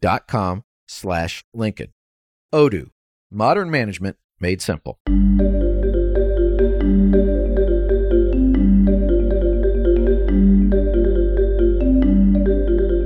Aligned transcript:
dot 0.00 0.26
com 0.26 0.64
slash 0.86 1.44
Lincoln. 1.52 1.92
Odoo, 2.54 2.90
modern 3.30 3.70
management 3.70 4.16
made 4.40 4.62
simple. 4.62 4.98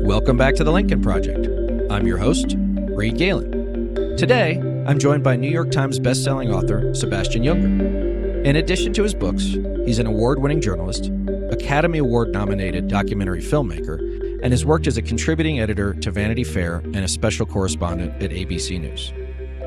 Welcome 0.05 0.37
back 0.37 0.55
to 0.57 0.65
the 0.65 0.71
Lincoln 0.73 1.03
Project. 1.03 1.49
I'm 1.91 2.07
your 2.07 2.19
host, 2.19 2.55
Reed 2.57 3.17
Galen. 3.17 4.17
Today, 4.17 4.59
I'm 4.87 4.99
joined 4.99 5.25
by 5.25 5.37
New 5.37 5.51
York 5.51 5.71
Times 5.71 5.99
bestselling 5.99 6.55
author 6.55 6.95
Sebastian 6.95 7.43
Junger. 7.43 8.45
In 8.45 8.57
addition 8.57 8.93
to 8.93 9.03
his 9.03 9.15
books, 9.15 9.43
he's 9.85 9.99
an 9.99 10.07
award 10.07 10.41
winning 10.41 10.61
journalist, 10.61 11.11
Academy 11.51 11.99
Award 11.99 12.31
nominated 12.33 12.89
documentary 12.89 13.41
filmmaker, 13.41 13.99
and 14.43 14.53
has 14.53 14.65
worked 14.65 14.87
as 14.87 14.97
a 14.97 15.03
contributing 15.03 15.61
editor 15.61 15.95
to 15.95 16.11
Vanity 16.11 16.45
Fair 16.45 16.77
and 16.77 16.99
a 16.99 17.09
special 17.09 17.47
correspondent 17.47 18.23
at 18.23 18.31
ABC 18.31 18.81
News. 18.81 19.13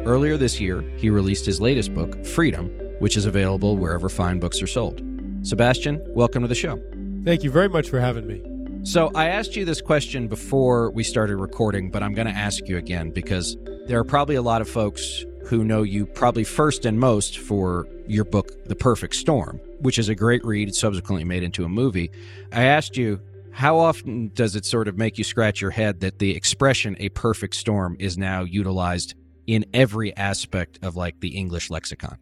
Earlier 0.05 0.38
this 0.38 0.59
year, 0.59 0.81
he 0.98 1.09
released 1.09 1.45
his 1.45 1.62
latest 1.62 1.93
book, 1.93 2.23
Freedom, 2.26 2.68
which 2.99 3.18
is 3.18 3.26
available 3.26 3.77
wherever 3.77 4.09
fine 4.09 4.40
books 4.40 4.62
are 4.62 4.68
sold. 4.68 5.01
Sebastian, 5.43 6.01
welcome 6.09 6.41
to 6.41 6.48
the 6.48 6.55
show. 6.55 6.81
Thank 7.23 7.43
you 7.43 7.51
very 7.51 7.70
much 7.70 7.90
for 7.90 7.99
having 7.99 8.27
me. 8.27 8.43
So, 8.84 9.09
I 9.15 9.29
asked 9.29 9.55
you 9.55 9.65
this 9.65 9.81
question 9.81 10.27
before 10.27 10.91
we 10.91 11.03
started 11.03 11.37
recording, 11.37 11.90
but 11.90 12.03
I'm 12.03 12.13
going 12.13 12.27
to 12.27 12.34
ask 12.34 12.68
you 12.68 12.77
again 12.77 13.09
because 13.09 13.57
there 13.87 13.98
are 13.98 14.03
probably 14.03 14.35
a 14.35 14.43
lot 14.43 14.62
of 14.62 14.70
folks 14.70 15.26
who 15.48 15.63
know 15.63 15.84
you 15.84 16.05
probably 16.05 16.43
first 16.43 16.85
and 16.85 16.99
most 16.99 17.40
for 17.40 17.87
your 18.07 18.26
book, 18.26 18.51
The 18.65 18.76
Perfect 18.76 19.15
Storm, 19.15 19.59
which 19.79 19.98
is 19.98 20.09
a 20.09 20.15
great 20.15 20.43
read, 20.46 20.73
subsequently 20.76 21.23
made 21.23 21.43
into 21.43 21.63
a 21.63 21.70
movie. 21.70 22.12
I 22.51 22.63
asked 22.65 22.98
you, 22.98 23.20
how 23.55 23.79
often 23.79 24.31
does 24.34 24.55
it 24.55 24.65
sort 24.65 24.87
of 24.87 24.98
make 24.98 25.17
you 25.17 25.23
scratch 25.23 25.61
your 25.61 25.71
head 25.71 26.01
that 26.01 26.20
the 26.20 26.35
expression 26.35 26.95
a 26.99 27.09
perfect 27.09 27.55
storm 27.55 27.95
is 27.99 28.17
now 28.17 28.43
utilized 28.43 29.15
in 29.47 29.65
every 29.73 30.15
aspect 30.17 30.77
of 30.81 30.95
like 30.95 31.21
the 31.21 31.37
English 31.37 31.70
lexicon? 31.70 32.17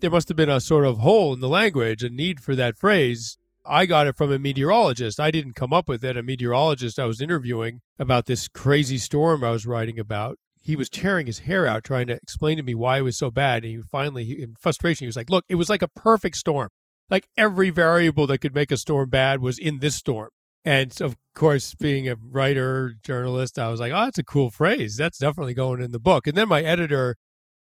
There 0.00 0.10
must 0.10 0.28
have 0.28 0.36
been 0.36 0.50
a 0.50 0.60
sort 0.60 0.84
of 0.84 0.98
hole 0.98 1.32
in 1.32 1.40
the 1.40 1.48
language, 1.48 2.04
a 2.04 2.08
need 2.10 2.40
for 2.40 2.54
that 2.54 2.76
phrase 2.76 3.36
I 3.68 3.86
got 3.86 4.06
it 4.06 4.16
from 4.16 4.32
a 4.32 4.38
meteorologist. 4.38 5.18
I 5.18 5.32
didn't 5.32 5.54
come 5.54 5.72
up 5.72 5.88
with 5.88 6.04
it. 6.04 6.16
A 6.16 6.22
meteorologist 6.22 7.00
I 7.00 7.06
was 7.06 7.20
interviewing 7.20 7.80
about 7.98 8.26
this 8.26 8.46
crazy 8.46 8.98
storm 8.98 9.42
I 9.42 9.50
was 9.50 9.66
writing 9.66 9.98
about. 9.98 10.38
He 10.62 10.76
was 10.76 10.88
tearing 10.88 11.26
his 11.26 11.40
hair 11.40 11.66
out 11.66 11.82
trying 11.82 12.06
to 12.06 12.14
explain 12.14 12.58
to 12.58 12.62
me 12.62 12.74
why 12.74 12.98
it 12.98 13.02
was 13.02 13.18
so 13.18 13.30
bad. 13.30 13.64
And 13.64 13.72
he 13.72 13.82
finally, 13.82 14.40
in 14.40 14.54
frustration, 14.60 15.04
he 15.04 15.08
was 15.08 15.16
like, 15.16 15.30
Look, 15.30 15.44
it 15.48 15.56
was 15.56 15.68
like 15.68 15.82
a 15.82 15.88
perfect 15.88 16.36
storm. 16.36 16.68
Like 17.10 17.28
every 17.36 17.70
variable 17.70 18.26
that 18.28 18.38
could 18.38 18.54
make 18.54 18.70
a 18.70 18.76
storm 18.76 19.10
bad 19.10 19.40
was 19.40 19.58
in 19.58 19.78
this 19.80 19.96
storm. 19.96 20.30
And 20.66 21.00
of 21.00 21.16
course, 21.36 21.74
being 21.76 22.08
a 22.08 22.16
writer, 22.16 22.94
journalist, 23.04 23.56
I 23.58 23.68
was 23.68 23.78
like, 23.78 23.92
Oh, 23.92 24.04
that's 24.04 24.18
a 24.18 24.24
cool 24.24 24.50
phrase. 24.50 24.96
That's 24.96 25.18
definitely 25.18 25.54
going 25.54 25.80
in 25.80 25.92
the 25.92 26.00
book. 26.00 26.26
And 26.26 26.36
then 26.36 26.48
my 26.48 26.62
editor 26.62 27.14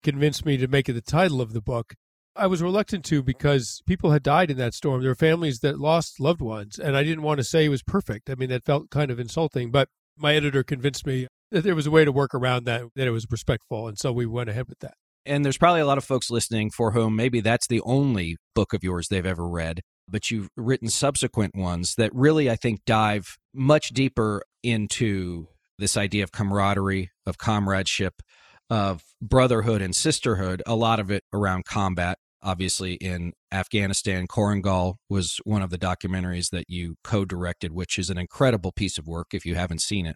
convinced 0.03 0.45
me 0.45 0.57
to 0.57 0.67
make 0.67 0.89
it 0.89 0.93
the 0.93 1.01
title 1.01 1.39
of 1.39 1.53
the 1.53 1.61
book. 1.61 1.93
I 2.35 2.47
was 2.47 2.61
reluctant 2.61 3.05
to 3.05 3.23
because 3.23 3.81
people 3.85 4.11
had 4.11 4.23
died 4.23 4.51
in 4.51 4.57
that 4.57 4.73
storm. 4.73 5.01
There 5.01 5.11
were 5.11 5.15
families 5.15 5.59
that 5.59 5.79
lost 5.79 6.19
loved 6.19 6.41
ones, 6.41 6.77
and 6.77 6.97
I 6.97 7.03
didn't 7.03 7.23
want 7.23 7.37
to 7.37 7.45
say 7.45 7.65
it 7.65 7.69
was 7.69 7.81
perfect. 7.81 8.29
I 8.29 8.35
mean, 8.35 8.49
that 8.49 8.65
felt 8.65 8.89
kind 8.89 9.09
of 9.09 9.19
insulting, 9.19 9.71
but 9.71 9.87
my 10.17 10.35
editor 10.35 10.61
convinced 10.63 11.05
me 11.05 11.27
that 11.51 11.63
there 11.63 11.75
was 11.75 11.87
a 11.87 11.91
way 11.91 12.03
to 12.03 12.11
work 12.11 12.33
around 12.33 12.65
that, 12.65 12.83
that 12.95 13.07
it 13.07 13.11
was 13.11 13.25
respectful. 13.29 13.87
And 13.87 13.97
so 13.97 14.11
we 14.11 14.25
went 14.25 14.49
ahead 14.49 14.67
with 14.67 14.79
that. 14.79 14.95
And 15.25 15.45
there's 15.45 15.57
probably 15.57 15.81
a 15.81 15.85
lot 15.85 15.97
of 15.97 16.03
folks 16.03 16.29
listening 16.29 16.71
for 16.71 16.91
whom 16.91 17.15
maybe 17.15 17.39
that's 17.39 17.67
the 17.67 17.81
only 17.81 18.37
book 18.53 18.73
of 18.73 18.83
yours 18.83 19.07
they've 19.07 19.25
ever 19.25 19.47
read, 19.47 19.81
but 20.07 20.31
you've 20.31 20.49
written 20.55 20.89
subsequent 20.89 21.55
ones 21.55 21.95
that 21.95 22.13
really, 22.13 22.49
I 22.49 22.55
think, 22.55 22.81
dive 22.85 23.37
much 23.53 23.89
deeper 23.89 24.43
into 24.63 25.47
this 25.77 25.97
idea 25.97 26.23
of 26.23 26.31
camaraderie, 26.31 27.11
of 27.25 27.37
comradeship, 27.37 28.21
of 28.69 29.03
brotherhood 29.21 29.81
and 29.81 29.95
sisterhood, 29.95 30.63
a 30.65 30.75
lot 30.75 30.99
of 30.99 31.11
it 31.11 31.23
around 31.33 31.65
combat 31.65 32.17
obviously 32.45 32.93
in 32.93 33.33
Afghanistan. 33.51 34.27
Korengal 34.27 34.95
was 35.09 35.39
one 35.43 35.63
of 35.63 35.71
the 35.71 35.77
documentaries 35.77 36.51
that 36.51 36.65
you 36.69 36.95
co 37.03 37.25
directed, 37.25 37.73
which 37.73 37.97
is 37.97 38.09
an 38.09 38.17
incredible 38.17 38.71
piece 38.71 38.97
of 38.97 39.07
work 39.07 39.33
if 39.33 39.45
you 39.45 39.55
haven't 39.55 39.81
seen 39.81 40.05
it. 40.05 40.15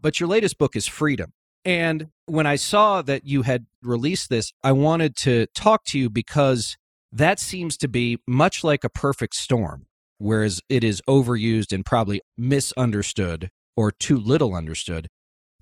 But 0.00 0.20
your 0.20 0.28
latest 0.28 0.56
book 0.56 0.76
is 0.76 0.86
Freedom. 0.86 1.32
And 1.64 2.08
when 2.26 2.46
I 2.46 2.56
saw 2.56 3.02
that 3.02 3.26
you 3.26 3.42
had 3.42 3.66
released 3.82 4.30
this, 4.30 4.52
I 4.62 4.72
wanted 4.72 5.16
to 5.18 5.46
talk 5.54 5.84
to 5.86 5.98
you 5.98 6.08
because 6.08 6.76
that 7.14 7.38
seems 7.38 7.76
to 7.78 7.88
be 7.88 8.18
much 8.26 8.64
like 8.64 8.82
a 8.82 8.88
perfect 8.88 9.36
storm, 9.36 9.86
whereas 10.18 10.60
it 10.68 10.82
is 10.82 11.00
overused 11.08 11.72
and 11.72 11.86
probably 11.86 12.20
misunderstood 12.36 13.50
or 13.76 13.92
too 13.92 14.18
little 14.18 14.54
understood. 14.54 15.06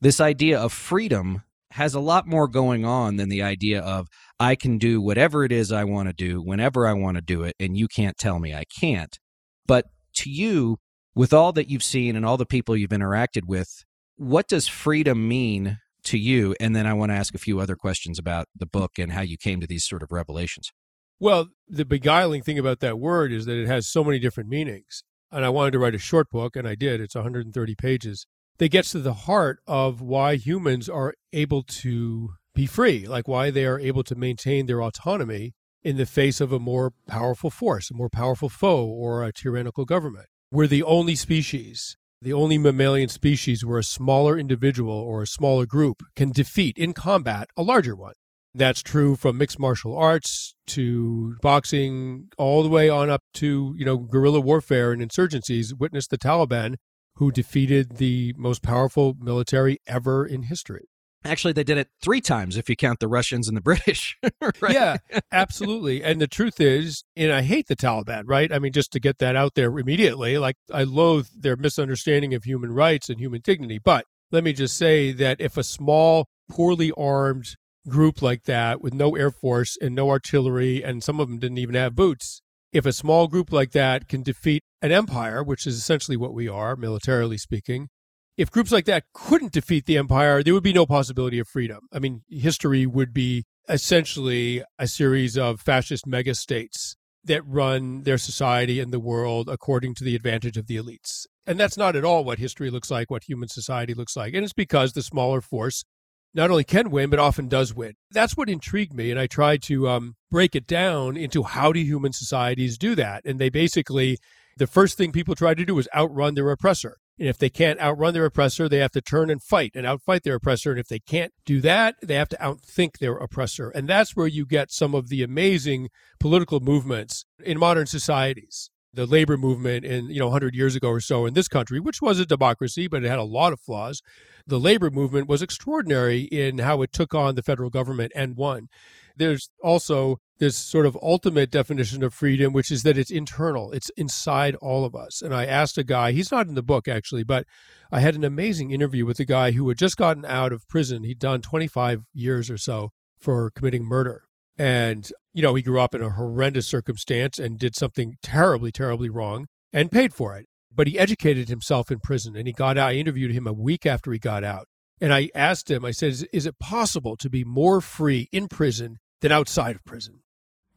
This 0.00 0.18
idea 0.18 0.58
of 0.58 0.72
freedom 0.72 1.42
has 1.72 1.94
a 1.94 2.00
lot 2.00 2.26
more 2.26 2.48
going 2.48 2.84
on 2.86 3.16
than 3.16 3.28
the 3.28 3.42
idea 3.42 3.80
of 3.80 4.08
I 4.40 4.54
can 4.54 4.78
do 4.78 5.00
whatever 5.00 5.44
it 5.44 5.52
is 5.52 5.70
I 5.70 5.84
want 5.84 6.08
to 6.08 6.14
do 6.14 6.42
whenever 6.42 6.86
I 6.86 6.94
want 6.94 7.16
to 7.16 7.22
do 7.22 7.42
it, 7.42 7.54
and 7.60 7.76
you 7.76 7.86
can't 7.86 8.16
tell 8.16 8.38
me 8.38 8.54
I 8.54 8.64
can't. 8.64 9.18
But 9.66 9.86
to 10.16 10.30
you, 10.30 10.78
with 11.14 11.34
all 11.34 11.52
that 11.52 11.68
you've 11.68 11.82
seen 11.82 12.16
and 12.16 12.24
all 12.24 12.38
the 12.38 12.46
people 12.46 12.76
you've 12.76 12.90
interacted 12.90 13.44
with, 13.46 13.84
what 14.16 14.48
does 14.48 14.68
freedom 14.68 15.28
mean 15.28 15.78
to 16.04 16.18
you? 16.18 16.54
And 16.60 16.74
then 16.74 16.86
I 16.86 16.94
want 16.94 17.10
to 17.12 17.16
ask 17.16 17.34
a 17.34 17.38
few 17.38 17.60
other 17.60 17.76
questions 17.76 18.18
about 18.18 18.48
the 18.56 18.66
book 18.66 18.92
and 18.98 19.12
how 19.12 19.20
you 19.20 19.36
came 19.36 19.60
to 19.60 19.66
these 19.66 19.84
sort 19.84 20.02
of 20.02 20.12
revelations. 20.12 20.72
Well, 21.22 21.50
the 21.68 21.84
beguiling 21.84 22.42
thing 22.42 22.58
about 22.58 22.80
that 22.80 22.98
word 22.98 23.32
is 23.32 23.46
that 23.46 23.56
it 23.56 23.68
has 23.68 23.86
so 23.86 24.02
many 24.02 24.18
different 24.18 24.50
meanings. 24.50 25.04
And 25.30 25.44
I 25.44 25.50
wanted 25.50 25.70
to 25.70 25.78
write 25.78 25.94
a 25.94 25.98
short 25.98 26.28
book, 26.30 26.56
and 26.56 26.66
I 26.66 26.74
did. 26.74 27.00
It's 27.00 27.14
130 27.14 27.76
pages 27.76 28.26
that 28.58 28.72
gets 28.72 28.90
to 28.90 28.98
the 28.98 29.14
heart 29.14 29.60
of 29.64 30.00
why 30.00 30.34
humans 30.34 30.88
are 30.88 31.14
able 31.32 31.62
to 31.62 32.30
be 32.56 32.66
free, 32.66 33.06
like 33.06 33.28
why 33.28 33.52
they 33.52 33.64
are 33.66 33.78
able 33.78 34.02
to 34.02 34.16
maintain 34.16 34.66
their 34.66 34.82
autonomy 34.82 35.52
in 35.84 35.96
the 35.96 36.06
face 36.06 36.40
of 36.40 36.50
a 36.50 36.58
more 36.58 36.92
powerful 37.06 37.50
force, 37.50 37.88
a 37.88 37.94
more 37.94 38.10
powerful 38.10 38.48
foe, 38.48 38.84
or 38.84 39.22
a 39.22 39.32
tyrannical 39.32 39.84
government. 39.84 40.26
We're 40.50 40.66
the 40.66 40.82
only 40.82 41.14
species, 41.14 41.96
the 42.20 42.32
only 42.32 42.58
mammalian 42.58 43.10
species 43.10 43.64
where 43.64 43.78
a 43.78 43.84
smaller 43.84 44.36
individual 44.36 44.92
or 44.92 45.22
a 45.22 45.28
smaller 45.28 45.66
group 45.66 46.02
can 46.16 46.32
defeat 46.32 46.76
in 46.76 46.94
combat 46.94 47.48
a 47.56 47.62
larger 47.62 47.94
one. 47.94 48.14
That's 48.54 48.82
true 48.82 49.16
from 49.16 49.38
mixed 49.38 49.58
martial 49.58 49.96
arts 49.96 50.54
to 50.68 51.36
boxing, 51.40 52.28
all 52.36 52.62
the 52.62 52.68
way 52.68 52.88
on 52.88 53.08
up 53.08 53.22
to, 53.34 53.74
you 53.78 53.84
know, 53.84 53.96
guerrilla 53.96 54.40
warfare 54.40 54.92
and 54.92 55.00
insurgencies. 55.00 55.72
Witness 55.78 56.06
the 56.06 56.18
Taliban 56.18 56.76
who 57.16 57.30
defeated 57.30 57.96
the 57.96 58.34
most 58.36 58.62
powerful 58.62 59.14
military 59.20 59.78
ever 59.86 60.26
in 60.26 60.44
history. 60.44 60.88
Actually, 61.24 61.52
they 61.52 61.62
did 61.62 61.78
it 61.78 61.88
three 62.02 62.20
times 62.20 62.56
if 62.56 62.68
you 62.68 62.74
count 62.74 62.98
the 62.98 63.06
Russians 63.06 63.46
and 63.46 63.56
the 63.56 63.60
British. 63.62 64.18
right? 64.60 64.72
Yeah, 64.74 64.96
absolutely. 65.30 66.02
And 66.02 66.20
the 66.20 66.26
truth 66.26 66.60
is, 66.60 67.04
and 67.16 67.32
I 67.32 67.42
hate 67.42 67.68
the 67.68 67.76
Taliban, 67.76 68.24
right? 68.26 68.52
I 68.52 68.58
mean, 68.58 68.72
just 68.72 68.92
to 68.92 69.00
get 69.00 69.18
that 69.18 69.36
out 69.36 69.54
there 69.54 69.78
immediately, 69.78 70.36
like 70.38 70.56
I 70.72 70.82
loathe 70.82 71.28
their 71.38 71.56
misunderstanding 71.56 72.34
of 72.34 72.44
human 72.44 72.72
rights 72.72 73.08
and 73.08 73.20
human 73.20 73.40
dignity. 73.40 73.78
But 73.78 74.04
let 74.32 74.42
me 74.42 74.52
just 74.52 74.76
say 74.76 75.12
that 75.12 75.40
if 75.40 75.56
a 75.56 75.62
small, 75.62 76.26
poorly 76.50 76.90
armed 76.96 77.54
group 77.88 78.22
like 78.22 78.44
that 78.44 78.80
with 78.80 78.94
no 78.94 79.16
air 79.16 79.30
force 79.30 79.76
and 79.80 79.94
no 79.94 80.10
artillery, 80.10 80.82
and 80.82 81.02
some 81.02 81.20
of 81.20 81.28
them 81.28 81.38
didn't 81.38 81.58
even 81.58 81.74
have 81.74 81.94
boots, 81.94 82.42
if 82.72 82.86
a 82.86 82.92
small 82.92 83.28
group 83.28 83.52
like 83.52 83.72
that 83.72 84.08
can 84.08 84.22
defeat 84.22 84.62
an 84.80 84.92
empire, 84.92 85.42
which 85.42 85.66
is 85.66 85.76
essentially 85.76 86.16
what 86.16 86.32
we 86.32 86.48
are, 86.48 86.74
militarily 86.74 87.36
speaking, 87.36 87.88
if 88.36 88.50
groups 88.50 88.72
like 88.72 88.86
that 88.86 89.04
couldn't 89.12 89.52
defeat 89.52 89.84
the 89.84 89.98
empire, 89.98 90.42
there 90.42 90.54
would 90.54 90.62
be 90.62 90.72
no 90.72 90.86
possibility 90.86 91.38
of 91.38 91.48
freedom. 91.48 91.80
I 91.92 91.98
mean, 91.98 92.22
history 92.28 92.86
would 92.86 93.12
be 93.12 93.44
essentially 93.68 94.64
a 94.78 94.88
series 94.88 95.36
of 95.36 95.60
fascist 95.60 96.06
mega 96.06 96.34
states 96.34 96.96
that 97.24 97.46
run 97.46 98.02
their 98.02 98.18
society 98.18 98.80
and 98.80 98.92
the 98.92 98.98
world 98.98 99.48
according 99.48 99.94
to 99.96 100.04
the 100.04 100.16
advantage 100.16 100.56
of 100.56 100.66
the 100.66 100.76
elites. 100.76 101.26
And 101.46 101.60
that's 101.60 101.76
not 101.76 101.94
at 101.94 102.04
all 102.04 102.24
what 102.24 102.38
history 102.38 102.70
looks 102.70 102.90
like, 102.90 103.10
what 103.10 103.24
human 103.24 103.48
society 103.48 103.94
looks 103.94 104.16
like. 104.16 104.34
And 104.34 104.44
it's 104.44 104.52
because 104.52 104.92
the 104.92 105.02
smaller 105.02 105.40
force 105.40 105.84
not 106.34 106.50
only 106.50 106.64
can 106.64 106.90
win, 106.90 107.10
but 107.10 107.18
often 107.18 107.48
does 107.48 107.74
win. 107.74 107.94
That's 108.10 108.36
what 108.36 108.48
intrigued 108.48 108.94
me. 108.94 109.10
And 109.10 109.20
I 109.20 109.26
tried 109.26 109.62
to 109.64 109.88
um, 109.88 110.16
break 110.30 110.54
it 110.54 110.66
down 110.66 111.16
into 111.16 111.42
how 111.42 111.72
do 111.72 111.80
human 111.80 112.12
societies 112.12 112.78
do 112.78 112.94
that. 112.94 113.24
And 113.24 113.38
they 113.38 113.50
basically, 113.50 114.18
the 114.56 114.66
first 114.66 114.96
thing 114.96 115.12
people 115.12 115.34
try 115.34 115.54
to 115.54 115.64
do 115.64 115.78
is 115.78 115.88
outrun 115.94 116.34
their 116.34 116.50
oppressor. 116.50 116.96
And 117.18 117.28
if 117.28 117.38
they 117.38 117.50
can't 117.50 117.80
outrun 117.80 118.14
their 118.14 118.24
oppressor, 118.24 118.68
they 118.68 118.78
have 118.78 118.92
to 118.92 119.02
turn 119.02 119.30
and 119.30 119.42
fight 119.42 119.72
and 119.74 119.86
outfight 119.86 120.22
their 120.22 120.36
oppressor. 120.36 120.70
And 120.70 120.80
if 120.80 120.88
they 120.88 120.98
can't 120.98 121.32
do 121.44 121.60
that, 121.60 121.96
they 122.02 122.14
have 122.14 122.30
to 122.30 122.36
outthink 122.38 122.98
their 122.98 123.14
oppressor. 123.14 123.68
And 123.68 123.86
that's 123.86 124.16
where 124.16 124.26
you 124.26 124.46
get 124.46 124.72
some 124.72 124.94
of 124.94 125.08
the 125.08 125.22
amazing 125.22 125.90
political 126.18 126.60
movements 126.60 127.24
in 127.44 127.58
modern 127.58 127.86
societies. 127.86 128.70
The 128.94 129.06
labor 129.06 129.36
movement 129.36 129.84
in, 129.84 130.10
you 130.10 130.18
know, 130.18 130.26
100 130.26 130.54
years 130.54 130.76
ago 130.76 130.88
or 130.88 131.00
so 131.00 131.24
in 131.24 131.34
this 131.34 131.48
country, 131.48 131.80
which 131.80 132.02
was 132.02 132.18
a 132.18 132.26
democracy, 132.26 132.88
but 132.88 133.04
it 133.04 133.08
had 133.08 133.18
a 133.18 133.24
lot 133.24 133.52
of 133.52 133.60
flaws. 133.60 134.02
The 134.46 134.60
labor 134.60 134.90
movement 134.90 135.28
was 135.28 135.40
extraordinary 135.40 136.22
in 136.22 136.58
how 136.58 136.82
it 136.82 136.92
took 136.92 137.14
on 137.14 137.34
the 137.34 137.42
federal 137.42 137.70
government 137.70 138.12
and 138.14 138.36
won. 138.36 138.68
There's 139.16 139.50
also 139.62 140.18
this 140.38 140.56
sort 140.56 140.86
of 140.86 140.98
ultimate 141.00 141.50
definition 141.50 142.02
of 142.02 142.12
freedom, 142.12 142.52
which 142.52 142.70
is 142.70 142.82
that 142.82 142.98
it's 142.98 143.10
internal, 143.10 143.72
it's 143.72 143.90
inside 143.96 144.56
all 144.56 144.84
of 144.84 144.94
us. 144.94 145.22
And 145.22 145.34
I 145.34 145.46
asked 145.46 145.78
a 145.78 145.84
guy, 145.84 146.12
he's 146.12 146.32
not 146.32 146.48
in 146.48 146.54
the 146.54 146.62
book 146.62 146.88
actually, 146.88 147.22
but 147.22 147.46
I 147.90 148.00
had 148.00 148.14
an 148.14 148.24
amazing 148.24 148.72
interview 148.72 149.06
with 149.06 149.20
a 149.20 149.24
guy 149.24 149.52
who 149.52 149.68
had 149.68 149.78
just 149.78 149.96
gotten 149.96 150.24
out 150.24 150.52
of 150.52 150.66
prison. 150.68 151.04
He'd 151.04 151.18
done 151.18 151.42
25 151.42 152.02
years 152.12 152.50
or 152.50 152.58
so 152.58 152.90
for 153.20 153.50
committing 153.50 153.84
murder. 153.84 154.24
And, 154.58 155.10
you 155.32 155.42
know, 155.42 155.54
he 155.54 155.62
grew 155.62 155.80
up 155.80 155.94
in 155.94 156.02
a 156.02 156.10
horrendous 156.10 156.66
circumstance 156.66 157.38
and 157.38 157.58
did 157.58 157.74
something 157.74 158.16
terribly, 158.22 158.70
terribly 158.70 159.08
wrong 159.08 159.46
and 159.72 159.90
paid 159.90 160.12
for 160.12 160.36
it. 160.36 160.46
But 160.74 160.86
he 160.86 160.98
educated 160.98 161.48
himself 161.48 161.90
in 161.90 162.00
prison 162.00 162.36
and 162.36 162.46
he 162.46 162.52
got 162.52 162.78
out. 162.78 162.90
I 162.90 162.94
interviewed 162.94 163.32
him 163.32 163.46
a 163.46 163.52
week 163.52 163.86
after 163.86 164.12
he 164.12 164.18
got 164.18 164.44
out. 164.44 164.66
And 165.00 165.12
I 165.12 165.30
asked 165.34 165.70
him, 165.70 165.84
I 165.84 165.90
said, 165.90 166.10
is, 166.10 166.22
is 166.32 166.46
it 166.46 166.58
possible 166.58 167.16
to 167.16 167.28
be 167.28 167.44
more 167.44 167.80
free 167.80 168.28
in 168.30 168.48
prison 168.48 168.98
than 169.20 169.32
outside 169.32 169.74
of 169.74 169.84
prison? 169.84 170.20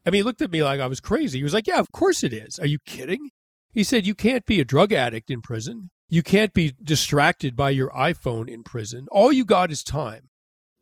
I 0.06 0.10
mean, 0.10 0.19
he 0.19 0.24
looked 0.24 0.42
at 0.42 0.52
me 0.52 0.63
like 0.63 0.80
I 0.80 0.88
was 0.88 1.00
crazy. 1.00 1.40
He 1.40 1.44
was 1.44 1.54
like, 1.54 1.68
Yeah, 1.68 1.80
of 1.80 1.92
course 1.92 2.24
it 2.24 2.34
is. 2.34 2.60
Are 2.60 2.68
you 2.68 2.80
kidding? 2.86 3.30
He 3.72 3.84
said, 3.84 4.06
You 4.06 4.16
can't 4.16 4.46
be 4.46 4.60
a 4.60 4.66
drug 4.66 4.94
addict 4.94 5.30
in 5.30 5.42
prison. 5.42 5.90
You 6.08 6.22
can't 6.22 6.54
be 6.54 6.74
distracted 6.84 7.56
by 7.56 7.72
your 7.72 7.90
iPhone 7.90 8.48
in 8.48 8.63
prison. 8.63 9.08
All 9.12 9.34
you 9.34 9.44
got 9.44 9.72
is 9.72 9.84
time. 9.84 10.30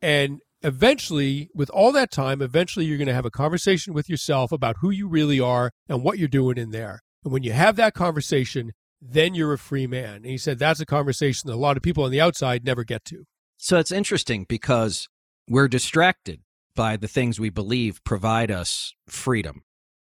And 0.02 0.40
eventually, 0.64 1.50
with 1.54 1.70
all 1.70 1.92
that 1.92 2.10
time, 2.10 2.42
eventually 2.42 2.86
you're 2.86 2.98
going 2.98 3.06
to 3.06 3.14
have 3.14 3.26
a 3.26 3.30
conversation 3.30 3.92
with 3.92 4.08
yourself 4.08 4.50
about 4.50 4.78
who 4.80 4.90
you 4.90 5.06
really 5.06 5.38
are 5.38 5.70
and 5.88 6.02
what 6.02 6.18
you're 6.18 6.26
doing 6.26 6.56
in 6.56 6.70
there. 6.70 7.00
And 7.22 7.32
when 7.32 7.42
you 7.42 7.52
have 7.52 7.76
that 7.76 7.94
conversation, 7.94 8.72
then 9.00 9.34
you're 9.34 9.52
a 9.52 9.58
free 9.58 9.86
man. 9.86 10.16
And 10.16 10.26
he 10.26 10.38
said 10.38 10.58
that's 10.58 10.80
a 10.80 10.86
conversation 10.86 11.48
that 11.48 11.54
a 11.54 11.56
lot 11.56 11.76
of 11.76 11.82
people 11.82 12.04
on 12.04 12.10
the 12.10 12.20
outside 12.20 12.64
never 12.64 12.82
get 12.82 13.04
to. 13.06 13.24
So 13.58 13.78
it's 13.78 13.92
interesting 13.92 14.46
because 14.48 15.08
we're 15.48 15.68
distracted 15.68 16.40
by 16.74 16.96
the 16.96 17.08
things 17.08 17.38
we 17.38 17.50
believe 17.50 18.02
provide 18.02 18.50
us 18.50 18.94
freedom. 19.06 19.62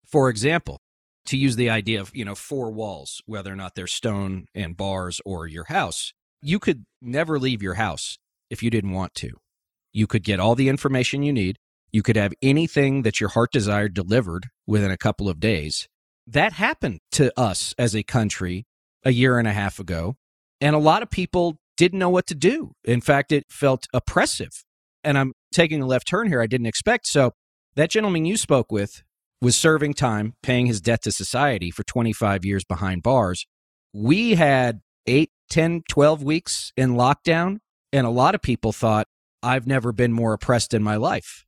For 0.06 0.30
example, 0.30 0.80
to 1.26 1.36
use 1.36 1.56
the 1.56 1.68
idea 1.68 2.00
of, 2.00 2.10
you 2.14 2.24
know, 2.24 2.34
four 2.34 2.72
walls, 2.72 3.20
whether 3.26 3.52
or 3.52 3.56
not 3.56 3.74
they're 3.74 3.86
stone 3.86 4.46
and 4.54 4.76
bars 4.76 5.20
or 5.26 5.46
your 5.46 5.64
house, 5.64 6.14
you 6.40 6.58
could 6.58 6.86
never 7.02 7.38
leave 7.38 7.62
your 7.62 7.74
house 7.74 8.18
if 8.48 8.62
you 8.62 8.70
didn't 8.70 8.92
want 8.92 9.14
to. 9.16 9.32
You 9.92 10.06
could 10.06 10.24
get 10.24 10.40
all 10.40 10.54
the 10.54 10.68
information 10.68 11.22
you 11.22 11.32
need. 11.32 11.58
You 11.92 12.02
could 12.02 12.16
have 12.16 12.34
anything 12.42 13.02
that 13.02 13.20
your 13.20 13.30
heart 13.30 13.52
desired 13.52 13.94
delivered 13.94 14.48
within 14.66 14.90
a 14.90 14.96
couple 14.96 15.28
of 15.28 15.40
days. 15.40 15.88
That 16.26 16.52
happened 16.52 17.00
to 17.12 17.32
us 17.38 17.74
as 17.78 17.96
a 17.96 18.02
country 18.02 18.66
a 19.04 19.10
year 19.10 19.38
and 19.38 19.48
a 19.48 19.52
half 19.52 19.78
ago. 19.78 20.16
And 20.60 20.76
a 20.76 20.80
lot 20.80 21.02
of 21.02 21.10
people 21.10 21.58
didn't 21.76 21.98
know 21.98 22.10
what 22.10 22.26
to 22.26 22.34
do. 22.34 22.72
In 22.84 23.00
fact, 23.00 23.32
it 23.32 23.44
felt 23.48 23.86
oppressive. 23.94 24.64
And 25.04 25.16
I'm 25.16 25.32
taking 25.52 25.80
a 25.80 25.86
left 25.86 26.08
turn 26.08 26.28
here 26.28 26.42
I 26.42 26.46
didn't 26.46 26.66
expect. 26.66 27.06
So, 27.06 27.32
that 27.76 27.90
gentleman 27.90 28.24
you 28.24 28.36
spoke 28.36 28.72
with 28.72 29.04
was 29.40 29.54
serving 29.54 29.94
time, 29.94 30.34
paying 30.42 30.66
his 30.66 30.80
debt 30.80 31.02
to 31.02 31.12
society 31.12 31.70
for 31.70 31.84
25 31.84 32.44
years 32.44 32.64
behind 32.64 33.04
bars. 33.04 33.46
We 33.94 34.34
had 34.34 34.80
8, 35.06 35.30
10, 35.48 35.82
12 35.88 36.22
weeks 36.22 36.72
in 36.76 36.94
lockdown. 36.94 37.58
And 37.92 38.06
a 38.06 38.10
lot 38.10 38.34
of 38.34 38.42
people 38.42 38.72
thought, 38.72 39.06
I've 39.42 39.66
never 39.66 39.92
been 39.92 40.12
more 40.12 40.32
oppressed 40.32 40.74
in 40.74 40.82
my 40.82 40.96
life. 40.96 41.44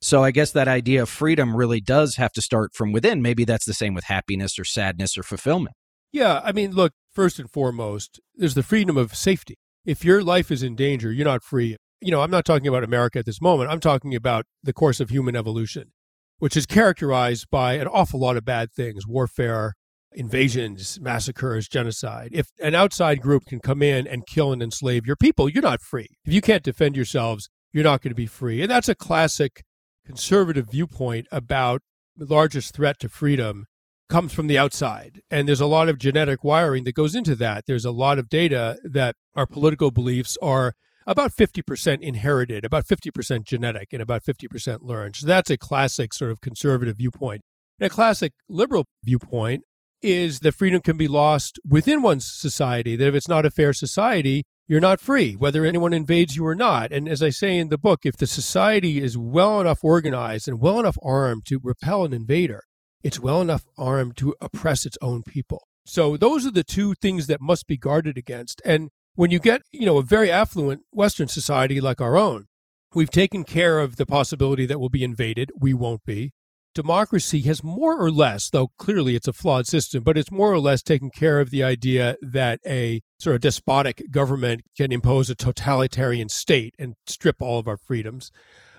So 0.00 0.22
I 0.22 0.32
guess 0.32 0.52
that 0.52 0.68
idea 0.68 1.02
of 1.02 1.08
freedom 1.08 1.56
really 1.56 1.80
does 1.80 2.16
have 2.16 2.32
to 2.32 2.42
start 2.42 2.74
from 2.74 2.92
within. 2.92 3.22
Maybe 3.22 3.44
that's 3.44 3.64
the 3.64 3.72
same 3.72 3.94
with 3.94 4.04
happiness 4.04 4.58
or 4.58 4.64
sadness 4.64 5.16
or 5.16 5.22
fulfillment. 5.22 5.74
Yeah. 6.12 6.42
I 6.44 6.52
mean, 6.52 6.72
look, 6.72 6.92
first 7.12 7.38
and 7.38 7.50
foremost, 7.50 8.20
there's 8.34 8.54
the 8.54 8.62
freedom 8.62 8.96
of 8.96 9.14
safety. 9.14 9.56
If 9.84 10.04
your 10.04 10.22
life 10.22 10.50
is 10.50 10.62
in 10.62 10.76
danger, 10.76 11.10
you're 11.10 11.24
not 11.24 11.42
free. 11.42 11.76
You 12.00 12.10
know, 12.10 12.20
I'm 12.20 12.30
not 12.30 12.44
talking 12.44 12.68
about 12.68 12.84
America 12.84 13.18
at 13.18 13.26
this 13.26 13.40
moment. 13.40 13.70
I'm 13.70 13.80
talking 13.80 14.14
about 14.14 14.44
the 14.62 14.74
course 14.74 15.00
of 15.00 15.08
human 15.08 15.34
evolution, 15.34 15.92
which 16.38 16.56
is 16.56 16.66
characterized 16.66 17.46
by 17.50 17.74
an 17.74 17.86
awful 17.86 18.20
lot 18.20 18.36
of 18.36 18.44
bad 18.44 18.72
things 18.72 19.06
warfare, 19.06 19.74
invasions, 20.14 20.98
massacres, 21.00 21.68
genocide. 21.68 22.30
If 22.32 22.48
an 22.60 22.74
outside 22.74 23.20
group 23.20 23.44
can 23.46 23.60
come 23.60 23.82
in 23.82 24.06
and 24.06 24.26
kill 24.26 24.52
and 24.52 24.62
enslave 24.62 25.06
your 25.06 25.16
people, 25.16 25.48
you're 25.48 25.62
not 25.62 25.82
free. 25.82 26.08
If 26.24 26.32
you 26.32 26.40
can't 26.40 26.62
defend 26.62 26.96
yourselves, 26.96 27.48
you're 27.72 27.84
not 27.84 28.02
going 28.02 28.12
to 28.12 28.16
be 28.16 28.26
free. 28.26 28.62
And 28.62 28.70
that's 28.70 28.88
a 28.88 28.94
classic 28.94 29.64
conservative 30.06 30.70
viewpoint 30.70 31.26
about 31.32 31.82
the 32.16 32.26
largest 32.26 32.74
threat 32.74 32.98
to 33.00 33.08
freedom 33.08 33.66
comes 34.08 34.32
from 34.32 34.46
the 34.46 34.58
outside. 34.58 35.20
And 35.30 35.48
there's 35.48 35.60
a 35.60 35.66
lot 35.66 35.88
of 35.88 35.98
genetic 35.98 36.44
wiring 36.44 36.84
that 36.84 36.94
goes 36.94 37.14
into 37.14 37.34
that. 37.36 37.64
There's 37.66 37.84
a 37.84 37.90
lot 37.90 38.18
of 38.18 38.28
data 38.28 38.78
that 38.84 39.16
our 39.34 39.46
political 39.46 39.90
beliefs 39.90 40.36
are 40.42 40.74
about 41.06 41.32
50% 41.32 42.00
inherited, 42.00 42.64
about 42.64 42.86
50% 42.86 43.44
genetic, 43.44 43.88
and 43.92 44.00
about 44.00 44.24
50% 44.24 44.78
learned. 44.82 45.16
So 45.16 45.26
that's 45.26 45.50
a 45.50 45.56
classic 45.56 46.14
sort 46.14 46.30
of 46.30 46.40
conservative 46.40 46.96
viewpoint. 46.96 47.42
And 47.80 47.86
a 47.86 47.90
classic 47.90 48.32
liberal 48.48 48.86
viewpoint 49.02 49.64
is 50.04 50.40
that 50.40 50.52
freedom 50.52 50.82
can 50.82 50.96
be 50.96 51.08
lost 51.08 51.58
within 51.66 52.02
one's 52.02 52.30
society, 52.30 52.94
that 52.94 53.08
if 53.08 53.14
it's 53.14 53.28
not 53.28 53.46
a 53.46 53.50
fair 53.50 53.72
society, 53.72 54.44
you're 54.68 54.80
not 54.80 55.00
free, 55.00 55.32
whether 55.32 55.64
anyone 55.64 55.92
invades 55.92 56.36
you 56.36 56.46
or 56.46 56.54
not. 56.54 56.92
And 56.92 57.08
as 57.08 57.22
I 57.22 57.30
say 57.30 57.58
in 57.58 57.70
the 57.70 57.78
book, 57.78 58.00
if 58.04 58.16
the 58.16 58.26
society 58.26 59.02
is 59.02 59.16
well 59.18 59.60
enough 59.60 59.82
organized 59.82 60.46
and 60.46 60.60
well 60.60 60.78
enough 60.78 60.98
armed 61.02 61.46
to 61.46 61.58
repel 61.62 62.04
an 62.04 62.12
invader, 62.12 62.62
it's 63.02 63.18
well 63.18 63.40
enough 63.40 63.64
armed 63.76 64.16
to 64.18 64.34
oppress 64.40 64.86
its 64.86 64.98
own 65.02 65.22
people. 65.22 65.66
So 65.86 66.16
those 66.16 66.46
are 66.46 66.50
the 66.50 66.64
two 66.64 66.94
things 66.94 67.26
that 67.26 67.40
must 67.40 67.66
be 67.66 67.76
guarded 67.76 68.16
against. 68.16 68.62
And 68.64 68.90
when 69.14 69.30
you 69.30 69.38
get, 69.38 69.62
you 69.72 69.86
know, 69.86 69.98
a 69.98 70.02
very 70.02 70.30
affluent 70.30 70.82
Western 70.92 71.28
society 71.28 71.80
like 71.80 72.00
our 72.00 72.16
own, 72.16 72.46
we've 72.94 73.10
taken 73.10 73.44
care 73.44 73.80
of 73.80 73.96
the 73.96 74.06
possibility 74.06 74.66
that 74.66 74.78
we'll 74.78 74.88
be 74.88 75.04
invaded. 75.04 75.50
We 75.58 75.74
won't 75.74 76.04
be 76.04 76.32
democracy 76.74 77.40
has 77.42 77.62
more 77.62 77.98
or 77.98 78.10
less, 78.10 78.50
though 78.50 78.68
clearly 78.78 79.14
it's 79.14 79.28
a 79.28 79.32
flawed 79.32 79.66
system, 79.66 80.02
but 80.02 80.18
it's 80.18 80.30
more 80.30 80.52
or 80.52 80.58
less 80.58 80.82
taken 80.82 81.10
care 81.10 81.40
of 81.40 81.50
the 81.50 81.62
idea 81.62 82.16
that 82.20 82.60
a 82.66 83.00
sort 83.18 83.36
of 83.36 83.42
despotic 83.42 84.10
government 84.10 84.62
can 84.76 84.92
impose 84.92 85.30
a 85.30 85.34
totalitarian 85.34 86.28
state 86.28 86.74
and 86.78 86.94
strip 87.06 87.40
all 87.40 87.58
of 87.58 87.68
our 87.68 87.76
freedoms. 87.76 88.30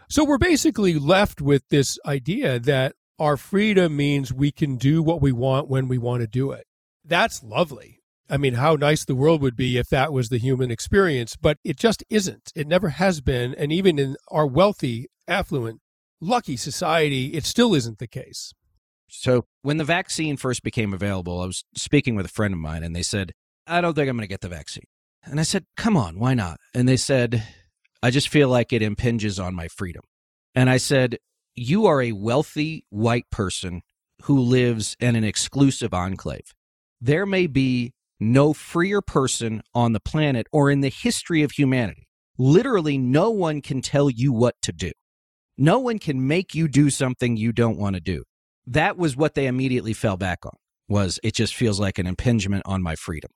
So 0.09 0.23
we're 0.23 0.37
basically 0.37 0.99
left 0.99 1.41
with 1.41 1.63
this 1.69 1.97
idea 2.05 2.59
that 2.59 2.93
our 3.17 3.37
freedom 3.37 3.95
means 3.95 4.33
we 4.33 4.51
can 4.51 4.75
do 4.75 5.01
what 5.01 5.21
we 5.21 5.31
want 5.31 5.69
when 5.69 5.87
we 5.87 5.97
want 5.97 6.21
to 6.21 6.27
do 6.27 6.51
it. 6.51 6.65
That's 7.03 7.41
lovely. 7.41 8.01
I 8.29 8.37
mean, 8.37 8.55
how 8.55 8.75
nice 8.75 9.05
the 9.05 9.15
world 9.15 9.41
would 9.41 9.55
be 9.55 9.77
if 9.77 9.87
that 9.89 10.11
was 10.11 10.29
the 10.29 10.39
human 10.39 10.71
experience, 10.71 11.35
but 11.35 11.57
it 11.63 11.77
just 11.77 12.03
isn't. 12.09 12.51
It 12.55 12.67
never 12.67 12.89
has 12.89 13.21
been. 13.21 13.53
And 13.53 13.71
even 13.71 13.99
in 13.99 14.15
our 14.29 14.47
wealthy, 14.47 15.07
affluent 15.27 15.79
lucky 16.21 16.57
society, 16.57 17.27
it 17.27 17.45
still 17.45 17.73
isn't 17.73 17.99
the 17.99 18.07
case. 18.07 18.53
So, 19.07 19.45
when 19.61 19.77
the 19.77 19.83
vaccine 19.83 20.35
first 20.35 20.63
became 20.63 20.93
available, 20.93 21.41
I 21.41 21.45
was 21.45 21.63
speaking 21.75 22.15
with 22.15 22.25
a 22.25 22.29
friend 22.29 22.53
of 22.53 22.59
mine 22.59 22.83
and 22.83 22.95
they 22.95 23.03
said, 23.03 23.33
I 23.67 23.81
don't 23.81 23.93
think 23.93 24.09
I'm 24.09 24.17
going 24.17 24.27
to 24.27 24.31
get 24.31 24.41
the 24.41 24.49
vaccine. 24.49 24.85
And 25.23 25.39
I 25.39 25.43
said, 25.43 25.65
Come 25.77 25.95
on, 25.95 26.19
why 26.19 26.33
not? 26.33 26.59
And 26.73 26.87
they 26.87 26.97
said, 26.97 27.43
I 28.01 28.11
just 28.11 28.29
feel 28.29 28.49
like 28.49 28.73
it 28.73 28.81
impinges 28.81 29.39
on 29.39 29.55
my 29.55 29.67
freedom. 29.67 30.03
And 30.53 30.69
I 30.69 30.77
said, 30.77 31.17
You 31.55 31.85
are 31.85 32.01
a 32.01 32.11
wealthy 32.13 32.85
white 32.89 33.29
person 33.31 33.81
who 34.23 34.39
lives 34.39 34.95
in 34.99 35.15
an 35.15 35.23
exclusive 35.23 35.93
enclave. 35.93 36.53
There 36.99 37.25
may 37.25 37.47
be 37.47 37.93
no 38.19 38.53
freer 38.53 39.01
person 39.01 39.61
on 39.73 39.93
the 39.93 39.99
planet 39.99 40.47
or 40.51 40.71
in 40.71 40.81
the 40.81 40.89
history 40.89 41.43
of 41.43 41.51
humanity. 41.51 42.07
Literally, 42.37 42.97
no 42.97 43.29
one 43.29 43.61
can 43.61 43.81
tell 43.81 44.09
you 44.09 44.31
what 44.31 44.55
to 44.61 44.71
do. 44.71 44.91
No 45.57 45.79
one 45.79 45.99
can 45.99 46.27
make 46.27 46.53
you 46.53 46.67
do 46.67 46.89
something 46.89 47.37
you 47.37 47.53
don't 47.53 47.77
want 47.77 47.95
to 47.95 48.01
do. 48.01 48.23
That 48.67 48.97
was 48.97 49.15
what 49.15 49.35
they 49.35 49.47
immediately 49.47 49.93
fell 49.93 50.17
back 50.17 50.45
on. 50.45 50.55
Was 50.87 51.19
it 51.23 51.33
just 51.33 51.55
feels 51.55 51.79
like 51.79 51.97
an 51.97 52.07
impingement 52.07 52.63
on 52.65 52.81
my 52.83 52.95
freedom. 52.95 53.31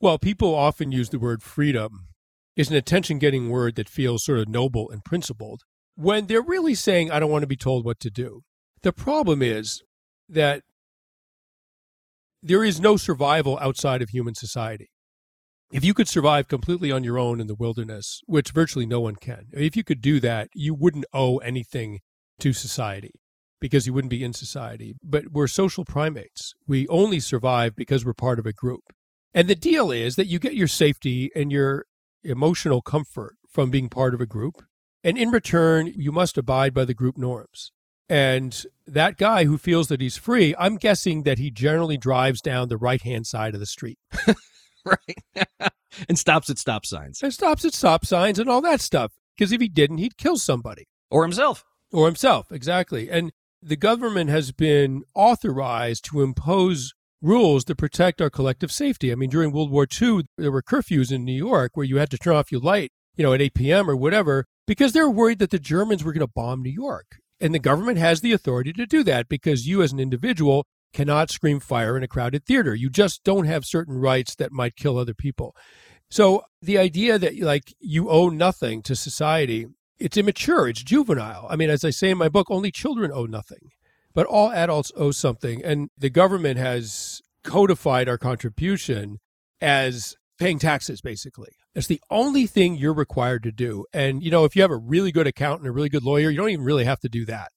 Well, 0.00 0.18
people 0.18 0.54
often 0.54 0.92
use 0.92 1.10
the 1.10 1.18
word 1.18 1.42
freedom 1.42 2.08
is 2.56 2.70
an 2.70 2.76
attention 2.76 3.18
getting 3.18 3.48
word 3.48 3.76
that 3.76 3.88
feels 3.88 4.24
sort 4.24 4.38
of 4.38 4.48
noble 4.48 4.90
and 4.90 5.04
principled 5.04 5.62
when 5.94 6.26
they're 6.26 6.42
really 6.42 6.74
saying, 6.74 7.10
I 7.10 7.20
don't 7.20 7.30
want 7.30 7.42
to 7.42 7.46
be 7.48 7.56
told 7.56 7.84
what 7.84 8.00
to 8.00 8.10
do. 8.10 8.42
The 8.82 8.92
problem 8.92 9.42
is 9.42 9.82
that 10.28 10.62
there 12.42 12.64
is 12.64 12.80
no 12.80 12.96
survival 12.96 13.58
outside 13.60 14.02
of 14.02 14.10
human 14.10 14.34
society 14.34 14.90
if 15.72 15.84
you 15.84 15.94
could 15.94 16.08
survive 16.08 16.48
completely 16.48 16.90
on 16.90 17.04
your 17.04 17.18
own 17.18 17.40
in 17.40 17.46
the 17.46 17.54
wilderness, 17.54 18.20
which 18.26 18.50
virtually 18.50 18.86
no 18.86 19.00
one 19.00 19.16
can, 19.16 19.46
if 19.52 19.76
you 19.76 19.84
could 19.84 20.00
do 20.00 20.20
that, 20.20 20.48
you 20.54 20.74
wouldn't 20.74 21.04
owe 21.12 21.38
anything 21.38 22.00
to 22.40 22.52
society 22.52 23.12
because 23.60 23.86
you 23.86 23.92
wouldn't 23.92 24.10
be 24.10 24.24
in 24.24 24.32
society. 24.32 24.94
But 25.02 25.30
we're 25.30 25.46
social 25.46 25.84
primates. 25.84 26.54
We 26.66 26.88
only 26.88 27.20
survive 27.20 27.76
because 27.76 28.04
we're 28.04 28.14
part 28.14 28.38
of 28.38 28.46
a 28.46 28.52
group. 28.52 28.92
And 29.32 29.46
the 29.46 29.54
deal 29.54 29.90
is 29.92 30.16
that 30.16 30.26
you 30.26 30.38
get 30.38 30.54
your 30.54 30.66
safety 30.66 31.30
and 31.36 31.52
your 31.52 31.84
emotional 32.24 32.82
comfort 32.82 33.36
from 33.48 33.70
being 33.70 33.88
part 33.88 34.14
of 34.14 34.20
a 34.20 34.26
group. 34.26 34.62
And 35.04 35.16
in 35.16 35.30
return, 35.30 35.92
you 35.94 36.10
must 36.10 36.36
abide 36.36 36.74
by 36.74 36.84
the 36.84 36.94
group 36.94 37.16
norms. 37.16 37.72
And 38.08 38.64
that 38.86 39.18
guy 39.18 39.44
who 39.44 39.56
feels 39.56 39.86
that 39.88 40.00
he's 40.00 40.16
free, 40.16 40.54
I'm 40.58 40.76
guessing 40.76 41.22
that 41.22 41.38
he 41.38 41.50
generally 41.50 41.96
drives 41.96 42.40
down 42.40 42.68
the 42.68 42.76
right 42.76 43.00
hand 43.00 43.26
side 43.26 43.54
of 43.54 43.60
the 43.60 43.66
street. 43.66 43.98
right. 44.84 45.70
and 46.08 46.18
stops 46.18 46.50
at 46.50 46.58
stop 46.58 46.86
signs. 46.86 47.22
And 47.22 47.32
stops 47.32 47.64
at 47.64 47.74
stop 47.74 48.04
signs 48.04 48.38
and 48.38 48.48
all 48.48 48.60
that 48.62 48.80
stuff. 48.80 49.12
Because 49.36 49.52
if 49.52 49.60
he 49.60 49.68
didn't, 49.68 49.98
he'd 49.98 50.16
kill 50.16 50.36
somebody. 50.36 50.86
Or 51.10 51.22
himself. 51.22 51.64
Or 51.92 52.06
himself, 52.06 52.52
exactly. 52.52 53.10
And 53.10 53.32
the 53.62 53.76
government 53.76 54.30
has 54.30 54.52
been 54.52 55.02
authorized 55.14 56.04
to 56.06 56.22
impose 56.22 56.94
rules 57.22 57.64
to 57.64 57.74
protect 57.74 58.20
our 58.20 58.30
collective 58.30 58.72
safety. 58.72 59.12
I 59.12 59.14
mean, 59.14 59.30
during 59.30 59.52
World 59.52 59.70
War 59.70 59.86
II, 60.00 60.22
there 60.38 60.52
were 60.52 60.62
curfews 60.62 61.12
in 61.12 61.24
New 61.24 61.32
York 61.32 61.72
where 61.74 61.84
you 61.84 61.98
had 61.98 62.10
to 62.10 62.18
turn 62.18 62.36
off 62.36 62.52
your 62.52 62.60
light, 62.60 62.90
you 63.16 63.24
know, 63.24 63.34
at 63.34 63.42
8 63.42 63.54
p.m. 63.54 63.90
or 63.90 63.96
whatever, 63.96 64.46
because 64.66 64.92
they 64.92 65.00
were 65.02 65.10
worried 65.10 65.38
that 65.40 65.50
the 65.50 65.58
Germans 65.58 66.02
were 66.02 66.12
going 66.12 66.26
to 66.26 66.32
bomb 66.32 66.62
New 66.62 66.70
York. 66.70 67.18
And 67.40 67.54
the 67.54 67.58
government 67.58 67.98
has 67.98 68.20
the 68.20 68.32
authority 68.32 68.72
to 68.74 68.86
do 68.86 69.02
that 69.04 69.28
because 69.28 69.66
you, 69.66 69.82
as 69.82 69.92
an 69.92 70.00
individual, 70.00 70.66
cannot 70.92 71.30
scream 71.30 71.60
fire 71.60 71.96
in 71.96 72.02
a 72.02 72.08
crowded 72.08 72.44
theater. 72.44 72.74
You 72.74 72.90
just 72.90 73.22
don't 73.24 73.46
have 73.46 73.64
certain 73.64 73.98
rights 73.98 74.34
that 74.36 74.52
might 74.52 74.76
kill 74.76 74.98
other 74.98 75.14
people. 75.14 75.54
So 76.10 76.42
the 76.60 76.78
idea 76.78 77.18
that 77.18 77.38
like 77.38 77.74
you 77.78 78.10
owe 78.10 78.28
nothing 78.28 78.82
to 78.82 78.96
society, 78.96 79.66
it's 79.98 80.16
immature, 80.16 80.68
it's 80.68 80.82
juvenile. 80.82 81.46
I 81.48 81.56
mean, 81.56 81.70
as 81.70 81.84
I 81.84 81.90
say 81.90 82.10
in 82.10 82.18
my 82.18 82.28
book, 82.28 82.48
only 82.50 82.72
children 82.72 83.12
owe 83.12 83.26
nothing, 83.26 83.70
but 84.14 84.26
all 84.26 84.50
adults 84.50 84.90
owe 84.96 85.12
something. 85.12 85.64
And 85.64 85.90
the 85.96 86.10
government 86.10 86.58
has 86.58 87.20
codified 87.44 88.08
our 88.08 88.18
contribution 88.18 89.18
as 89.60 90.16
paying 90.38 90.58
taxes, 90.58 91.00
basically. 91.00 91.50
It's 91.74 91.86
the 91.86 92.00
only 92.10 92.46
thing 92.46 92.74
you're 92.74 92.92
required 92.92 93.44
to 93.44 93.52
do. 93.52 93.84
And, 93.92 94.22
you 94.22 94.30
know, 94.30 94.44
if 94.44 94.56
you 94.56 94.62
have 94.62 94.72
a 94.72 94.76
really 94.76 95.12
good 95.12 95.28
accountant, 95.28 95.68
a 95.68 95.72
really 95.72 95.88
good 95.88 96.02
lawyer, 96.02 96.30
you 96.30 96.36
don't 96.36 96.50
even 96.50 96.64
really 96.64 96.84
have 96.84 97.00
to 97.00 97.08
do 97.08 97.24
that. 97.26 97.52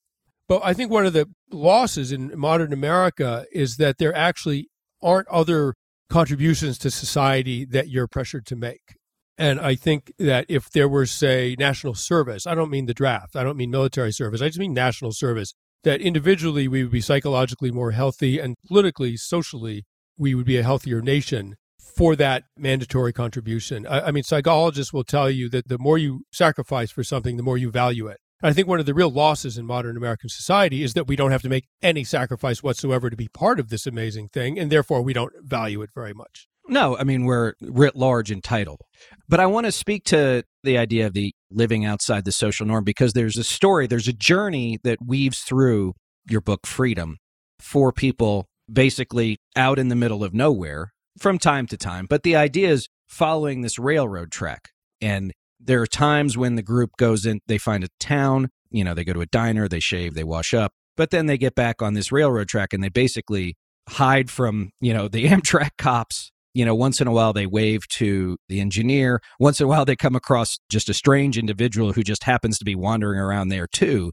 But 0.47 0.61
I 0.63 0.73
think 0.73 0.91
one 0.91 1.05
of 1.05 1.13
the 1.13 1.29
losses 1.51 2.11
in 2.11 2.37
modern 2.37 2.73
America 2.73 3.45
is 3.51 3.77
that 3.77 3.97
there 3.97 4.13
actually 4.15 4.69
aren't 5.01 5.27
other 5.29 5.75
contributions 6.09 6.77
to 6.79 6.91
society 6.91 7.65
that 7.65 7.89
you're 7.89 8.07
pressured 8.07 8.45
to 8.47 8.55
make. 8.55 8.97
And 9.37 9.59
I 9.59 9.75
think 9.75 10.13
that 10.19 10.45
if 10.47 10.69
there 10.69 10.87
were, 10.87 11.05
say, 11.05 11.55
national 11.57 11.95
service, 11.95 12.45
I 12.45 12.53
don't 12.53 12.69
mean 12.69 12.85
the 12.85 12.93
draft, 12.93 13.35
I 13.35 13.43
don't 13.43 13.57
mean 13.57 13.71
military 13.71 14.11
service, 14.11 14.41
I 14.41 14.47
just 14.47 14.59
mean 14.59 14.73
national 14.73 15.11
service, 15.11 15.53
that 15.83 16.01
individually 16.01 16.67
we 16.67 16.83
would 16.83 16.91
be 16.91 17.01
psychologically 17.01 17.71
more 17.71 17.91
healthy 17.91 18.39
and 18.39 18.55
politically, 18.67 19.17
socially, 19.17 19.85
we 20.17 20.35
would 20.35 20.45
be 20.45 20.57
a 20.57 20.63
healthier 20.63 21.01
nation 21.01 21.55
for 21.95 22.15
that 22.15 22.43
mandatory 22.57 23.13
contribution. 23.13 23.85
I, 23.87 24.07
I, 24.07 24.11
mean, 24.11 24.23
psychologists 24.23 24.93
will 24.93 25.03
tell 25.03 25.29
you 25.29 25.49
that 25.49 25.67
the 25.67 25.79
more 25.79 25.97
you 25.97 26.25
sacrifice 26.31 26.91
for 26.91 27.03
something, 27.03 27.37
the 27.37 27.43
more 27.43 27.57
you 27.57 27.71
value 27.71 28.07
it. 28.07 28.17
I 28.45 28.51
think 28.51 28.67
one 28.67 28.81
of 28.81 28.85
the 28.85 28.93
real 28.93 29.09
losses 29.09 29.57
in 29.57 29.65
modern 29.65 29.95
American 29.95 30.27
society 30.27 30.83
is 30.83 30.93
that 30.95 31.07
we 31.07 31.15
don't 31.15 31.31
have 31.31 31.41
to 31.43 31.49
make 31.49 31.69
any 31.81 32.03
sacrifice 32.03 32.61
whatsoever 32.61 33.09
to 33.09 33.15
be 33.15 33.29
part 33.29 33.57
of 33.57 33.69
this 33.69 33.87
amazing 33.87 34.27
thing, 34.27 34.59
and 34.59 34.69
therefore 34.69 35.01
we 35.01 35.13
don't 35.13 35.31
value 35.41 35.81
it 35.81 35.91
very 35.95 36.13
much. 36.13 36.47
No, 36.67 36.97
I 36.97 37.05
mean, 37.05 37.23
we're 37.23 37.53
writ 37.61 37.95
large 37.95 38.31
entitled. 38.31 38.81
But 39.29 39.39
I 39.39 39.45
want 39.45 39.65
to 39.65 39.71
speak 39.71 40.03
to 40.05 40.43
the 40.63 40.77
idea 40.77 41.07
of 41.07 41.13
the 41.13 41.33
living 41.49 41.85
outside 41.85 42.25
the 42.25 42.31
social 42.33 42.65
norm 42.65 42.83
because 42.83 43.13
there's 43.13 43.37
a 43.37 43.43
story, 43.45 43.87
there's 43.87 44.07
a 44.09 44.13
journey 44.13 44.77
that 44.83 44.99
weaves 45.05 45.39
through 45.39 45.93
your 46.29 46.41
book, 46.41 46.67
Freedom, 46.67 47.17
for 47.59 47.93
people 47.93 48.47
basically 48.71 49.37
out 49.55 49.79
in 49.79 49.87
the 49.87 49.95
middle 49.95 50.23
of 50.23 50.33
nowhere 50.33 50.91
from 51.17 51.37
time 51.37 51.65
to 51.67 51.77
time. 51.77 52.07
But 52.09 52.23
the 52.23 52.35
idea 52.35 52.69
is 52.69 52.87
following 53.07 53.61
this 53.61 53.79
railroad 53.79 54.31
track. 54.31 54.69
And 55.01 55.33
there 55.63 55.81
are 55.81 55.87
times 55.87 56.37
when 56.37 56.55
the 56.55 56.61
group 56.61 56.91
goes 56.97 57.25
in, 57.25 57.39
they 57.47 57.57
find 57.57 57.83
a 57.83 57.89
town, 57.99 58.49
you 58.71 58.83
know, 58.83 58.93
they 58.93 59.03
go 59.03 59.13
to 59.13 59.21
a 59.21 59.25
diner, 59.25 59.67
they 59.67 59.79
shave, 59.79 60.13
they 60.13 60.23
wash 60.23 60.53
up, 60.53 60.73
but 60.97 61.11
then 61.11 61.25
they 61.25 61.37
get 61.37 61.55
back 61.55 61.81
on 61.81 61.93
this 61.93 62.11
railroad 62.11 62.47
track 62.47 62.73
and 62.73 62.83
they 62.83 62.89
basically 62.89 63.55
hide 63.89 64.29
from, 64.29 64.71
you 64.79 64.93
know, 64.93 65.07
the 65.07 65.25
Amtrak 65.27 65.71
cops. 65.77 66.31
You 66.55 66.65
know, 66.65 66.75
once 66.75 67.01
in 67.01 67.07
a 67.07 67.11
while 67.11 67.33
they 67.33 67.47
wave 67.47 67.87
to 67.93 68.37
the 68.47 68.61
engineer. 68.61 69.21
Once 69.39 69.59
in 69.59 69.65
a 69.65 69.67
while 69.67 69.85
they 69.85 69.95
come 69.95 70.15
across 70.15 70.59
just 70.69 70.87
a 70.87 70.93
strange 70.93 71.35
individual 71.35 71.93
who 71.93 72.03
just 72.03 72.25
happens 72.25 72.59
to 72.59 72.63
be 72.63 72.75
wandering 72.75 73.19
around 73.19 73.47
there 73.47 73.65
too. 73.65 74.11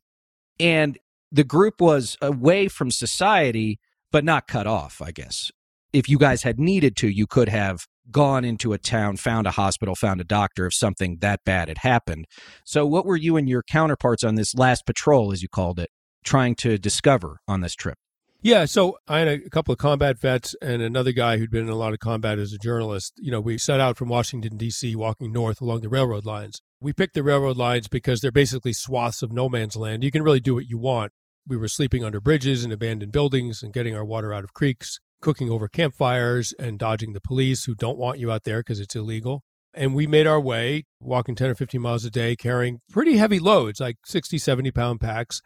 And 0.58 0.98
the 1.30 1.44
group 1.44 1.82
was 1.82 2.16
away 2.22 2.68
from 2.68 2.90
society, 2.90 3.78
but 4.10 4.24
not 4.24 4.48
cut 4.48 4.66
off, 4.66 5.02
I 5.02 5.10
guess 5.10 5.50
if 5.92 6.08
you 6.08 6.18
guys 6.18 6.42
had 6.42 6.58
needed 6.58 6.96
to, 6.96 7.08
you 7.08 7.26
could 7.26 7.48
have 7.48 7.86
gone 8.12 8.44
into 8.44 8.72
a 8.72 8.78
town, 8.78 9.16
found 9.16 9.46
a 9.46 9.52
hospital, 9.52 9.94
found 9.94 10.20
a 10.20 10.24
doctor 10.24 10.66
if 10.66 10.74
something 10.74 11.18
that 11.20 11.40
bad 11.44 11.68
had 11.68 11.78
happened. 11.78 12.26
So, 12.64 12.86
what 12.86 13.06
were 13.06 13.16
you 13.16 13.36
and 13.36 13.48
your 13.48 13.62
counterparts 13.62 14.24
on 14.24 14.34
this 14.34 14.54
last 14.54 14.86
patrol, 14.86 15.32
as 15.32 15.42
you 15.42 15.48
called 15.48 15.78
it, 15.78 15.90
trying 16.24 16.54
to 16.56 16.78
discover 16.78 17.40
on 17.48 17.60
this 17.60 17.74
trip? 17.74 17.98
Yeah, 18.42 18.64
so 18.64 18.96
I 19.06 19.18
had 19.18 19.28
a 19.28 19.50
couple 19.50 19.72
of 19.72 19.78
combat 19.78 20.18
vets 20.18 20.56
and 20.62 20.80
another 20.80 21.12
guy 21.12 21.36
who'd 21.36 21.50
been 21.50 21.64
in 21.64 21.68
a 21.68 21.74
lot 21.74 21.92
of 21.92 21.98
combat 21.98 22.38
as 22.38 22.54
a 22.54 22.58
journalist. 22.58 23.12
You 23.18 23.30
know, 23.30 23.40
we 23.40 23.58
set 23.58 23.80
out 23.80 23.98
from 23.98 24.08
Washington, 24.08 24.56
D.C., 24.56 24.96
walking 24.96 25.30
north 25.30 25.60
along 25.60 25.82
the 25.82 25.90
railroad 25.90 26.24
lines. 26.24 26.62
We 26.80 26.94
picked 26.94 27.12
the 27.12 27.22
railroad 27.22 27.58
lines 27.58 27.86
because 27.86 28.22
they're 28.22 28.32
basically 28.32 28.72
swaths 28.72 29.22
of 29.22 29.30
no 29.30 29.50
man's 29.50 29.76
land. 29.76 30.02
You 30.02 30.10
can 30.10 30.22
really 30.22 30.40
do 30.40 30.54
what 30.54 30.70
you 30.70 30.78
want. 30.78 31.12
We 31.46 31.58
were 31.58 31.68
sleeping 31.68 32.02
under 32.02 32.18
bridges 32.18 32.64
and 32.64 32.72
abandoned 32.72 33.12
buildings 33.12 33.62
and 33.62 33.74
getting 33.74 33.94
our 33.94 34.06
water 34.06 34.32
out 34.32 34.44
of 34.44 34.54
creeks 34.54 35.00
cooking 35.20 35.50
over 35.50 35.68
campfires 35.68 36.52
and 36.58 36.78
dodging 36.78 37.12
the 37.12 37.20
police 37.20 37.64
who 37.64 37.74
don't 37.74 37.98
want 37.98 38.18
you 38.18 38.30
out 38.30 38.44
there 38.44 38.60
because 38.60 38.80
it's 38.80 38.96
illegal. 38.96 39.42
And 39.72 39.94
we 39.94 40.06
made 40.06 40.26
our 40.26 40.40
way, 40.40 40.84
walking 41.00 41.34
10 41.34 41.50
or 41.50 41.54
15 41.54 41.80
miles 41.80 42.04
a 42.04 42.10
day, 42.10 42.34
carrying 42.34 42.80
pretty 42.90 43.16
heavy 43.16 43.38
loads, 43.38 43.80
like 43.80 43.98
60, 44.04 44.38
70 44.38 44.70
pound 44.72 45.00
packs. 45.00 45.40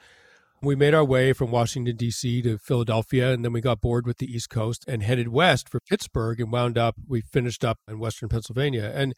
We 0.62 0.74
made 0.74 0.94
our 0.94 1.04
way 1.04 1.34
from 1.34 1.50
Washington, 1.50 1.94
D.C. 1.96 2.40
to 2.40 2.56
Philadelphia, 2.56 3.32
and 3.32 3.44
then 3.44 3.52
we 3.52 3.60
got 3.60 3.82
bored 3.82 4.06
with 4.06 4.16
the 4.16 4.26
East 4.26 4.48
Coast 4.48 4.82
and 4.88 5.02
headed 5.02 5.28
west 5.28 5.68
for 5.68 5.78
Pittsburgh 5.80 6.40
and 6.40 6.50
wound 6.50 6.78
up, 6.78 6.94
we 7.06 7.20
finished 7.20 7.66
up 7.66 7.78
in 7.86 7.98
Western 7.98 8.30
Pennsylvania. 8.30 8.90
And 8.94 9.12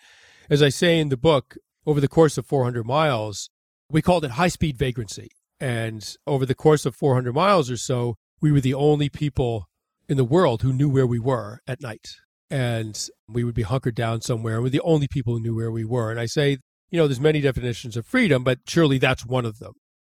as 0.50 0.60
I 0.60 0.70
say 0.70 0.98
in 0.98 1.08
the 1.08 1.16
book, 1.16 1.56
over 1.86 2.00
the 2.00 2.08
course 2.08 2.36
of 2.36 2.46
400 2.46 2.84
miles, 2.84 3.48
we 3.88 4.02
called 4.02 4.24
it 4.24 4.32
high 4.32 4.48
speed 4.48 4.76
vagrancy. 4.76 5.28
And 5.60 6.16
over 6.26 6.44
the 6.44 6.54
course 6.54 6.84
of 6.84 6.96
400 6.96 7.32
miles 7.32 7.70
or 7.70 7.76
so, 7.76 8.16
we 8.40 8.50
were 8.50 8.60
the 8.60 8.74
only 8.74 9.08
people 9.08 9.66
in 10.08 10.16
the 10.16 10.24
world 10.24 10.62
who 10.62 10.72
knew 10.72 10.88
where 10.88 11.06
we 11.06 11.18
were 11.18 11.60
at 11.66 11.80
night. 11.80 12.16
And 12.50 12.96
we 13.28 13.42
would 13.42 13.54
be 13.54 13.62
hunkered 13.62 13.96
down 13.96 14.20
somewhere. 14.20 14.54
And 14.54 14.62
we're 14.62 14.70
the 14.70 14.80
only 14.82 15.08
people 15.08 15.34
who 15.34 15.40
knew 15.40 15.56
where 15.56 15.72
we 15.72 15.84
were. 15.84 16.10
And 16.10 16.20
I 16.20 16.26
say, 16.26 16.58
you 16.90 16.98
know, 16.98 17.08
there's 17.08 17.20
many 17.20 17.40
definitions 17.40 17.96
of 17.96 18.06
freedom, 18.06 18.44
but 18.44 18.60
surely 18.68 18.98
that's 18.98 19.26
one 19.26 19.44
of 19.44 19.58
them. 19.58 19.72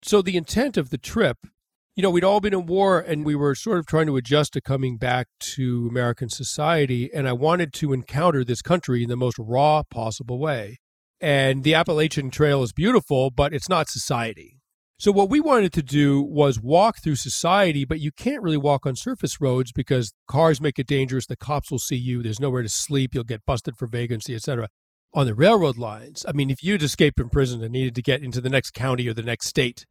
So 0.04 0.22
the 0.22 0.38
intent 0.38 0.78
of 0.78 0.90
the 0.90 0.98
trip, 0.98 1.38
you 1.96 2.04
know, 2.04 2.12
we'd 2.12 2.24
all 2.24 2.42
been 2.42 2.54
in 2.54 2.66
war 2.66 3.00
and 3.00 3.26
we 3.26 3.34
were 3.34 3.56
sort 3.56 3.80
of 3.80 3.86
trying 3.86 4.08
to 4.08 4.18
adjust 4.18 4.54
to 4.54 4.62
coming 4.62 4.98
back 4.98 5.28
to 5.56 5.88
American 5.90 6.30
society. 6.30 7.10
And 7.14 7.28
I 7.28 7.34
wanted 7.34 7.74
to 7.76 7.94
encounter 7.94 8.44
this 8.44 8.62
country 8.62 9.04
in 9.04 9.10
the 9.10 9.16
most 9.16 9.40
raw 9.40 9.84
possible 9.90 10.38
way. 10.38 10.78
And 11.20 11.64
the 11.64 11.74
Appalachian 11.74 12.30
Trail 12.30 12.62
is 12.62 12.74
beautiful, 12.74 13.32
but 13.32 13.54
it's 13.54 13.70
not 13.70 13.90
society. 13.90 14.57
So, 15.00 15.12
what 15.12 15.30
we 15.30 15.40
wanted 15.40 15.74
to 15.74 15.84
do 15.84 16.24
was 16.24 16.60
walk 16.60 17.04
through 17.04 17.18
society, 17.18 17.86
but 17.86 18.00
you 18.00 18.12
can't 18.12 18.42
really 18.42 18.58
walk 18.58 18.88
on 18.88 18.96
surface 18.96 19.40
roads 19.40 19.72
because 19.72 20.12
cars 20.28 20.60
make 20.60 20.80
it 20.80 20.88
dangerous. 20.88 21.28
The 21.28 21.36
cops 21.36 21.70
will 21.70 21.78
see 21.78 21.96
you. 21.96 22.24
There's 22.24 22.40
nowhere 22.40 22.64
to 22.64 22.70
sleep. 22.70 23.14
You'll 23.14 23.24
get 23.24 23.46
busted 23.46 23.78
for 23.78 23.86
vagrancy, 23.86 24.34
etc. 24.34 24.70
On 25.14 25.28
the 25.28 25.36
railroad 25.36 25.78
lines, 25.78 26.26
I 26.28 26.32
mean, 26.32 26.50
if 26.50 26.64
you'd 26.64 26.82
escaped 26.82 27.20
from 27.20 27.30
prison 27.30 27.62
and 27.62 27.72
needed 27.72 27.94
to 27.94 28.02
get 28.02 28.24
into 28.24 28.42
the 28.42 28.50
next 28.50 28.72
county 28.72 29.08
or 29.08 29.14
the 29.14 29.22
next 29.22 29.46
state 29.46 29.86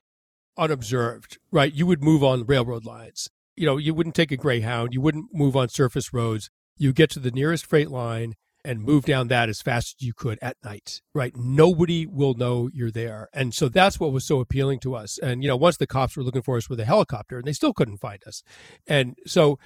unobserved, 0.58 1.38
right, 1.52 1.72
you 1.72 1.86
would 1.86 2.02
move 2.02 2.24
on 2.24 2.44
railroad 2.44 2.84
lines. 2.84 3.28
You 3.54 3.66
know, 3.66 3.76
you 3.76 3.94
wouldn't 3.94 4.16
take 4.16 4.32
a 4.32 4.36
Greyhound. 4.36 4.92
You 4.92 5.00
wouldn't 5.00 5.26
move 5.32 5.54
on 5.54 5.68
surface 5.68 6.12
roads. 6.12 6.50
You 6.76 6.92
get 6.92 7.10
to 7.10 7.20
the 7.20 7.30
nearest 7.30 7.64
freight 7.64 7.90
line 7.92 8.34
and 8.66 8.82
move 8.82 9.04
down 9.04 9.28
that 9.28 9.48
as 9.48 9.62
fast 9.62 9.96
as 9.98 10.06
you 10.06 10.12
could 10.12 10.38
at 10.42 10.56
night, 10.64 11.00
right? 11.14 11.32
Nobody 11.36 12.04
will 12.04 12.34
know 12.34 12.68
you're 12.72 12.90
there. 12.90 13.28
And 13.32 13.54
so 13.54 13.68
that's 13.68 14.00
what 14.00 14.12
was 14.12 14.26
so 14.26 14.40
appealing 14.40 14.80
to 14.80 14.96
us. 14.96 15.18
And, 15.18 15.42
you 15.42 15.48
know, 15.48 15.56
once 15.56 15.76
the 15.76 15.86
cops 15.86 16.16
were 16.16 16.24
looking 16.24 16.42
for 16.42 16.56
us 16.56 16.68
with 16.68 16.80
a 16.80 16.84
helicopter 16.84 17.38
and 17.38 17.46
they 17.46 17.52
still 17.52 17.72
couldn't 17.72 17.98
find 17.98 18.22
us. 18.26 18.42
And 18.86 19.16
so 19.24 19.58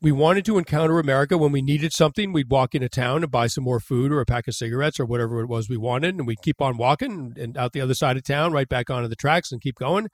we 0.00 0.12
wanted 0.12 0.44
to 0.46 0.58
encounter 0.58 0.98
America 0.98 1.38
when 1.38 1.52
we 1.52 1.62
needed 1.62 1.92
something. 1.92 2.32
We'd 2.32 2.50
walk 2.50 2.74
into 2.74 2.88
town 2.88 3.22
and 3.22 3.30
buy 3.30 3.46
some 3.46 3.64
more 3.64 3.80
food 3.80 4.12
or 4.12 4.20
a 4.20 4.26
pack 4.26 4.48
of 4.48 4.54
cigarettes 4.54 4.98
or 4.98 5.06
whatever 5.06 5.40
it 5.40 5.48
was 5.48 5.68
we 5.68 5.76
wanted. 5.76 6.16
And 6.16 6.26
we'd 6.26 6.42
keep 6.42 6.60
on 6.60 6.76
walking 6.76 7.34
and 7.38 7.56
out 7.56 7.72
the 7.72 7.80
other 7.80 7.94
side 7.94 8.16
of 8.16 8.24
town, 8.24 8.52
right 8.52 8.68
back 8.68 8.90
onto 8.90 9.08
the 9.08 9.16
tracks 9.16 9.52
and 9.52 9.60
keep 9.60 9.76
going. 9.76 10.08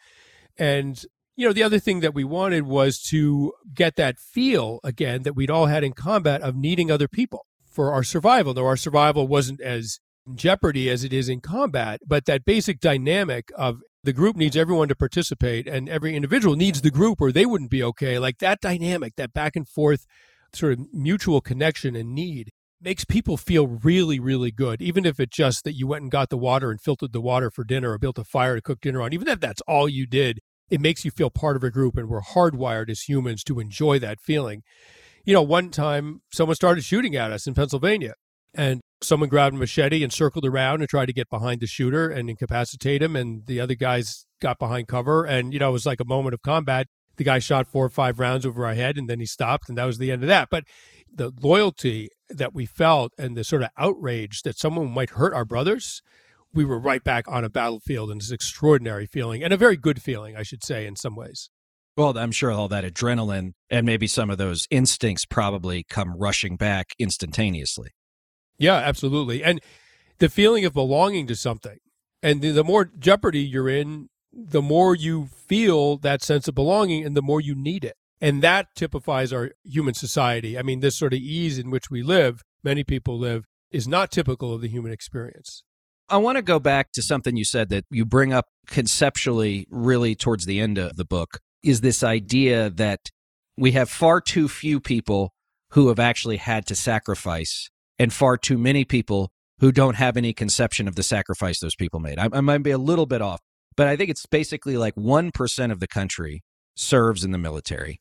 And 0.58 1.02
you 1.36 1.46
know, 1.46 1.52
the 1.52 1.64
other 1.64 1.80
thing 1.80 1.98
that 2.00 2.14
we 2.14 2.22
wanted 2.22 2.64
was 2.64 3.02
to 3.02 3.52
get 3.74 3.96
that 3.96 4.20
feel 4.20 4.78
again 4.84 5.22
that 5.22 5.34
we'd 5.34 5.50
all 5.50 5.66
had 5.66 5.82
in 5.82 5.92
combat 5.92 6.42
of 6.42 6.54
needing 6.54 6.92
other 6.92 7.08
people 7.08 7.46
for 7.74 7.92
our 7.92 8.02
survival. 8.02 8.54
Though 8.54 8.66
our 8.66 8.76
survival 8.76 9.26
wasn't 9.26 9.60
as 9.60 9.98
jeopardy 10.34 10.88
as 10.88 11.04
it 11.04 11.12
is 11.12 11.28
in 11.28 11.40
combat, 11.40 12.00
but 12.06 12.24
that 12.24 12.44
basic 12.44 12.80
dynamic 12.80 13.50
of 13.56 13.80
the 14.02 14.12
group 14.12 14.36
needs 14.36 14.56
everyone 14.56 14.88
to 14.88 14.94
participate 14.94 15.66
and 15.66 15.88
every 15.88 16.14
individual 16.14 16.56
needs 16.56 16.82
the 16.82 16.90
group 16.90 17.20
or 17.20 17.32
they 17.32 17.46
wouldn't 17.46 17.70
be 17.70 17.82
okay. 17.82 18.18
Like 18.18 18.38
that 18.38 18.60
dynamic, 18.60 19.16
that 19.16 19.32
back 19.32 19.56
and 19.56 19.68
forth 19.68 20.06
sort 20.52 20.74
of 20.74 20.92
mutual 20.92 21.40
connection 21.40 21.96
and 21.96 22.14
need 22.14 22.52
makes 22.80 23.04
people 23.04 23.36
feel 23.36 23.66
really, 23.66 24.20
really 24.20 24.50
good, 24.50 24.82
even 24.82 25.06
if 25.06 25.18
it's 25.18 25.36
just 25.36 25.64
that 25.64 25.72
you 25.72 25.86
went 25.86 26.02
and 26.02 26.10
got 26.10 26.28
the 26.28 26.36
water 26.36 26.70
and 26.70 26.80
filtered 26.80 27.12
the 27.12 27.20
water 27.20 27.50
for 27.50 27.64
dinner 27.64 27.92
or 27.92 27.98
built 27.98 28.18
a 28.18 28.24
fire 28.24 28.56
to 28.56 28.62
cook 28.62 28.80
dinner 28.80 29.00
on. 29.00 29.12
Even 29.12 29.28
if 29.28 29.40
that's 29.40 29.62
all 29.62 29.88
you 29.88 30.06
did, 30.06 30.40
it 30.68 30.80
makes 30.80 31.04
you 31.04 31.10
feel 31.10 31.30
part 31.30 31.56
of 31.56 31.64
a 31.64 31.70
group. 31.70 31.96
And 31.96 32.08
we're 32.08 32.20
hardwired 32.20 32.90
as 32.90 33.02
humans 33.02 33.42
to 33.44 33.58
enjoy 33.58 33.98
that 34.00 34.20
feeling. 34.20 34.62
You 35.24 35.32
know, 35.32 35.42
one 35.42 35.70
time 35.70 36.20
someone 36.32 36.54
started 36.54 36.84
shooting 36.84 37.16
at 37.16 37.32
us 37.32 37.46
in 37.46 37.54
Pennsylvania, 37.54 38.14
and 38.54 38.80
someone 39.02 39.28
grabbed 39.28 39.54
a 39.54 39.58
machete 39.58 40.02
and 40.02 40.12
circled 40.12 40.44
around 40.44 40.80
and 40.80 40.88
tried 40.88 41.06
to 41.06 41.12
get 41.12 41.30
behind 41.30 41.60
the 41.60 41.66
shooter 41.66 42.08
and 42.08 42.30
incapacitate 42.30 43.02
him. 43.02 43.16
And 43.16 43.46
the 43.46 43.60
other 43.60 43.74
guys 43.74 44.26
got 44.40 44.58
behind 44.58 44.88
cover. 44.88 45.24
And, 45.24 45.52
you 45.52 45.58
know, 45.58 45.70
it 45.70 45.72
was 45.72 45.86
like 45.86 46.00
a 46.00 46.04
moment 46.04 46.34
of 46.34 46.42
combat. 46.42 46.86
The 47.16 47.24
guy 47.24 47.38
shot 47.38 47.66
four 47.66 47.84
or 47.84 47.90
five 47.90 48.18
rounds 48.18 48.44
over 48.44 48.66
our 48.66 48.74
head 48.74 48.96
and 48.96 49.08
then 49.08 49.20
he 49.20 49.26
stopped. 49.26 49.68
And 49.68 49.78
that 49.78 49.84
was 49.84 49.98
the 49.98 50.10
end 50.10 50.22
of 50.22 50.28
that. 50.28 50.48
But 50.50 50.64
the 51.12 51.32
loyalty 51.40 52.08
that 52.28 52.54
we 52.54 52.66
felt 52.66 53.12
and 53.18 53.36
the 53.36 53.44
sort 53.44 53.62
of 53.62 53.70
outrage 53.78 54.42
that 54.42 54.58
someone 54.58 54.90
might 54.90 55.10
hurt 55.10 55.32
our 55.32 55.44
brothers, 55.44 56.02
we 56.52 56.64
were 56.64 56.78
right 56.78 57.04
back 57.04 57.26
on 57.28 57.44
a 57.44 57.50
battlefield 57.50 58.10
and 58.10 58.20
it's 58.20 58.30
an 58.30 58.34
extraordinary 58.34 59.06
feeling 59.06 59.44
and 59.44 59.52
a 59.52 59.56
very 59.56 59.76
good 59.76 60.02
feeling, 60.02 60.36
I 60.36 60.42
should 60.42 60.64
say, 60.64 60.86
in 60.86 60.96
some 60.96 61.14
ways. 61.14 61.50
Well, 61.96 62.18
I'm 62.18 62.32
sure 62.32 62.50
all 62.50 62.68
that 62.68 62.84
adrenaline 62.84 63.52
and 63.70 63.86
maybe 63.86 64.06
some 64.06 64.30
of 64.30 64.38
those 64.38 64.66
instincts 64.70 65.24
probably 65.24 65.84
come 65.88 66.16
rushing 66.16 66.56
back 66.56 66.88
instantaneously. 66.98 67.90
Yeah, 68.58 68.76
absolutely. 68.76 69.44
And 69.44 69.60
the 70.18 70.28
feeling 70.28 70.64
of 70.64 70.72
belonging 70.72 71.26
to 71.28 71.36
something. 71.36 71.78
And 72.22 72.40
the, 72.40 72.50
the 72.50 72.64
more 72.64 72.84
jeopardy 72.84 73.40
you're 73.40 73.68
in, 73.68 74.08
the 74.32 74.62
more 74.62 74.94
you 74.94 75.26
feel 75.26 75.98
that 75.98 76.22
sense 76.22 76.48
of 76.48 76.54
belonging 76.54 77.04
and 77.04 77.16
the 77.16 77.22
more 77.22 77.40
you 77.40 77.54
need 77.54 77.84
it. 77.84 77.94
And 78.20 78.42
that 78.42 78.68
typifies 78.74 79.32
our 79.32 79.52
human 79.64 79.94
society. 79.94 80.58
I 80.58 80.62
mean, 80.62 80.80
this 80.80 80.96
sort 80.96 81.12
of 81.12 81.18
ease 81.20 81.58
in 81.58 81.70
which 81.70 81.90
we 81.90 82.02
live, 82.02 82.42
many 82.62 82.82
people 82.82 83.18
live, 83.18 83.44
is 83.70 83.86
not 83.86 84.10
typical 84.10 84.52
of 84.52 84.62
the 84.62 84.68
human 84.68 84.92
experience. 84.92 85.62
I 86.08 86.16
want 86.18 86.36
to 86.36 86.42
go 86.42 86.58
back 86.58 86.92
to 86.92 87.02
something 87.02 87.36
you 87.36 87.44
said 87.44 87.68
that 87.70 87.84
you 87.90 88.04
bring 88.04 88.32
up 88.32 88.46
conceptually, 88.66 89.66
really 89.70 90.14
towards 90.14 90.46
the 90.46 90.60
end 90.60 90.78
of 90.78 90.96
the 90.96 91.04
book, 91.04 91.40
is 91.64 91.80
this 91.80 92.02
idea 92.02 92.70
that 92.70 93.10
we 93.56 93.72
have 93.72 93.88
far 93.88 94.20
too 94.20 94.48
few 94.48 94.80
people 94.80 95.32
who 95.70 95.88
have 95.88 95.98
actually 95.98 96.36
had 96.36 96.66
to 96.66 96.74
sacrifice 96.74 97.70
and 97.98 98.12
far 98.12 98.36
too 98.36 98.58
many 98.58 98.84
people 98.84 99.30
who 99.60 99.72
don't 99.72 99.96
have 99.96 100.16
any 100.16 100.32
conception 100.32 100.88
of 100.88 100.96
the 100.96 101.02
sacrifice 101.02 101.60
those 101.60 101.76
people 101.76 102.00
made. 102.00 102.18
I, 102.18 102.28
I 102.32 102.40
might 102.40 102.58
be 102.58 102.70
a 102.70 102.78
little 102.78 103.06
bit 103.06 103.22
off, 103.22 103.40
but 103.76 103.86
I 103.86 103.96
think 103.96 104.10
it's 104.10 104.26
basically 104.26 104.76
like 104.76 104.94
1% 104.94 105.72
of 105.72 105.80
the 105.80 105.86
country 105.86 106.42
serves 106.76 107.24
in 107.24 107.30
the 107.30 107.38
military. 107.38 108.00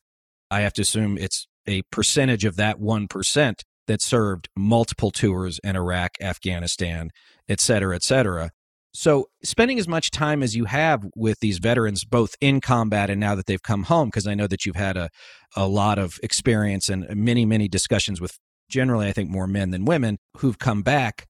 I 0.49 0.61
have 0.61 0.73
to 0.73 0.81
assume 0.81 1.17
it's 1.17 1.47
a 1.67 1.83
percentage 1.83 2.45
of 2.45 2.55
that 2.57 2.79
1% 2.79 3.55
that 3.87 4.01
served 4.01 4.49
multiple 4.55 5.11
tours 5.11 5.59
in 5.63 5.75
Iraq, 5.75 6.11
Afghanistan, 6.21 7.09
et 7.49 7.59
cetera, 7.59 7.95
et 7.95 8.03
cetera. 8.03 8.51
So, 8.95 9.27
spending 9.43 9.79
as 9.79 9.87
much 9.87 10.11
time 10.11 10.43
as 10.43 10.55
you 10.55 10.65
have 10.65 11.03
with 11.15 11.39
these 11.39 11.57
veterans, 11.57 12.05
both 12.05 12.35
in 12.39 12.61
combat 12.61 13.09
and 13.09 13.19
now 13.19 13.33
that 13.33 13.47
they've 13.47 13.61
come 13.61 13.83
home, 13.83 14.09
because 14.09 14.27
I 14.27 14.35
know 14.35 14.45
that 14.45 14.65
you've 14.65 14.75
had 14.75 14.97
a, 14.97 15.09
a 15.55 15.67
lot 15.67 15.97
of 15.97 16.19
experience 16.21 16.89
and 16.89 17.07
many, 17.15 17.43
many 17.43 17.67
discussions 17.67 18.21
with 18.21 18.37
generally, 18.69 19.07
I 19.07 19.11
think, 19.11 19.31
more 19.31 19.47
men 19.47 19.71
than 19.71 19.85
women 19.85 20.19
who've 20.37 20.59
come 20.59 20.83
back. 20.83 21.25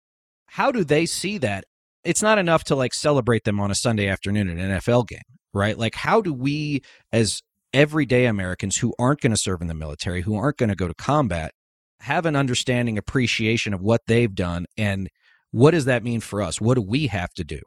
How 0.48 0.72
do 0.72 0.84
they 0.84 1.05
see 1.05 1.38
that? 1.39 1.63
It's 2.03 2.22
not 2.22 2.38
enough 2.38 2.65
to 2.65 2.75
like 2.75 2.93
celebrate 2.93 3.46
them 3.46 3.62
on 3.62 3.72
a 3.72 3.75
Sunday 3.75 4.10
afternoon 4.10 4.50
at 4.50 4.58
an 4.58 4.79
NFL 4.79 5.08
game, 5.08 5.20
right? 5.53 5.77
Like, 5.77 5.96
how 5.96 6.20
do 6.20 6.34
we, 6.34 6.82
as 7.13 7.41
everyday 7.74 8.25
Americans 8.25 8.77
who 8.77 8.93
aren't 9.00 9.22
going 9.22 9.32
to 9.32 9.38
serve 9.38 9.62
in 9.62 9.67
the 9.67 9.74
military, 9.74 10.22
who 10.22 10.36
aren't 10.36 10.58
going 10.58 10.70
to 10.70 10.75
go 10.75 10.89
to 10.89 10.93
combat, 10.93 11.53
have 12.01 12.25
an 12.25 12.36
understanding, 12.36 12.98
appreciation 12.98 13.74
of 13.74 13.82
what 13.82 14.01
they've 14.08 14.36
done 14.36 14.65
and 14.77 15.10
what 15.53 15.72
does 15.72 15.86
that 15.86 16.03
mean 16.03 16.19
for 16.19 16.41
us? 16.41 16.60
What 16.60 16.74
do 16.74 16.81
we 16.81 17.07
have 17.07 17.31
to 17.36 17.43
do? 17.43 17.60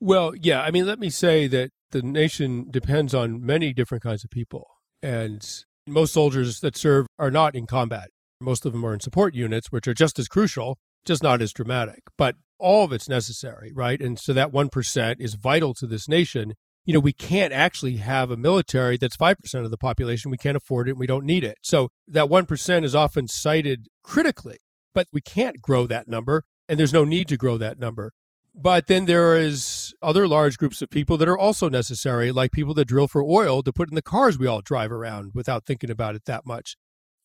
Well, 0.00 0.34
yeah, 0.34 0.60
I 0.60 0.72
mean, 0.72 0.86
let 0.86 0.98
me 0.98 1.08
say 1.08 1.46
that 1.46 1.70
the 1.92 2.02
nation 2.02 2.66
depends 2.68 3.14
on 3.14 3.46
many 3.46 3.72
different 3.72 4.02
kinds 4.02 4.24
of 4.24 4.30
people. 4.30 4.66
And 5.04 5.48
most 5.86 6.12
soldiers 6.12 6.58
that 6.60 6.76
serve 6.76 7.06
are 7.20 7.30
not 7.30 7.54
in 7.54 7.68
combat. 7.68 8.08
Most 8.40 8.66
of 8.66 8.72
them 8.72 8.84
are 8.84 8.92
in 8.92 8.98
support 8.98 9.36
units, 9.36 9.70
which 9.70 9.86
are 9.86 9.94
just 9.94 10.18
as 10.18 10.26
crucial, 10.26 10.78
just 11.04 11.22
not 11.22 11.40
as 11.40 11.52
dramatic. 11.52 12.00
But 12.18 12.34
all 12.58 12.84
of 12.84 12.92
it's 12.92 13.08
necessary, 13.08 13.70
right? 13.72 14.00
And 14.00 14.18
so 14.18 14.32
that 14.32 14.50
1% 14.50 15.20
is 15.20 15.34
vital 15.34 15.74
to 15.74 15.86
this 15.86 16.08
nation. 16.08 16.54
You 16.84 16.94
know, 16.94 17.00
we 17.00 17.12
can't 17.12 17.52
actually 17.52 17.98
have 17.98 18.32
a 18.32 18.36
military 18.36 18.96
that's 18.96 19.16
5% 19.16 19.36
of 19.64 19.70
the 19.70 19.78
population. 19.78 20.32
We 20.32 20.38
can't 20.38 20.56
afford 20.56 20.88
it 20.88 20.92
and 20.92 21.00
we 21.00 21.06
don't 21.06 21.24
need 21.24 21.44
it. 21.44 21.58
So 21.62 21.90
that 22.08 22.26
1% 22.26 22.84
is 22.84 22.96
often 22.96 23.28
cited 23.28 23.86
critically, 24.02 24.58
but 24.92 25.06
we 25.12 25.20
can't 25.20 25.62
grow 25.62 25.86
that 25.86 26.08
number 26.08 26.42
and 26.72 26.78
there's 26.78 26.92
no 26.94 27.04
need 27.04 27.28
to 27.28 27.36
grow 27.36 27.58
that 27.58 27.78
number. 27.78 28.12
But 28.54 28.86
then 28.86 29.04
there 29.04 29.36
is 29.36 29.92
other 30.00 30.26
large 30.26 30.56
groups 30.56 30.80
of 30.80 30.88
people 30.88 31.18
that 31.18 31.28
are 31.28 31.36
also 31.36 31.68
necessary, 31.68 32.32
like 32.32 32.50
people 32.50 32.72
that 32.72 32.86
drill 32.86 33.08
for 33.08 33.22
oil 33.22 33.62
to 33.62 33.74
put 33.74 33.90
in 33.90 33.94
the 33.94 34.00
cars 34.00 34.38
we 34.38 34.46
all 34.46 34.62
drive 34.62 34.90
around 34.90 35.32
without 35.34 35.66
thinking 35.66 35.90
about 35.90 36.14
it 36.14 36.24
that 36.24 36.46
much 36.46 36.76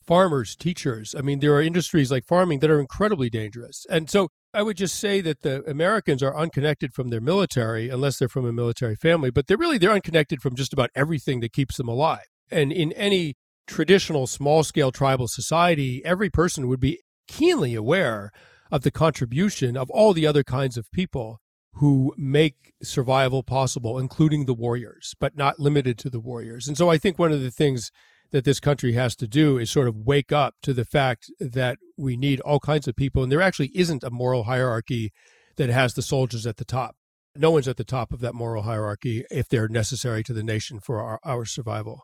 farmers, 0.05 0.53
teachers. 0.53 1.15
I 1.17 1.21
mean, 1.21 1.39
there 1.39 1.55
are 1.55 1.61
industries 1.61 2.11
like 2.11 2.25
farming 2.25 2.59
that 2.59 2.69
are 2.69 2.81
incredibly 2.81 3.29
dangerous. 3.29 3.85
And 3.89 4.09
so 4.09 4.27
I 4.53 4.63
would 4.63 4.75
just 4.75 4.95
say 4.95 5.21
that 5.21 5.43
the 5.43 5.63
Americans 5.63 6.21
are 6.21 6.35
unconnected 6.35 6.93
from 6.93 7.09
their 7.09 7.21
military 7.21 7.87
unless 7.87 8.19
they're 8.19 8.27
from 8.27 8.45
a 8.45 8.51
military 8.51 8.97
family, 8.97 9.31
but 9.31 9.47
they're 9.47 9.55
really 9.55 9.77
they're 9.77 9.91
unconnected 9.91 10.41
from 10.41 10.57
just 10.57 10.73
about 10.73 10.89
everything 10.93 11.39
that 11.39 11.53
keeps 11.53 11.77
them 11.77 11.87
alive. 11.87 12.25
And 12.51 12.73
in 12.73 12.91
any 12.93 13.35
traditional 13.65 14.27
small-scale 14.27 14.91
tribal 14.91 15.29
society, 15.29 16.01
every 16.03 16.29
person 16.29 16.67
would 16.67 16.81
be 16.81 16.99
keenly 17.29 17.75
aware 17.75 18.33
of 18.71 18.83
the 18.83 18.91
contribution 18.91 19.77
of 19.77 19.89
all 19.89 20.13
the 20.13 20.27
other 20.27 20.43
kinds 20.43 20.77
of 20.77 20.91
people 20.91 21.39
who 21.75 22.13
make 22.17 22.73
survival 22.81 23.43
possible, 23.43 23.99
including 23.99 24.45
the 24.45 24.53
warriors, 24.53 25.13
but 25.19 25.37
not 25.37 25.59
limited 25.59 25.97
to 25.99 26.09
the 26.09 26.19
warriors. 26.19 26.67
And 26.67 26.77
so 26.77 26.89
I 26.89 26.97
think 26.97 27.19
one 27.19 27.31
of 27.31 27.41
the 27.41 27.51
things 27.51 27.91
that 28.31 28.45
this 28.45 28.59
country 28.59 28.93
has 28.93 29.15
to 29.15 29.27
do 29.27 29.57
is 29.57 29.69
sort 29.69 29.87
of 29.87 29.95
wake 29.95 30.31
up 30.31 30.55
to 30.63 30.73
the 30.73 30.85
fact 30.85 31.31
that 31.39 31.77
we 31.95 32.17
need 32.17 32.39
all 32.41 32.59
kinds 32.59 32.87
of 32.87 32.95
people. 32.95 33.23
And 33.23 33.31
there 33.31 33.41
actually 33.41 33.71
isn't 33.73 34.03
a 34.03 34.09
moral 34.09 34.43
hierarchy 34.43 35.11
that 35.55 35.69
has 35.69 35.93
the 35.93 36.01
soldiers 36.01 36.45
at 36.45 36.57
the 36.57 36.65
top. 36.65 36.95
No 37.35 37.51
one's 37.51 37.67
at 37.67 37.77
the 37.77 37.83
top 37.83 38.11
of 38.11 38.19
that 38.21 38.33
moral 38.33 38.63
hierarchy 38.63 39.23
if 39.29 39.47
they're 39.47 39.67
necessary 39.67 40.23
to 40.23 40.33
the 40.33 40.43
nation 40.43 40.79
for 40.79 41.01
our, 41.01 41.19
our 41.23 41.45
survival. 41.45 42.01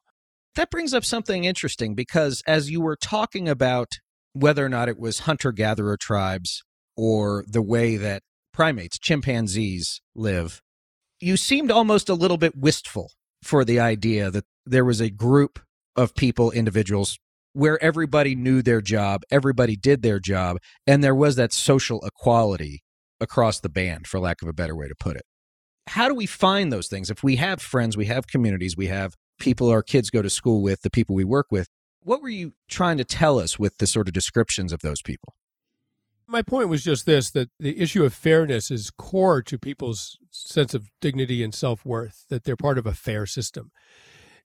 That 0.56 0.69
brings 0.69 0.93
up 0.93 1.04
something 1.04 1.45
interesting 1.45 1.95
because 1.95 2.43
as 2.45 2.69
you 2.69 2.80
were 2.80 2.95
talking 2.95 3.49
about 3.49 3.97
whether 4.34 4.65
or 4.65 4.69
not 4.69 4.89
it 4.89 5.00
was 5.00 5.19
hunter 5.19 5.52
gatherer 5.52 5.98
tribes 5.98 6.63
or 6.98 7.43
the 7.48 7.62
way 7.62 7.98
that 7.98 8.24
primates, 8.52 9.00
chimpanzees, 9.00 10.02
live, 10.15 10.62
you 11.19 11.38
seemed 11.38 11.72
almost 11.72 12.10
a 12.10 12.13
little 12.13 12.38
bit 12.38 12.56
wistful 12.56 13.12
for 13.41 13.63
the 13.63 13.80
idea 13.80 14.30
that 14.30 14.46
there 14.65 14.86
was 14.86 15.02
a 15.02 15.10
group 15.10 15.60
of 15.96 16.15
people, 16.15 16.52
individuals, 16.52 17.17
where 17.54 17.82
everybody 17.84 18.36
knew 18.36 18.62
their 18.62 18.82
job, 18.82 19.22
everybody 19.32 19.76
did 19.76 20.02
their 20.02 20.19
job, 20.19 20.58
and 20.88 21.04
there 21.04 21.15
was 21.15 21.36
that 21.36 21.54
social 21.54 22.04
equality 22.06 22.82
across 23.19 23.60
the 23.60 23.69
band, 23.69 24.08
for 24.08 24.19
lack 24.19 24.41
of 24.41 24.48
a 24.48 24.54
better 24.54 24.76
way 24.76 24.88
to 24.88 24.96
put 25.00 25.15
it. 25.15 25.24
How 25.88 26.08
do 26.08 26.15
we 26.15 26.26
find 26.26 26.72
those 26.72 26.88
things? 26.88 27.10
If 27.10 27.24
we 27.24 27.36
have 27.36 27.62
friends, 27.62 27.96
we 27.96 28.06
have 28.06 28.28
communities, 28.28 28.76
we 28.76 28.88
have 28.88 29.13
people 29.39 29.69
our 29.69 29.84
kids 29.84 30.10
go 30.10 30.22
to 30.22 30.30
school 30.30 30.62
with, 30.62 30.82
the 30.82 30.89
people 30.89 31.15
we 31.15 31.24
work 31.24 31.48
with, 31.52 31.67
what 32.06 32.22
were 32.22 32.30
you 32.30 32.54
trying 32.70 32.98
to 32.98 33.04
tell 33.04 33.39
us 33.39 33.58
with 33.58 33.78
the 33.78 33.88
sort 33.88 34.08
of 34.08 34.13
descriptions 34.13 34.72
of 34.74 34.82
those 34.82 35.02
people? 35.02 35.36
My 36.28 36.42
point 36.42 36.70
was 36.70 36.84
just 36.84 37.06
this 37.06 37.32
that 37.32 37.50
the 37.60 37.80
issue 37.80 38.04
of 38.04 38.13
fairness 38.13 38.72
is 38.72 38.89
core 38.89 39.42
to 39.44 39.58
people's 39.58 40.18
sense 40.32 40.74
of 40.74 40.88
dignity 41.02 41.44
and 41.44 41.54
self 41.54 41.86
worth, 41.86 42.26
that 42.30 42.44
they're 42.44 42.56
part 42.56 42.78
of 42.78 42.86
a 42.86 42.94
fair 42.94 43.26
system. 43.26 43.72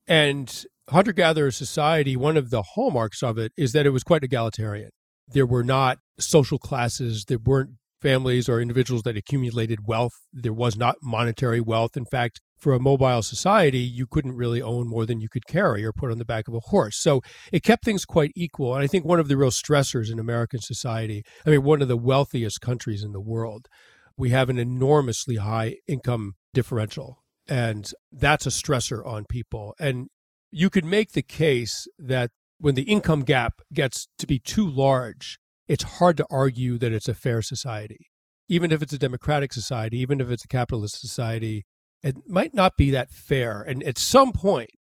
And 0.07 0.65
hunter 0.89 1.13
gatherer 1.13 1.51
society, 1.51 2.17
one 2.17 2.37
of 2.37 2.51
the 2.51 2.63
hallmarks 2.63 3.23
of 3.23 3.39
it 3.39 3.53
is 3.57 3.73
that 3.73 3.87
it 3.87 3.91
was 3.91 4.03
quite 4.03 4.25
egalitarian. 4.25 4.91
There 5.29 5.47
were 5.47 5.65
not 5.65 5.99
social 6.19 6.59
classes, 6.59 7.27
there 7.27 7.39
weren't 7.39 7.73
families 8.01 8.49
or 8.49 8.61
individuals 8.61 9.03
that 9.03 9.17
accumulated 9.17 9.87
wealth. 9.87 10.15
There 10.33 10.53
was 10.53 10.77
not 10.77 10.97
monetary 11.03 11.61
wealth. 11.61 11.97
In 11.97 12.05
fact, 12.05 12.41
for 12.59 12.73
a 12.73 12.81
mobile 12.81 13.23
society, 13.23 13.79
you 13.79 14.07
couldn't 14.07 14.37
really 14.37 14.61
own 14.61 14.89
more 14.89 15.07
than 15.07 15.21
you 15.21 15.29
could 15.29 15.47
carry 15.47 15.85
or 15.85 15.93
put 15.93 16.11
on 16.11 16.19
the 16.19 16.25
back 16.25 16.49
of 16.49 16.55
a 16.55 16.61
horse. 16.61 16.99
So 16.99 17.23
it 17.53 17.63
kept 17.63 17.85
things 17.85 18.05
quite 18.05 18.33
equal. 18.35 18.75
And 18.75 18.83
I 18.83 18.87
think 18.87 19.05
one 19.05 19.21
of 19.21 19.29
the 19.29 19.37
real 19.37 19.51
stressors 19.51 20.11
in 20.11 20.19
American 20.19 20.61
society, 20.61 21.25
I 21.47 21.51
mean, 21.51 21.63
one 21.63 21.83
of 21.83 21.89
the 21.89 21.97
wealthiest 21.97 22.61
countries 22.61 23.05
in 23.05 23.13
the 23.13 23.21
world, 23.21 23.69
we 24.17 24.31
have 24.31 24.51
an 24.51 24.59
enormously 24.59 25.37
high 25.37 25.77
income 25.87 26.35
differential. 26.53 27.23
And 27.47 27.91
that's 28.13 28.47
a 28.47 28.51
stressor 28.51 29.07
on 29.07 29.25
people. 29.25 29.75
And 29.79 30.09
you 30.51 30.69
could 30.69 30.85
make 30.85 31.13
the 31.13 31.23
case 31.23 31.87
that 31.99 32.31
when 32.59 32.75
the 32.75 32.83
income 32.83 33.23
gap 33.23 33.61
gets 33.73 34.09
to 34.19 34.27
be 34.27 34.39
too 34.39 34.69
large, 34.69 35.39
it's 35.69 35.85
hard 35.85 36.17
to 36.17 36.27
argue 36.31 36.79
that 36.79 36.93
it's 36.93 37.09
a 37.09 37.15
fair 37.15 37.41
society. 37.43 38.07
Even 38.49 38.73
if 38.73 38.83
it's 38.83 38.93
a 38.93 38.99
democratic 38.99 39.53
society, 39.53 39.99
even 39.99 40.21
if 40.21 40.31
it's 40.31 40.45
a 40.45 40.49
capitalist 40.49 41.01
society, 41.01 41.67
it 42.03 42.17
might 42.27 42.55
not 42.55 42.77
be 42.77 42.91
that 42.91 43.11
fair. 43.11 43.63
And 43.63 43.83
at 43.83 43.99
some 43.99 44.33
point, 44.33 44.71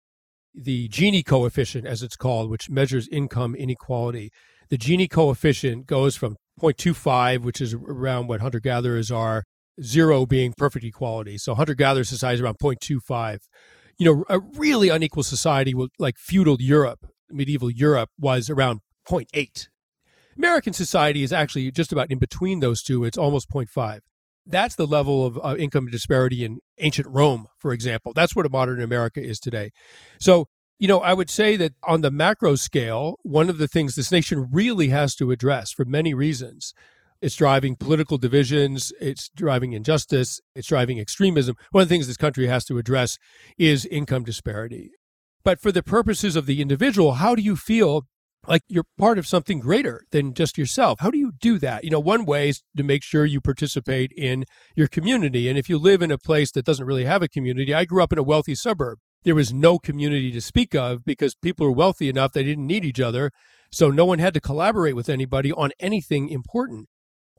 the 0.54 0.88
Gini 0.88 1.24
coefficient, 1.24 1.86
as 1.86 2.02
it's 2.02 2.16
called, 2.16 2.50
which 2.50 2.70
measures 2.70 3.08
income 3.08 3.54
inequality. 3.54 4.30
The 4.70 4.78
Gini 4.78 5.08
coefficient 5.08 5.86
goes 5.86 6.16
from 6.16 6.36
0.25, 6.60 7.42
which 7.42 7.60
is 7.60 7.74
around 7.74 8.26
what 8.26 8.40
hunter 8.40 8.60
gatherers 8.60 9.10
are, 9.10 9.44
zero 9.82 10.26
being 10.26 10.52
perfect 10.56 10.84
equality. 10.84 11.38
So 11.38 11.54
hunter 11.54 11.74
gatherer 11.74 12.04
society 12.04 12.36
is 12.36 12.40
around 12.40 12.58
0.25. 12.58 13.38
You 13.98 14.06
know, 14.06 14.24
a 14.28 14.40
really 14.40 14.88
unequal 14.88 15.22
society 15.22 15.74
like 15.98 16.16
feudal 16.18 16.56
Europe, 16.60 17.06
medieval 17.30 17.70
Europe, 17.70 18.10
was 18.18 18.50
around 18.50 18.80
0.8. 19.08 19.68
American 20.36 20.72
society 20.72 21.22
is 21.22 21.32
actually 21.32 21.70
just 21.72 21.92
about 21.92 22.10
in 22.10 22.18
between 22.18 22.60
those 22.60 22.82
two. 22.82 23.04
It's 23.04 23.18
almost 23.18 23.50
0.5. 23.50 24.00
That's 24.50 24.76
the 24.76 24.86
level 24.86 25.26
of 25.26 25.38
uh, 25.42 25.56
income 25.58 25.86
disparity 25.86 26.44
in 26.44 26.60
ancient 26.78 27.06
Rome, 27.06 27.46
for 27.58 27.72
example. 27.72 28.12
That's 28.14 28.34
what 28.34 28.46
a 28.46 28.50
modern 28.50 28.82
America 28.82 29.22
is 29.22 29.38
today. 29.38 29.70
So, 30.18 30.48
you 30.78 30.88
know, 30.88 31.00
I 31.00 31.12
would 31.12 31.28
say 31.28 31.56
that 31.56 31.74
on 31.84 32.00
the 32.00 32.10
macro 32.10 32.54
scale, 32.54 33.16
one 33.22 33.50
of 33.50 33.58
the 33.58 33.68
things 33.68 33.94
this 33.94 34.10
nation 34.10 34.48
really 34.50 34.88
has 34.88 35.14
to 35.16 35.30
address 35.30 35.70
for 35.70 35.84
many 35.84 36.14
reasons 36.14 36.72
it's 37.20 37.34
driving 37.34 37.74
political 37.74 38.16
divisions, 38.16 38.92
it's 39.00 39.28
driving 39.30 39.72
injustice, 39.72 40.40
it's 40.54 40.68
driving 40.68 41.00
extremism. 41.00 41.56
One 41.72 41.82
of 41.82 41.88
the 41.88 41.94
things 41.94 42.06
this 42.06 42.16
country 42.16 42.46
has 42.46 42.64
to 42.66 42.78
address 42.78 43.18
is 43.58 43.84
income 43.86 44.22
disparity. 44.22 44.92
But 45.42 45.60
for 45.60 45.72
the 45.72 45.82
purposes 45.82 46.36
of 46.36 46.46
the 46.46 46.62
individual, 46.62 47.14
how 47.14 47.34
do 47.34 47.42
you 47.42 47.56
feel 47.56 48.06
like 48.48 48.62
you're 48.68 48.84
part 48.96 49.18
of 49.18 49.26
something 49.26 49.60
greater 49.60 50.02
than 50.10 50.32
just 50.34 50.56
yourself. 50.56 51.00
How 51.00 51.10
do 51.10 51.18
you 51.18 51.32
do 51.38 51.58
that? 51.58 51.84
You 51.84 51.90
know, 51.90 52.00
one 52.00 52.24
way 52.24 52.48
is 52.48 52.62
to 52.76 52.82
make 52.82 53.02
sure 53.02 53.24
you 53.24 53.40
participate 53.40 54.10
in 54.16 54.44
your 54.74 54.88
community. 54.88 55.48
And 55.48 55.58
if 55.58 55.68
you 55.68 55.78
live 55.78 56.02
in 56.02 56.10
a 56.10 56.18
place 56.18 56.50
that 56.52 56.64
doesn't 56.64 56.86
really 56.86 57.04
have 57.04 57.22
a 57.22 57.28
community, 57.28 57.74
I 57.74 57.84
grew 57.84 58.02
up 58.02 58.12
in 58.12 58.18
a 58.18 58.22
wealthy 58.22 58.54
suburb. 58.54 58.98
There 59.24 59.34
was 59.34 59.52
no 59.52 59.78
community 59.78 60.32
to 60.32 60.40
speak 60.40 60.74
of 60.74 61.04
because 61.04 61.34
people 61.34 61.66
were 61.66 61.72
wealthy 61.72 62.08
enough 62.08 62.32
they 62.32 62.44
didn't 62.44 62.66
need 62.66 62.84
each 62.84 63.00
other. 63.00 63.30
So 63.70 63.90
no 63.90 64.06
one 64.06 64.18
had 64.18 64.34
to 64.34 64.40
collaborate 64.40 64.96
with 64.96 65.08
anybody 65.08 65.52
on 65.52 65.72
anything 65.78 66.30
important. 66.30 66.88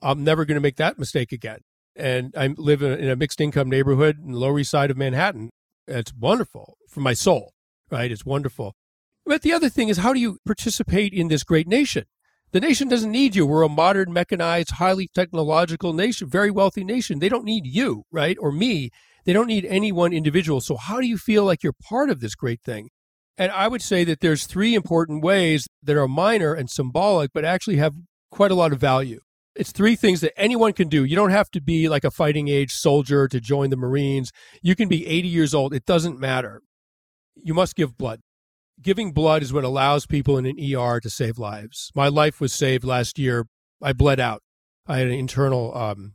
I'm 0.01 0.23
never 0.23 0.45
going 0.45 0.55
to 0.55 0.61
make 0.61 0.75
that 0.75 0.99
mistake 0.99 1.31
again. 1.31 1.59
And 1.95 2.33
I 2.37 2.53
live 2.55 2.81
in 2.81 3.09
a 3.09 3.15
mixed 3.15 3.41
income 3.41 3.69
neighborhood 3.69 4.17
in 4.23 4.31
the 4.31 4.37
Lower 4.37 4.59
East 4.59 4.71
Side 4.71 4.91
of 4.91 4.97
Manhattan. 4.97 5.49
It's 5.87 6.13
wonderful 6.13 6.77
for 6.87 6.99
my 6.99 7.13
soul, 7.13 7.53
right? 7.89 8.11
It's 8.11 8.23
wonderful. 8.23 8.75
But 9.25 9.41
the 9.41 9.53
other 9.53 9.69
thing 9.69 9.89
is, 9.89 9.97
how 9.97 10.13
do 10.13 10.19
you 10.19 10.37
participate 10.45 11.13
in 11.13 11.27
this 11.27 11.43
great 11.43 11.67
nation? 11.67 12.05
The 12.51 12.59
nation 12.59 12.87
doesn't 12.87 13.11
need 13.11 13.35
you. 13.35 13.45
We're 13.45 13.61
a 13.61 13.69
modern, 13.69 14.11
mechanized, 14.11 14.71
highly 14.71 15.07
technological 15.13 15.93
nation, 15.93 16.27
very 16.27 16.49
wealthy 16.49 16.83
nation. 16.83 17.19
They 17.19 17.29
don't 17.29 17.45
need 17.45 17.67
you, 17.67 18.03
right? 18.11 18.35
Or 18.39 18.51
me. 18.51 18.89
They 19.25 19.33
don't 19.33 19.47
need 19.47 19.65
any 19.65 19.91
one 19.91 20.13
individual. 20.13 20.59
So, 20.59 20.75
how 20.75 20.99
do 20.99 21.05
you 21.05 21.17
feel 21.17 21.45
like 21.45 21.61
you're 21.61 21.73
part 21.73 22.09
of 22.09 22.21
this 22.21 22.33
great 22.33 22.61
thing? 22.61 22.89
And 23.37 23.51
I 23.51 23.67
would 23.67 23.83
say 23.83 24.03
that 24.05 24.21
there's 24.21 24.47
three 24.47 24.73
important 24.73 25.23
ways 25.23 25.67
that 25.83 25.95
are 25.95 26.07
minor 26.07 26.55
and 26.55 26.69
symbolic, 26.69 27.31
but 27.33 27.45
actually 27.45 27.77
have 27.77 27.93
quite 28.31 28.51
a 28.51 28.55
lot 28.55 28.73
of 28.73 28.79
value. 28.79 29.19
It's 29.55 29.71
three 29.71 29.95
things 29.95 30.21
that 30.21 30.37
anyone 30.39 30.73
can 30.73 30.89
do. 30.89 31.03
You 31.03 31.15
don't 31.15 31.29
have 31.29 31.51
to 31.51 31.61
be 31.61 31.87
like 31.87 32.03
a 32.03 32.11
fighting 32.11 32.47
age 32.47 32.71
soldier 32.71 33.27
to 33.27 33.39
join 33.39 33.69
the 33.69 33.77
Marines. 33.77 34.31
You 34.63 34.75
can 34.75 34.89
be 34.89 35.05
80 35.05 35.27
years 35.27 35.53
old. 35.53 35.73
It 35.73 35.85
doesn't 35.85 36.19
matter. 36.19 36.61
You 37.35 37.53
must 37.53 37.75
give 37.75 37.97
blood 37.97 38.21
giving 38.81 39.11
blood 39.11 39.43
is 39.43 39.53
what 39.53 39.63
allows 39.63 40.05
people 40.05 40.37
in 40.37 40.45
an 40.45 40.57
ER 40.75 40.99
to 40.99 41.09
save 41.09 41.37
lives. 41.37 41.91
My 41.95 42.07
life 42.07 42.39
was 42.39 42.53
saved 42.53 42.83
last 42.83 43.19
year. 43.19 43.47
I 43.81 43.93
bled 43.93 44.19
out. 44.19 44.41
I 44.87 44.97
had 44.97 45.07
an 45.07 45.13
internal 45.13 45.75
um, 45.77 46.13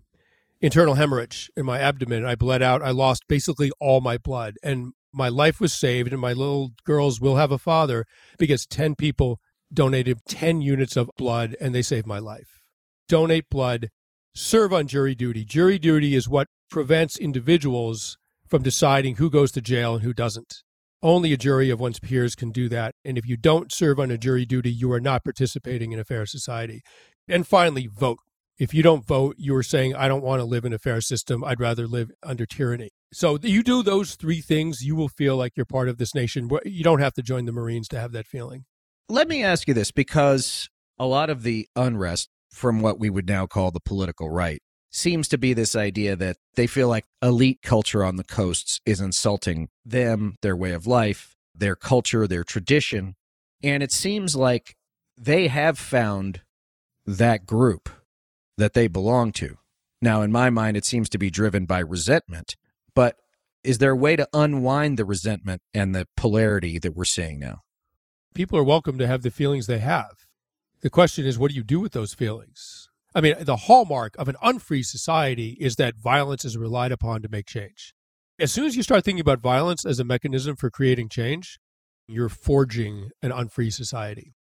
internal 0.61 0.95
hemorrhage 0.95 1.51
in 1.57 1.67
my 1.67 1.79
abdomen. 1.79 2.25
I 2.25 2.35
bled 2.35 2.63
out. 2.63 2.83
I 2.83 2.91
lost 2.91 3.25
basically 3.29 3.71
all 3.81 4.01
my 4.01 4.19
blood, 4.19 4.55
and 4.63 4.93
my 5.13 5.29
life 5.29 5.61
was 5.61 5.73
saved. 5.73 6.13
And 6.13 6.21
my 6.21 6.33
little 6.33 6.73
girls 6.85 7.21
will 7.21 7.37
have 7.37 7.53
a 7.53 7.59
father 7.59 8.05
because 8.39 8.67
ten 8.67 8.95
people 8.95 9.39
donated 9.73 10.19
ten 10.29 10.61
units 10.61 10.97
of 10.97 11.11
blood, 11.17 11.57
and 11.61 11.75
they 11.75 11.83
saved 11.83 12.07
my 12.07 12.19
life. 12.19 12.63
Donate 13.09 13.49
blood. 13.51 13.91
Serve 14.37 14.73
on 14.73 14.89
jury 14.89 15.15
duty. 15.15 15.45
Jury 15.45 15.79
duty 15.79 16.17
is 16.17 16.29
what 16.29 16.49
prevents 16.69 17.17
individuals 17.17 18.19
from 18.49 18.65
deciding 18.65 19.17
who 19.17 19.31
goes 19.31 19.53
to 19.53 19.61
jail 19.61 19.95
and 19.95 20.03
who 20.03 20.13
doesn't. 20.13 20.64
Only 21.05 21.35
a 21.35 21.37
jury 21.37 21.69
of 21.69 21.79
one's 21.79 22.01
peers 22.01 22.35
can 22.35 22.51
do 22.51 22.67
that. 22.71 22.95
And 23.05 23.19
if 23.19 23.27
you 23.27 23.37
don't 23.37 23.71
serve 23.71 24.01
on 24.01 24.11
a 24.11 24.17
jury 24.17 24.47
duty, 24.47 24.73
you 24.73 24.91
are 24.91 25.01
not 25.01 25.23
participating 25.23 25.93
in 25.93 25.99
a 25.99 26.05
fair 26.05 26.25
society. 26.25 26.81
And 27.29 27.47
finally, 27.47 27.87
vote. 27.87 28.21
If 28.59 28.73
you 28.73 28.83
don't 28.83 29.07
vote, 29.07 29.35
you 29.37 29.55
are 29.55 29.63
saying, 29.63 29.95
I 29.95 30.09
don't 30.09 30.23
want 30.23 30.41
to 30.41 30.47
live 30.47 30.65
in 30.65 30.73
a 30.73 30.79
fair 30.79 31.03
system. 31.03 31.45
I'd 31.45 31.61
rather 31.61 31.87
live 31.87 32.11
under 32.23 32.47
tyranny. 32.47 32.89
So 33.13 33.39
you 33.43 33.63
do 33.63 33.83
those 33.83 34.15
three 34.15 34.41
things, 34.41 34.81
you 34.81 34.97
will 34.97 35.11
feel 35.11 35.37
like 35.37 35.53
you're 35.57 35.67
part 35.67 35.91
of 35.91 35.99
this 35.99 36.15
nation. 36.15 36.49
You 36.65 36.83
don't 36.83 37.01
have 37.01 37.13
to 37.15 37.23
join 37.23 37.45
the 37.45 37.53
Marines 37.53 37.87
to 37.89 38.01
have 38.01 38.13
that 38.13 38.27
feeling. 38.27 38.65
Let 39.11 39.29
me 39.29 39.45
ask 39.45 39.69
you 39.69 39.75
this 39.75 39.91
because 39.91 40.71
a 40.99 41.05
lot 41.05 41.29
of 41.29 41.43
the 41.43 41.69
unrest 41.77 42.31
from 42.51 42.81
what 42.81 42.99
we 42.99 43.11
would 43.11 43.29
now 43.29 43.47
call 43.47 43.71
the 43.71 43.81
political 43.81 44.31
right 44.31 44.63
seems 44.95 45.27
to 45.29 45.39
be 45.39 45.53
this 45.53 45.75
idea 45.75 46.15
that 46.15 46.37
they 46.55 46.67
feel 46.67 46.89
like 46.89 47.05
elite 47.21 47.61
culture 47.63 48.05
on 48.05 48.17
the 48.17 48.25
coasts 48.25 48.81
is 48.87 49.01
insulting 49.01 49.69
them, 49.85 50.37
their 50.41 50.57
way 50.57 50.73
of 50.73 50.87
life, 50.87 51.35
their 51.55 51.75
culture, 51.75 52.27
their 52.27 52.45
tradition. 52.45 53.17
And 53.63 53.83
it 53.83 53.91
seems 53.91 54.37
like 54.37 54.77
they 55.17 55.49
have 55.49 55.79
found 55.79 56.43
that 57.07 57.45
group 57.45 57.89
that 58.57 58.75
they 58.75 58.87
belong 58.87 59.33
to. 59.33 59.59
Now, 60.01 60.23
in 60.23 60.31
my 60.31 60.49
mind, 60.51 60.77
it 60.77 60.85
seems 60.85 61.09
to 61.11 61.19
be 61.19 61.31
driven 61.31 61.67
by 61.67 61.81
resentment. 61.81 62.57
But 62.95 63.17
is 63.65 63.79
there 63.79 63.93
a 63.93 63.97
way 63.97 64.15
to 64.15 64.29
unwind 64.33 64.97
the 64.97 65.05
resentment 65.05 65.63
and 65.73 65.95
the 65.95 66.07
polarity 66.17 66.79
that 66.79 66.95
we're 66.95 67.05
seeing 67.05 67.41
now? 67.41 67.63
People 68.35 68.59
are 68.59 68.65
welcome 68.65 68.99
to 68.99 69.07
have 69.07 69.23
the 69.23 69.31
feelings 69.31 69.67
they 69.67 69.79
have. 69.79 70.27
The 70.83 70.91
question 70.91 71.27
is, 71.27 71.39
what 71.39 71.51
do 71.51 71.57
you 71.57 71.65
do 71.65 71.81
with 71.81 71.93
those 71.93 72.15
feelings? 72.15 72.91
I 73.15 73.21
mean, 73.21 73.37
the 73.41 73.57
hallmark 73.57 74.17
of 74.19 74.29
an 74.29 74.37
unfree 74.43 74.83
society 74.83 75.57
is 75.61 75.77
that 75.77 75.97
violence 75.97 76.45
is 76.45 76.57
relied 76.57 76.93
upon 76.93 77.23
to 77.23 77.29
make 77.29 77.47
change. 77.47 77.95
As 78.41 78.51
soon 78.51 78.65
as 78.65 78.77
you 78.77 78.83
start 78.83 79.05
thinking 79.05 79.21
about 79.21 79.41
violence 79.41 79.85
as 79.85 80.01
a 80.01 80.05
mechanism 80.05 80.57
for 80.57 80.69
creating 80.69 81.09
change, 81.09 81.59
you're 82.09 82.29
forging 82.29 83.11
an 83.23 83.31
unfree 83.31 83.71
society. 83.71 84.35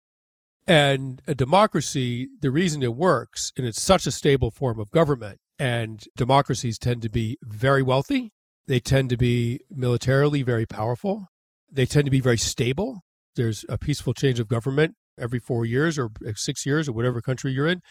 And 0.67 1.23
a 1.27 1.35
democracy, 1.35 2.29
the 2.41 2.51
reason 2.51 2.83
it 2.83 2.97
works, 2.97 3.53
and 3.57 3.67
it's 3.67 3.81
such 3.81 4.07
a 4.07 4.11
stable 4.11 4.51
form 4.51 4.81
of 4.81 4.91
government, 4.91 5.39
and 5.59 6.03
democracies 6.17 6.79
tend 6.79 7.03
to 7.03 7.09
be 7.09 7.39
very 7.43 7.83
wealthy, 7.83 8.33
they 8.67 8.81
tend 8.81 9.11
to 9.11 9.17
be 9.17 9.61
militarily 9.71 10.43
very 10.43 10.67
powerful, 10.67 11.29
they 11.71 11.87
tend 11.87 12.07
to 12.07 12.11
be 12.11 12.21
very 12.21 12.39
stable. 12.39 13.03
There's 13.37 13.65
a 13.69 13.79
peaceful 13.79 14.15
change 14.15 14.41
of 14.41 14.49
government 14.49 14.95
every 15.19 15.39
four 15.39 15.65
years 15.65 15.99
or 15.99 16.11
uh, 16.27 16.33
six 16.35 16.65
years 16.65 16.89
or 16.89 16.93
whatever 16.93 17.21
country 17.21 17.53
you're 17.53 17.69
in. 17.69 17.83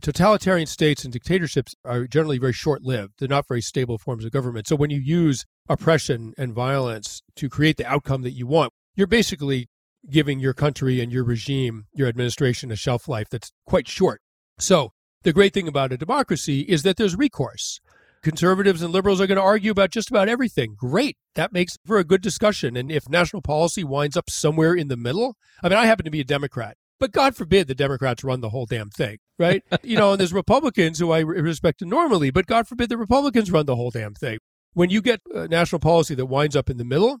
Totalitarian 0.00 0.66
states 0.66 1.04
and 1.04 1.12
dictatorships 1.12 1.74
are 1.84 2.06
generally 2.06 2.38
very 2.38 2.52
short 2.52 2.82
lived. 2.82 3.14
They're 3.18 3.28
not 3.28 3.48
very 3.48 3.60
stable 3.60 3.98
forms 3.98 4.24
of 4.24 4.30
government. 4.30 4.66
So 4.66 4.76
when 4.76 4.90
you 4.90 5.00
use 5.00 5.44
oppression 5.68 6.34
and 6.38 6.52
violence 6.52 7.22
to 7.36 7.48
create 7.48 7.76
the 7.76 7.86
outcome 7.86 8.22
that 8.22 8.32
you 8.32 8.46
want, 8.46 8.72
you're 8.94 9.06
basically 9.06 9.68
giving 10.08 10.38
your 10.38 10.54
country 10.54 11.00
and 11.00 11.12
your 11.12 11.24
regime, 11.24 11.86
your 11.94 12.08
administration, 12.08 12.70
a 12.70 12.76
shelf 12.76 13.08
life 13.08 13.28
that's 13.30 13.50
quite 13.66 13.88
short. 13.88 14.20
So 14.58 14.92
the 15.22 15.32
great 15.32 15.52
thing 15.52 15.66
about 15.66 15.92
a 15.92 15.96
democracy 15.96 16.60
is 16.60 16.82
that 16.84 16.96
there's 16.96 17.16
recourse. 17.16 17.80
Conservatives 18.22 18.82
and 18.82 18.92
liberals 18.92 19.20
are 19.20 19.26
going 19.26 19.36
to 19.36 19.42
argue 19.42 19.70
about 19.70 19.90
just 19.90 20.10
about 20.10 20.28
everything. 20.28 20.74
Great. 20.76 21.16
That 21.34 21.52
makes 21.52 21.76
for 21.84 21.98
a 21.98 22.04
good 22.04 22.22
discussion. 22.22 22.76
And 22.76 22.90
if 22.90 23.08
national 23.08 23.42
policy 23.42 23.84
winds 23.84 24.16
up 24.16 24.30
somewhere 24.30 24.74
in 24.74 24.88
the 24.88 24.96
middle, 24.96 25.36
I 25.62 25.68
mean, 25.68 25.78
I 25.78 25.86
happen 25.86 26.04
to 26.04 26.10
be 26.10 26.20
a 26.20 26.24
Democrat. 26.24 26.76
But 26.98 27.12
God 27.12 27.36
forbid 27.36 27.68
the 27.68 27.74
Democrats 27.74 28.24
run 28.24 28.40
the 28.40 28.50
whole 28.50 28.66
damn 28.66 28.88
thing, 28.88 29.18
right? 29.38 29.62
you 29.82 29.96
know, 29.96 30.12
and 30.12 30.20
there's 30.20 30.32
Republicans 30.32 30.98
who 30.98 31.12
I 31.12 31.20
respect 31.20 31.82
normally, 31.82 32.30
but 32.30 32.46
God 32.46 32.66
forbid 32.66 32.88
the 32.88 32.98
Republicans 32.98 33.50
run 33.50 33.66
the 33.66 33.76
whole 33.76 33.90
damn 33.90 34.14
thing. 34.14 34.38
When 34.72 34.90
you 34.90 35.00
get 35.00 35.20
a 35.34 35.48
national 35.48 35.80
policy 35.80 36.14
that 36.14 36.26
winds 36.26 36.56
up 36.56 36.68
in 36.68 36.76
the 36.76 36.84
middle, 36.84 37.18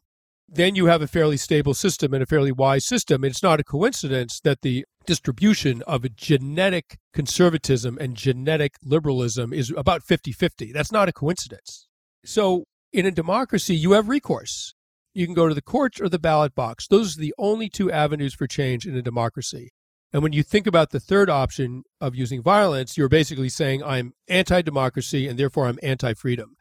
then 0.48 0.76
you 0.76 0.86
have 0.86 1.02
a 1.02 1.06
fairly 1.06 1.36
stable 1.36 1.74
system 1.74 2.14
and 2.14 2.22
a 2.22 2.26
fairly 2.26 2.52
wise 2.52 2.84
system. 2.84 3.24
And 3.24 3.30
it's 3.30 3.42
not 3.42 3.60
a 3.60 3.64
coincidence 3.64 4.40
that 4.40 4.62
the 4.62 4.84
distribution 5.06 5.82
of 5.86 6.04
a 6.04 6.08
genetic 6.08 6.98
conservatism 7.12 7.98
and 8.00 8.16
genetic 8.16 8.74
liberalism 8.82 9.52
is 9.52 9.72
about 9.76 10.02
50 10.02 10.32
50. 10.32 10.72
That's 10.72 10.92
not 10.92 11.08
a 11.08 11.12
coincidence. 11.12 11.88
So 12.24 12.64
in 12.92 13.06
a 13.06 13.10
democracy, 13.10 13.74
you 13.74 13.92
have 13.92 14.08
recourse. 14.08 14.74
You 15.14 15.26
can 15.26 15.34
go 15.34 15.48
to 15.48 15.54
the 15.54 15.62
courts 15.62 16.00
or 16.00 16.08
the 16.08 16.18
ballot 16.18 16.54
box. 16.54 16.86
Those 16.86 17.16
are 17.16 17.20
the 17.20 17.34
only 17.38 17.68
two 17.68 17.90
avenues 17.90 18.34
for 18.34 18.46
change 18.46 18.86
in 18.86 18.96
a 18.96 19.02
democracy. 19.02 19.70
And 20.12 20.22
when 20.22 20.32
you 20.32 20.42
think 20.42 20.66
about 20.66 20.90
the 20.90 21.00
third 21.00 21.28
option 21.28 21.82
of 22.00 22.14
using 22.14 22.42
violence, 22.42 22.96
you're 22.96 23.08
basically 23.08 23.48
saying, 23.48 23.82
I'm 23.82 24.12
anti 24.28 24.62
democracy 24.62 25.26
and 25.26 25.38
therefore 25.38 25.66
I'm 25.66 25.78
anti 25.82 26.14
freedom. 26.14 26.56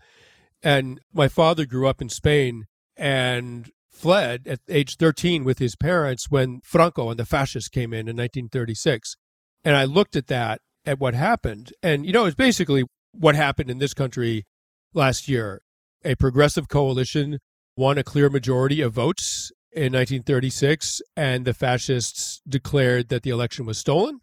And 0.64 1.00
my 1.14 1.28
father 1.28 1.66
grew 1.66 1.88
up 1.88 2.02
in 2.02 2.10
Spain 2.10 2.66
and 2.98 3.70
fled 3.92 4.48
at 4.48 4.60
age 4.68 4.98
13 4.98 5.44
with 5.44 5.60
his 5.60 5.76
parents 5.76 6.30
when 6.30 6.60
Franco 6.64 7.10
and 7.10 7.20
the 7.20 7.26
fascists 7.26 7.70
came 7.70 7.94
in 7.94 8.08
in 8.08 8.18
1936. 8.18 9.16
And 9.64 9.76
I 9.76 9.86
looked 9.86 10.16
at 10.16 10.28
that, 10.28 10.62
at 10.86 11.00
what 11.00 11.14
happened. 11.14 11.72
And, 11.82 12.06
you 12.06 12.12
know, 12.12 12.26
it's 12.26 12.36
basically 12.36 12.86
what 13.12 13.36
happened 13.36 13.70
in 13.70 13.78
this 13.78 13.94
country 13.94 14.46
last 14.94 15.28
year 15.28 15.62
a 16.04 16.16
progressive 16.16 16.70
coalition 16.70 17.40
won 17.76 17.98
a 17.98 18.04
clear 18.04 18.30
majority 18.30 18.80
of 18.80 18.94
votes 18.94 19.52
in 19.76 19.94
1936, 19.94 21.02
and 21.16 21.46
the 21.46 21.54
fascists 21.54 22.42
declared 22.48 23.10
that 23.10 23.24
the 23.24 23.30
election 23.30 23.66
was 23.66 23.78
stolen 23.78 24.20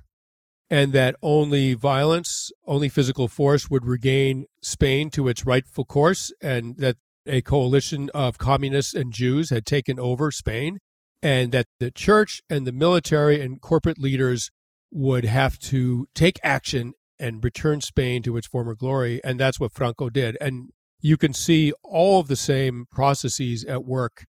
and 0.73 0.95
that 0.95 1.15
only 1.21 1.75
violence, 1.75 2.51
only 2.67 2.89
physical 2.89 3.29
force 3.29 3.69
would 3.69 3.85
regain 3.85 4.47
Spain 4.63 5.11
to 5.11 5.29
its 5.29 5.45
rightful 5.45 5.85
course, 5.85 6.33
and 6.41 6.79
that 6.79 6.97
a 7.27 7.43
coalition 7.43 8.09
of 8.15 8.39
communists 8.39 8.95
and 8.95 9.13
Jews 9.13 9.51
had 9.51 9.67
taken 9.67 10.01
over 10.01 10.31
Spain, 10.31 10.79
and 11.23 11.53
that 11.53 11.67
the 11.79 11.91
church 11.91 12.41
and 12.49 12.67
the 12.67 12.73
military 12.73 13.39
and 13.39 13.61
corporate 13.61 13.99
leaders 13.99 14.51
would 14.91 15.27
have 15.27 15.59
to 15.59 16.07
take 16.15 16.41
action 16.43 16.95
and 17.19 17.45
return 17.45 17.83
Spain 17.83 18.23
to 18.23 18.39
its 18.39 18.47
former 18.47 18.75
glory. 18.75 19.21
And 19.23 19.39
that's 19.39 19.61
what 19.61 19.73
Franco 19.73 20.09
did. 20.09 20.39
And 20.41 20.71
you 21.01 21.19
can 21.19 21.35
see 21.35 21.75
all 21.83 22.19
of 22.19 22.29
the 22.29 22.37
same 22.37 22.87
processes 22.91 23.63
at 23.67 23.85
work 23.85 24.25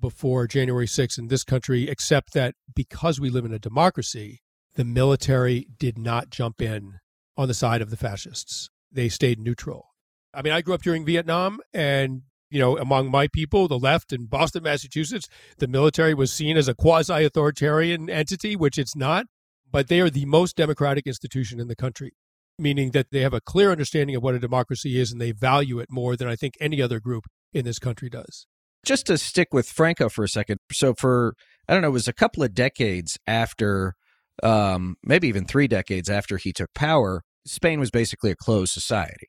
before 0.00 0.46
January 0.46 0.86
6th 0.86 1.18
in 1.18 1.28
this 1.28 1.44
country, 1.44 1.88
except 1.88 2.32
that 2.34 2.54
because 2.74 3.20
we 3.20 3.30
live 3.30 3.44
in 3.44 3.52
a 3.52 3.58
democracy, 3.58 4.40
the 4.74 4.84
military 4.84 5.66
did 5.78 5.98
not 5.98 6.30
jump 6.30 6.60
in 6.60 6.98
on 7.36 7.48
the 7.48 7.54
side 7.54 7.82
of 7.82 7.90
the 7.90 7.96
fascists. 7.96 8.68
They 8.90 9.08
stayed 9.08 9.40
neutral. 9.40 9.88
I 10.32 10.42
mean, 10.42 10.52
I 10.52 10.60
grew 10.60 10.74
up 10.74 10.82
during 10.82 11.04
Vietnam, 11.04 11.60
and, 11.72 12.22
you 12.50 12.58
know, 12.58 12.76
among 12.78 13.10
my 13.10 13.28
people, 13.28 13.66
the 13.66 13.78
left 13.78 14.12
in 14.12 14.26
Boston, 14.26 14.62
Massachusetts, 14.62 15.28
the 15.58 15.68
military 15.68 16.14
was 16.14 16.32
seen 16.32 16.56
as 16.56 16.68
a 16.68 16.74
quasi 16.74 17.24
authoritarian 17.24 18.08
entity, 18.10 18.56
which 18.56 18.78
it's 18.78 18.96
not, 18.96 19.26
but 19.70 19.88
they 19.88 20.00
are 20.00 20.10
the 20.10 20.26
most 20.26 20.56
democratic 20.56 21.06
institution 21.06 21.60
in 21.60 21.68
the 21.68 21.76
country, 21.76 22.12
meaning 22.58 22.90
that 22.92 23.10
they 23.10 23.20
have 23.20 23.34
a 23.34 23.40
clear 23.40 23.70
understanding 23.70 24.16
of 24.16 24.22
what 24.22 24.34
a 24.34 24.38
democracy 24.38 24.98
is 24.98 25.12
and 25.12 25.20
they 25.20 25.32
value 25.32 25.78
it 25.78 25.90
more 25.90 26.16
than 26.16 26.28
I 26.28 26.36
think 26.36 26.54
any 26.60 26.80
other 26.80 27.00
group 27.00 27.24
in 27.52 27.64
this 27.64 27.78
country 27.78 28.08
does. 28.08 28.46
Just 28.84 29.06
to 29.06 29.18
stick 29.18 29.48
with 29.52 29.68
Franco 29.68 30.08
for 30.08 30.24
a 30.24 30.28
second. 30.28 30.60
So, 30.72 30.94
for, 30.94 31.34
I 31.68 31.72
don't 31.72 31.82
know, 31.82 31.88
it 31.88 31.92
was 31.92 32.08
a 32.08 32.12
couple 32.12 32.42
of 32.42 32.54
decades 32.54 33.18
after 33.26 33.94
um, 34.42 34.96
maybe 35.02 35.28
even 35.28 35.44
three 35.44 35.68
decades 35.68 36.08
after 36.08 36.36
he 36.36 36.52
took 36.52 36.72
power, 36.74 37.22
Spain 37.44 37.80
was 37.80 37.90
basically 37.90 38.30
a 38.30 38.36
closed 38.36 38.72
society. 38.72 39.28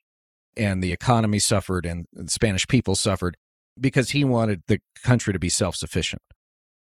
And 0.57 0.83
the 0.83 0.91
economy 0.91 1.39
suffered 1.39 1.85
and 1.85 2.05
the 2.11 2.29
Spanish 2.29 2.67
people 2.67 2.95
suffered 2.95 3.37
because 3.79 4.09
he 4.11 4.23
wanted 4.23 4.61
the 4.67 4.79
country 5.03 5.31
to 5.33 5.39
be 5.39 5.49
self 5.49 5.75
sufficient. 5.75 6.21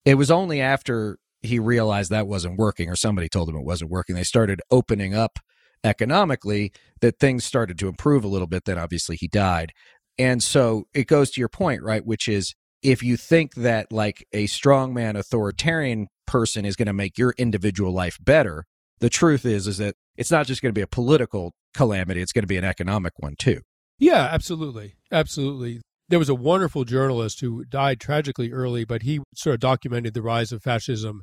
It 0.04 0.14
was 0.14 0.30
only 0.30 0.60
after 0.60 1.18
he 1.42 1.58
realized 1.58 2.10
that 2.10 2.26
wasn't 2.26 2.58
working, 2.58 2.88
or 2.88 2.96
somebody 2.96 3.28
told 3.28 3.48
him 3.48 3.56
it 3.56 3.64
wasn't 3.64 3.90
working, 3.90 4.14
they 4.14 4.24
started 4.24 4.60
opening 4.70 5.14
up 5.14 5.38
economically 5.82 6.72
that 7.00 7.18
things 7.18 7.44
started 7.44 7.78
to 7.78 7.88
improve 7.88 8.24
a 8.24 8.28
little 8.28 8.46
bit. 8.46 8.64
Then 8.64 8.78
obviously 8.78 9.16
he 9.16 9.28
died. 9.28 9.72
And 10.18 10.42
so 10.42 10.86
it 10.94 11.06
goes 11.06 11.30
to 11.32 11.40
your 11.40 11.48
point, 11.48 11.82
right? 11.82 12.04
Which 12.04 12.28
is 12.28 12.54
if 12.82 13.02
you 13.02 13.16
think 13.16 13.54
that 13.54 13.90
like 13.90 14.26
a 14.32 14.44
strongman 14.46 15.18
authoritarian 15.18 16.08
person 16.26 16.64
is 16.64 16.76
going 16.76 16.86
to 16.86 16.92
make 16.92 17.18
your 17.18 17.34
individual 17.38 17.92
life 17.92 18.18
better 18.20 18.64
the 19.00 19.10
truth 19.10 19.44
is 19.44 19.66
is 19.66 19.78
that 19.78 19.96
it's 20.16 20.30
not 20.30 20.46
just 20.46 20.62
going 20.62 20.70
to 20.70 20.78
be 20.78 20.82
a 20.82 20.86
political 20.86 21.52
calamity 21.72 22.20
it's 22.20 22.32
going 22.32 22.42
to 22.42 22.48
be 22.48 22.56
an 22.56 22.64
economic 22.64 23.12
one 23.18 23.34
too. 23.36 23.60
Yeah 23.98 24.28
absolutely. 24.30 24.94
Absolutely. 25.10 25.80
There 26.08 26.18
was 26.18 26.28
a 26.28 26.34
wonderful 26.34 26.84
journalist 26.84 27.40
who 27.40 27.64
died 27.64 28.00
tragically 28.00 28.52
early 28.52 28.84
but 28.84 29.02
he 29.02 29.20
sort 29.34 29.54
of 29.54 29.60
documented 29.60 30.14
the 30.14 30.22
rise 30.22 30.52
of 30.52 30.62
fascism 30.62 31.22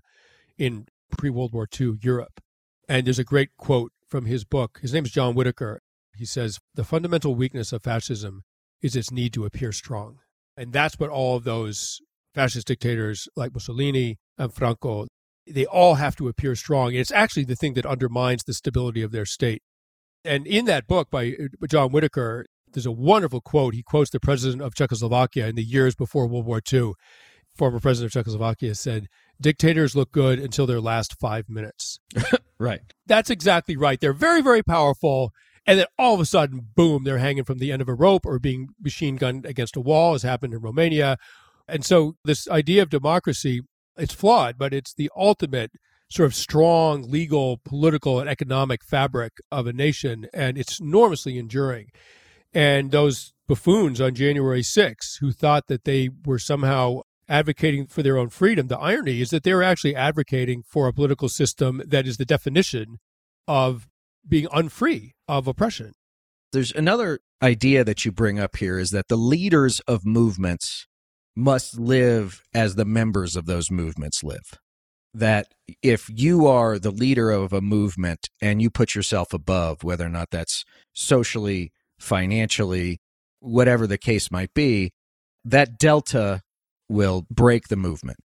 in 0.58 0.88
pre-world 1.18 1.54
war 1.54 1.68
ii 1.80 1.94
europe. 2.02 2.42
And 2.90 3.06
there's 3.06 3.20
a 3.20 3.24
great 3.24 3.50
quote 3.58 3.92
from 4.08 4.26
his 4.26 4.44
book. 4.44 4.80
His 4.82 4.94
name 4.94 5.06
is 5.06 5.12
john 5.12 5.36
whitaker. 5.36 5.82
He 6.16 6.26
says 6.26 6.60
the 6.76 6.84
fundamental 6.84 7.36
weakness 7.36 7.72
of 7.72 7.84
fascism 7.84 8.44
is 8.82 8.96
its 8.96 9.12
need 9.12 9.34
to 9.34 9.46
appear 9.46 9.72
strong 9.72 10.18
and 10.58 10.74
that's 10.74 11.00
what 11.00 11.10
all 11.10 11.38
of 11.38 11.44
those 11.44 12.02
fascist 12.34 12.68
dictators 12.68 13.28
like 13.36 13.54
Mussolini 13.54 14.20
and 14.38 14.54
Franco, 14.54 15.08
they 15.48 15.66
all 15.66 15.96
have 15.96 16.16
to 16.18 16.28
appear 16.28 16.56
strong. 16.56 16.94
It's 16.94 17.12
actually 17.12 17.46
the 17.46 17.56
thing 17.56 17.74
that 17.74 17.86
undermines 17.86 18.44
the 18.44 18.54
stability 18.54 19.02
of 19.02 19.12
their 19.12 19.26
state. 19.26 19.62
And 20.24 20.46
in 20.46 20.66
that 20.66 20.88
book 20.88 21.10
by 21.10 21.30
uh, 21.30 21.68
John 21.68 21.92
Whitaker, 21.92 22.46
there's 22.74 22.86
a 22.86 22.92
wonderful 22.92 23.42
quote. 23.42 23.74
He 23.74 23.84
quotes 23.84 24.12
the 24.12 24.20
president 24.20 24.62
of 24.62 24.76
Czechoslovakia 24.76 25.48
in 25.48 25.56
the 25.56 25.64
years 25.64 25.96
before 25.96 26.28
World 26.28 26.46
War 26.46 26.62
II. 26.72 26.94
Former 27.58 27.80
president 27.80 28.10
of 28.10 28.14
Czechoslovakia 28.14 28.76
said, 28.76 29.08
Dictators 29.42 29.96
look 29.96 30.12
good 30.12 30.40
until 30.40 30.68
their 30.68 30.80
last 30.80 31.16
five 31.20 31.50
minutes. 31.50 32.00
right. 32.60 32.82
That's 33.08 33.30
exactly 33.30 33.76
right. 33.76 34.00
They're 34.00 34.14
very, 34.14 34.42
very 34.42 34.62
powerful. 34.62 35.32
And 35.72 35.80
then 35.80 35.88
all 35.98 36.14
of 36.14 36.20
a 36.20 36.26
sudden, 36.26 36.68
boom, 36.76 37.06
they're 37.06 37.20
hanging 37.20 37.46
from 37.46 37.60
the 37.60 37.72
end 37.72 37.82
of 37.82 37.88
a 37.88 37.94
rope 37.94 38.26
or 38.26 38.40
being 38.40 38.72
machine 38.84 39.16
gunned 39.16 39.46
against 39.46 39.78
a 39.78 39.80
wall, 39.80 40.14
as 40.14 40.22
happened 40.22 40.54
in 40.54 40.60
Romania. 40.60 41.16
And 41.66 41.86
so 41.86 42.18
this 42.26 42.46
idea 42.50 42.82
of 42.82 42.90
democracy, 42.90 43.62
it's 43.96 44.14
flawed, 44.14 44.58
but 44.58 44.74
it's 44.74 44.94
the 44.94 45.10
ultimate 45.16 45.72
sort 46.10 46.28
of 46.28 46.36
strong 46.36 47.10
legal, 47.10 47.62
political, 47.64 48.20
and 48.20 48.30
economic 48.30 48.84
fabric 48.84 49.38
of 49.50 49.66
a 49.66 49.72
nation. 49.72 50.28
And 50.34 50.58
it's 50.58 50.82
enormously 50.82 51.40
enduring. 51.40 51.92
And 52.54 52.92
those 52.92 53.32
buffoons 53.48 54.02
on 54.02 54.14
January 54.14 54.64
6th 54.64 55.20
who 55.22 55.32
thought 55.32 55.68
that 55.68 55.86
they 55.86 56.10
were 56.26 56.38
somehow 56.38 57.04
advocating 57.30 57.88
for 57.88 58.04
their 58.04 58.18
own 58.18 58.28
freedom, 58.28 58.68
the 58.68 58.78
irony 58.78 59.22
is 59.22 59.30
that 59.30 59.44
they're 59.44 59.64
actually 59.64 59.96
advocating 59.96 60.64
for 60.68 60.90
a 60.90 60.94
political 60.94 61.30
system 61.30 61.82
that 61.88 62.06
is 62.06 62.18
the 62.18 62.26
definition 62.26 63.00
of 63.48 63.88
being 64.28 64.48
unfree 64.52 65.14
of 65.28 65.48
oppression. 65.48 65.94
There's 66.52 66.72
another 66.72 67.20
idea 67.42 67.84
that 67.84 68.06
you 68.06 68.12
bring 68.12 68.40
up 68.40 68.58
here 68.58 68.78
is 68.78 68.92
that 68.92 69.08
the 69.08 69.18
leaders 69.18 69.80
of 69.82 70.06
movements 70.06 70.86
must 71.36 71.80
live 71.80 72.42
as 72.54 72.76
the 72.76 72.86
members 72.86 73.36
of 73.36 73.46
those 73.46 73.72
movements 73.72 74.24
live. 74.24 74.60
That 75.14 75.48
if 75.82 76.10
you 76.10 76.48
are 76.48 76.78
the 76.78 76.92
leader 76.92 77.32
of 77.32 77.54
a 77.54 77.62
movement 77.62 78.30
and 78.42 78.62
you 78.62 78.70
put 78.70 78.96
yourself 78.96 79.34
above, 79.34 79.84
whether 79.84 80.06
or 80.06 80.10
not 80.10 80.30
that's 80.32 80.64
socially, 80.94 81.72
financially, 82.00 83.00
whatever 83.40 83.88
the 83.88 83.98
case 83.98 84.32
might 84.32 84.54
be, 84.54 84.92
that 85.44 85.78
delta 85.78 86.42
will 86.88 87.26
break 87.30 87.68
the 87.68 87.76
movement. 87.76 88.18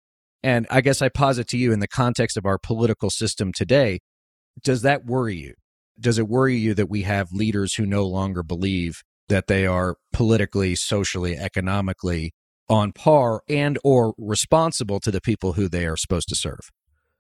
And 0.43 0.67
I 0.71 0.81
guess 0.81 1.01
I 1.03 1.09
posit 1.09 1.49
to 1.49 1.59
you 1.59 1.73
in 1.73 1.81
the 1.81 1.89
context 1.89 2.37
of 2.37 2.45
our 2.45 2.59
political 2.59 3.11
system 3.11 3.53
today, 3.53 4.01
does 4.63 4.83
that 4.83 5.05
worry 5.05 5.37
you? 5.37 5.55
Does 5.99 6.19
it 6.19 6.29
worry 6.29 6.57
you 6.57 6.75
that 6.75 6.91
we 6.91 7.03
have 7.03 7.33
leaders 7.33 7.75
who 7.75 7.87
no 7.87 8.07
longer 8.07 8.43
believe 8.43 9.03
that 9.29 9.47
they 9.47 9.67
are 9.67 9.97
politically, 10.13 10.75
socially, 10.75 11.37
economically 11.37 12.33
on 12.69 12.93
par 12.93 13.43
and 13.49 13.79
or 13.85 14.15
responsible 14.19 15.01
to 15.01 15.11
the 15.11 15.21
people 15.21 15.55
who 15.55 15.69
they 15.69 15.87
are 15.87 15.97
supposed 15.97 16.29
to 16.29 16.35
serve? 16.35 16.71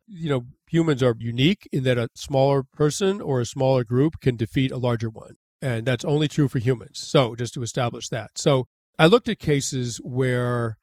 You 0.06 0.28
know, 0.28 0.46
humans 0.68 1.02
are 1.02 1.16
unique 1.18 1.68
in 1.72 1.84
that 1.84 1.98
a 1.98 2.08
smaller 2.14 2.62
person 2.62 3.20
or 3.20 3.40
a 3.40 3.46
smaller 3.46 3.82
group 3.82 4.20
can 4.20 4.36
defeat 4.36 4.70
a 4.70 4.76
larger 4.76 5.10
one. 5.10 5.34
And 5.62 5.86
that's 5.86 6.04
only 6.04 6.28
true 6.28 6.48
for 6.48 6.58
humans. 6.58 6.98
So, 6.98 7.34
just 7.34 7.54
to 7.54 7.62
establish 7.62 8.08
that. 8.10 8.32
So, 8.36 8.66
I 8.98 9.06
looked 9.06 9.28
at 9.28 9.38
cases 9.38 9.98
where 10.04 10.76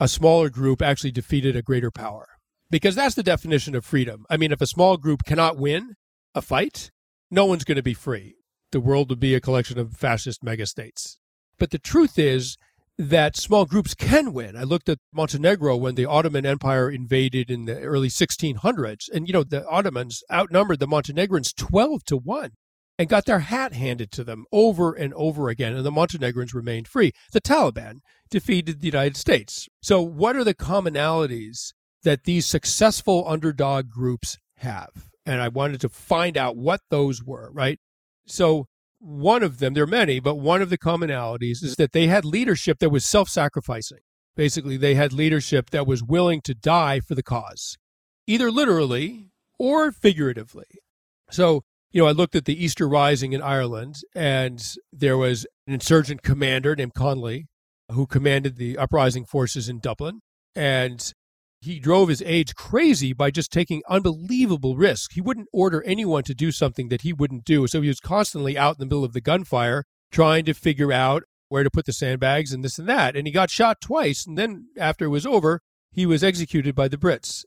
a 0.00 0.08
smaller 0.08 0.48
group 0.48 0.80
actually 0.80 1.12
defeated 1.12 1.54
a 1.54 1.62
greater 1.62 1.90
power 1.90 2.28
because 2.70 2.94
that's 2.94 3.14
the 3.14 3.22
definition 3.22 3.74
of 3.74 3.84
freedom. 3.84 4.24
I 4.30 4.36
mean, 4.36 4.52
if 4.52 4.60
a 4.60 4.66
small 4.66 4.96
group 4.96 5.24
cannot 5.24 5.58
win 5.58 5.96
a 6.34 6.40
fight, 6.40 6.91
no 7.32 7.46
one's 7.46 7.64
going 7.64 7.76
to 7.76 7.82
be 7.82 7.94
free. 7.94 8.36
The 8.70 8.80
world 8.80 9.08
would 9.08 9.18
be 9.18 9.34
a 9.34 9.40
collection 9.40 9.78
of 9.78 9.94
fascist 9.94 10.44
megastates. 10.44 11.16
But 11.58 11.70
the 11.70 11.78
truth 11.78 12.18
is 12.18 12.56
that 12.98 13.36
small 13.36 13.64
groups 13.64 13.94
can 13.94 14.34
win. 14.34 14.54
I 14.54 14.64
looked 14.64 14.88
at 14.90 14.98
Montenegro 15.12 15.76
when 15.76 15.94
the 15.94 16.04
Ottoman 16.04 16.44
Empire 16.44 16.90
invaded 16.90 17.50
in 17.50 17.64
the 17.64 17.80
early 17.80 18.08
1600s. 18.08 19.08
And, 19.12 19.26
you 19.26 19.32
know, 19.32 19.44
the 19.44 19.66
Ottomans 19.66 20.22
outnumbered 20.30 20.78
the 20.78 20.86
Montenegrins 20.86 21.54
12 21.54 22.04
to 22.04 22.18
1 22.18 22.50
and 22.98 23.08
got 23.08 23.24
their 23.24 23.40
hat 23.40 23.72
handed 23.72 24.12
to 24.12 24.24
them 24.24 24.44
over 24.52 24.92
and 24.92 25.14
over 25.14 25.48
again. 25.48 25.74
And 25.74 25.86
the 25.86 25.90
Montenegrins 25.90 26.52
remained 26.52 26.86
free. 26.86 27.12
The 27.32 27.40
Taliban 27.40 28.00
defeated 28.30 28.80
the 28.80 28.86
United 28.86 29.16
States. 29.16 29.68
So, 29.80 30.02
what 30.02 30.36
are 30.36 30.44
the 30.44 30.54
commonalities 30.54 31.72
that 32.02 32.24
these 32.24 32.44
successful 32.44 33.24
underdog 33.26 33.88
groups 33.88 34.36
have? 34.58 35.11
And 35.26 35.40
I 35.40 35.48
wanted 35.48 35.80
to 35.82 35.88
find 35.88 36.36
out 36.36 36.56
what 36.56 36.80
those 36.90 37.22
were, 37.22 37.50
right? 37.52 37.78
So, 38.26 38.66
one 38.98 39.42
of 39.42 39.58
them, 39.58 39.74
there 39.74 39.82
are 39.82 39.88
many, 39.88 40.20
but 40.20 40.36
one 40.36 40.62
of 40.62 40.70
the 40.70 40.78
commonalities 40.78 41.62
is 41.62 41.74
that 41.76 41.90
they 41.92 42.06
had 42.06 42.24
leadership 42.24 42.78
that 42.78 42.90
was 42.90 43.04
self 43.04 43.28
sacrificing. 43.28 43.98
Basically, 44.36 44.76
they 44.76 44.94
had 44.94 45.12
leadership 45.12 45.70
that 45.70 45.86
was 45.86 46.02
willing 46.02 46.40
to 46.42 46.54
die 46.54 47.00
for 47.00 47.14
the 47.14 47.22
cause, 47.22 47.76
either 48.26 48.50
literally 48.50 49.30
or 49.58 49.92
figuratively. 49.92 50.66
So, 51.30 51.62
you 51.90 52.00
know, 52.00 52.08
I 52.08 52.12
looked 52.12 52.36
at 52.36 52.44
the 52.44 52.64
Easter 52.64 52.88
Rising 52.88 53.32
in 53.32 53.42
Ireland, 53.42 53.96
and 54.14 54.62
there 54.92 55.18
was 55.18 55.46
an 55.66 55.74
insurgent 55.74 56.22
commander 56.22 56.74
named 56.76 56.94
Connolly 56.94 57.46
who 57.90 58.06
commanded 58.06 58.56
the 58.56 58.78
uprising 58.78 59.24
forces 59.24 59.68
in 59.68 59.78
Dublin. 59.78 60.20
And 60.54 61.12
he 61.62 61.78
drove 61.78 62.08
his 62.08 62.22
aides 62.22 62.52
crazy 62.52 63.12
by 63.12 63.30
just 63.30 63.52
taking 63.52 63.82
unbelievable 63.88 64.76
risks. 64.76 65.14
He 65.14 65.20
wouldn't 65.20 65.48
order 65.52 65.82
anyone 65.84 66.24
to 66.24 66.34
do 66.34 66.50
something 66.50 66.88
that 66.88 67.02
he 67.02 67.12
wouldn't 67.12 67.44
do. 67.44 67.66
So 67.66 67.80
he 67.80 67.88
was 67.88 68.00
constantly 68.00 68.58
out 68.58 68.76
in 68.76 68.80
the 68.80 68.86
middle 68.86 69.04
of 69.04 69.12
the 69.12 69.20
gunfire 69.20 69.84
trying 70.10 70.44
to 70.46 70.54
figure 70.54 70.92
out 70.92 71.22
where 71.48 71.62
to 71.62 71.70
put 71.70 71.86
the 71.86 71.92
sandbags 71.92 72.52
and 72.52 72.64
this 72.64 72.78
and 72.78 72.88
that. 72.88 73.16
And 73.16 73.26
he 73.26 73.32
got 73.32 73.50
shot 73.50 73.80
twice. 73.80 74.26
And 74.26 74.36
then 74.36 74.66
after 74.76 75.04
it 75.04 75.10
was 75.10 75.26
over, 75.26 75.60
he 75.90 76.04
was 76.04 76.24
executed 76.24 76.74
by 76.74 76.88
the 76.88 76.96
Brits. 76.96 77.44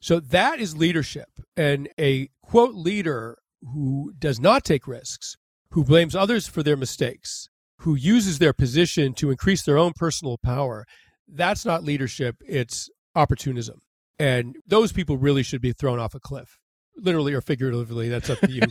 So 0.00 0.20
that 0.20 0.60
is 0.60 0.76
leadership. 0.76 1.28
And 1.56 1.88
a 1.98 2.28
quote 2.42 2.74
leader 2.74 3.38
who 3.62 4.12
does 4.18 4.38
not 4.38 4.64
take 4.64 4.86
risks, 4.86 5.36
who 5.70 5.84
blames 5.84 6.14
others 6.14 6.46
for 6.46 6.62
their 6.62 6.76
mistakes, 6.76 7.48
who 7.78 7.94
uses 7.94 8.38
their 8.38 8.52
position 8.52 9.14
to 9.14 9.30
increase 9.30 9.62
their 9.62 9.78
own 9.78 9.92
personal 9.96 10.36
power, 10.38 10.84
that's 11.26 11.64
not 11.64 11.84
leadership, 11.84 12.36
it's 12.46 12.88
opportunism. 13.18 13.80
And 14.18 14.56
those 14.66 14.92
people 14.92 15.16
really 15.16 15.42
should 15.42 15.60
be 15.60 15.72
thrown 15.72 15.98
off 15.98 16.14
a 16.14 16.20
cliff. 16.20 16.58
Literally 16.96 17.32
or 17.32 17.40
figuratively, 17.40 18.08
that's 18.08 18.28
up 18.28 18.40
to 18.40 18.50
you 18.50 18.62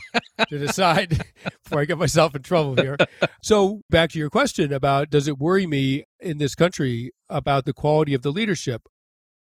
to 0.50 0.58
decide 0.60 1.26
before 1.64 1.80
I 1.80 1.86
get 1.86 1.98
myself 1.98 2.36
in 2.36 2.42
trouble 2.42 2.76
here. 2.76 2.98
So, 3.42 3.82
back 3.90 4.10
to 4.12 4.20
your 4.20 4.30
question 4.30 4.74
about 4.74 5.10
does 5.10 5.30
it 5.30 5.38
worry 5.38 5.66
me 5.66 6.04
in 6.20 6.38
this 6.38 6.54
country 6.54 7.12
about 7.30 7.64
the 7.64 7.72
quality 7.72 8.14
of 8.14 8.24
the 8.24 8.32
leadership? 8.32 8.82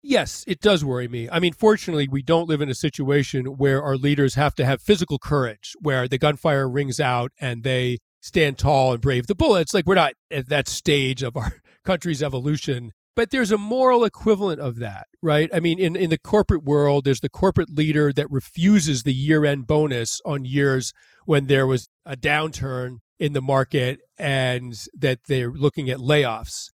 Yes, 0.04 0.44
it 0.48 0.60
does 0.60 0.84
worry 0.84 1.08
me. 1.08 1.30
I 1.32 1.40
mean, 1.40 1.54
fortunately, 1.54 2.08
we 2.10 2.24
don't 2.24 2.50
live 2.50 2.60
in 2.60 2.70
a 2.70 2.76
situation 2.76 3.46
where 3.46 3.84
our 3.84 3.98
leaders 3.98 4.34
have 4.34 4.56
to 4.56 4.66
have 4.66 4.82
physical 4.82 5.20
courage, 5.20 5.74
where 5.80 6.08
the 6.08 6.18
gunfire 6.18 6.68
rings 6.68 7.00
out 7.00 7.32
and 7.40 7.64
they 7.64 8.00
stand 8.20 8.58
tall 8.58 8.94
and 8.94 9.02
brave 9.02 9.28
the 9.28 9.36
bullets. 9.36 9.76
Like, 9.76 9.86
we're 9.86 9.94
not 9.94 10.14
at 10.32 10.50
that 10.50 10.68
stage 10.68 11.22
of 11.22 11.38
our 11.38 11.62
country's 11.86 12.24
evolution. 12.24 12.94
But 13.16 13.32
there's 13.32 13.52
a 13.52 13.58
moral 13.58 14.06
equivalent 14.06 14.62
of 14.62 14.78
that, 14.78 15.08
right? 15.22 15.50
I 15.54 15.60
mean, 15.60 15.80
in, 15.80 15.96
in 15.96 16.10
the 16.10 16.18
corporate 16.18 16.64
world, 16.64 17.04
there's 17.04 17.20
the 17.20 17.30
corporate 17.30 17.70
leader 17.70 18.14
that 18.14 18.32
refuses 18.32 19.04
the 19.04 19.14
year 19.14 19.44
end 19.44 19.68
bonus 19.68 20.22
on 20.26 20.46
years 20.46 20.94
when 21.26 21.48
there 21.48 21.68
was 21.68 21.90
a 22.06 22.16
downturn 22.16 23.00
in 23.20 23.34
the 23.34 23.42
market 23.42 24.00
and 24.18 24.74
that 24.98 25.20
they're 25.28 25.52
looking 25.52 25.90
at 25.90 26.00
layoffs. 26.00 26.70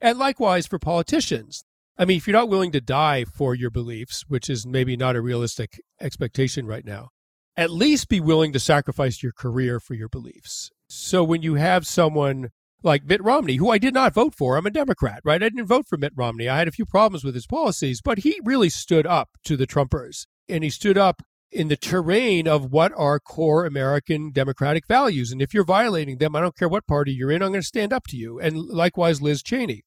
And 0.00 0.18
likewise 0.18 0.66
for 0.66 0.78
politicians, 0.78 1.64
I 1.96 2.04
mean, 2.04 2.18
if 2.18 2.26
you're 2.26 2.36
not 2.36 2.48
willing 2.48 2.72
to 2.72 2.80
die 2.80 3.24
for 3.24 3.54
your 3.54 3.70
beliefs, 3.70 4.24
which 4.28 4.48
is 4.48 4.66
maybe 4.66 4.96
not 4.96 5.16
a 5.16 5.20
realistic 5.20 5.80
expectation 6.00 6.66
right 6.66 6.84
now, 6.84 7.08
at 7.56 7.70
least 7.70 8.08
be 8.08 8.20
willing 8.20 8.52
to 8.52 8.60
sacrifice 8.60 9.22
your 9.22 9.32
career 9.32 9.80
for 9.80 9.94
your 9.94 10.08
beliefs. 10.08 10.70
So 10.88 11.24
when 11.24 11.42
you 11.42 11.54
have 11.54 11.86
someone 11.86 12.50
like 12.82 13.04
Mitt 13.04 13.22
Romney, 13.22 13.56
who 13.56 13.70
I 13.70 13.78
did 13.78 13.94
not 13.94 14.14
vote 14.14 14.34
for, 14.34 14.56
I'm 14.56 14.66
a 14.66 14.70
Democrat, 14.70 15.20
right? 15.24 15.42
I 15.42 15.48
didn't 15.48 15.66
vote 15.66 15.86
for 15.88 15.96
Mitt 15.96 16.12
Romney. 16.14 16.48
I 16.48 16.58
had 16.58 16.68
a 16.68 16.72
few 16.72 16.86
problems 16.86 17.24
with 17.24 17.34
his 17.34 17.46
policies, 17.46 18.00
but 18.00 18.18
he 18.18 18.40
really 18.44 18.68
stood 18.68 19.06
up 19.06 19.30
to 19.44 19.56
the 19.56 19.66
Trumpers 19.66 20.26
and 20.48 20.62
he 20.62 20.70
stood 20.70 20.96
up 20.96 21.22
in 21.50 21.68
the 21.68 21.76
terrain 21.76 22.46
of 22.46 22.70
what 22.70 22.92
are 22.96 23.18
core 23.18 23.64
American 23.64 24.30
democratic 24.30 24.86
values. 24.86 25.32
And 25.32 25.40
if 25.40 25.54
you're 25.54 25.64
violating 25.64 26.18
them, 26.18 26.36
I 26.36 26.40
don't 26.40 26.56
care 26.56 26.68
what 26.68 26.86
party 26.86 27.12
you're 27.12 27.32
in, 27.32 27.42
I'm 27.42 27.50
going 27.50 27.62
to 27.62 27.66
stand 27.66 27.92
up 27.92 28.06
to 28.08 28.16
you. 28.16 28.38
And 28.38 28.56
likewise, 28.56 29.22
Liz 29.22 29.42
Cheney. 29.42 29.84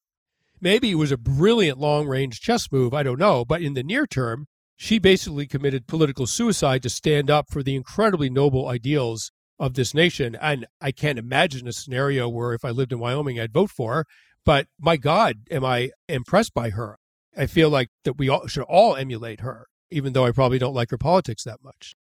Maybe 0.59 0.91
it 0.91 0.95
was 0.95 1.11
a 1.11 1.17
brilliant 1.17 1.79
long 1.79 2.07
range 2.07 2.39
chess 2.39 2.71
move. 2.71 2.93
I 2.93 3.03
don't 3.03 3.19
know. 3.19 3.45
But 3.45 3.61
in 3.61 3.73
the 3.73 3.83
near 3.83 4.05
term, 4.05 4.47
she 4.75 4.99
basically 4.99 5.47
committed 5.47 5.87
political 5.87 6.27
suicide 6.27 6.83
to 6.83 6.89
stand 6.89 7.29
up 7.29 7.49
for 7.49 7.63
the 7.63 7.75
incredibly 7.75 8.29
noble 8.29 8.67
ideals 8.67 9.31
of 9.61 9.75
this 9.75 9.93
nation. 9.93 10.35
And 10.41 10.65
I 10.81 10.91
can't 10.91 11.19
imagine 11.19 11.67
a 11.67 11.71
scenario 11.71 12.27
where 12.27 12.53
if 12.53 12.65
I 12.65 12.71
lived 12.71 12.91
in 12.91 12.99
Wyoming, 12.99 13.39
I'd 13.39 13.53
vote 13.53 13.69
for 13.69 13.93
her. 13.93 14.05
But 14.43 14.67
my 14.79 14.97
God, 14.97 15.43
am 15.51 15.63
I 15.63 15.91
impressed 16.09 16.55
by 16.55 16.71
her? 16.71 16.97
I 17.37 17.45
feel 17.45 17.69
like 17.69 17.89
that 18.03 18.17
we 18.17 18.27
all 18.27 18.47
should 18.47 18.63
all 18.63 18.95
emulate 18.95 19.41
her, 19.41 19.67
even 19.91 20.13
though 20.13 20.25
I 20.25 20.31
probably 20.31 20.57
don't 20.57 20.73
like 20.73 20.89
her 20.89 20.97
politics 20.97 21.43
that 21.43 21.63
much. 21.63 21.93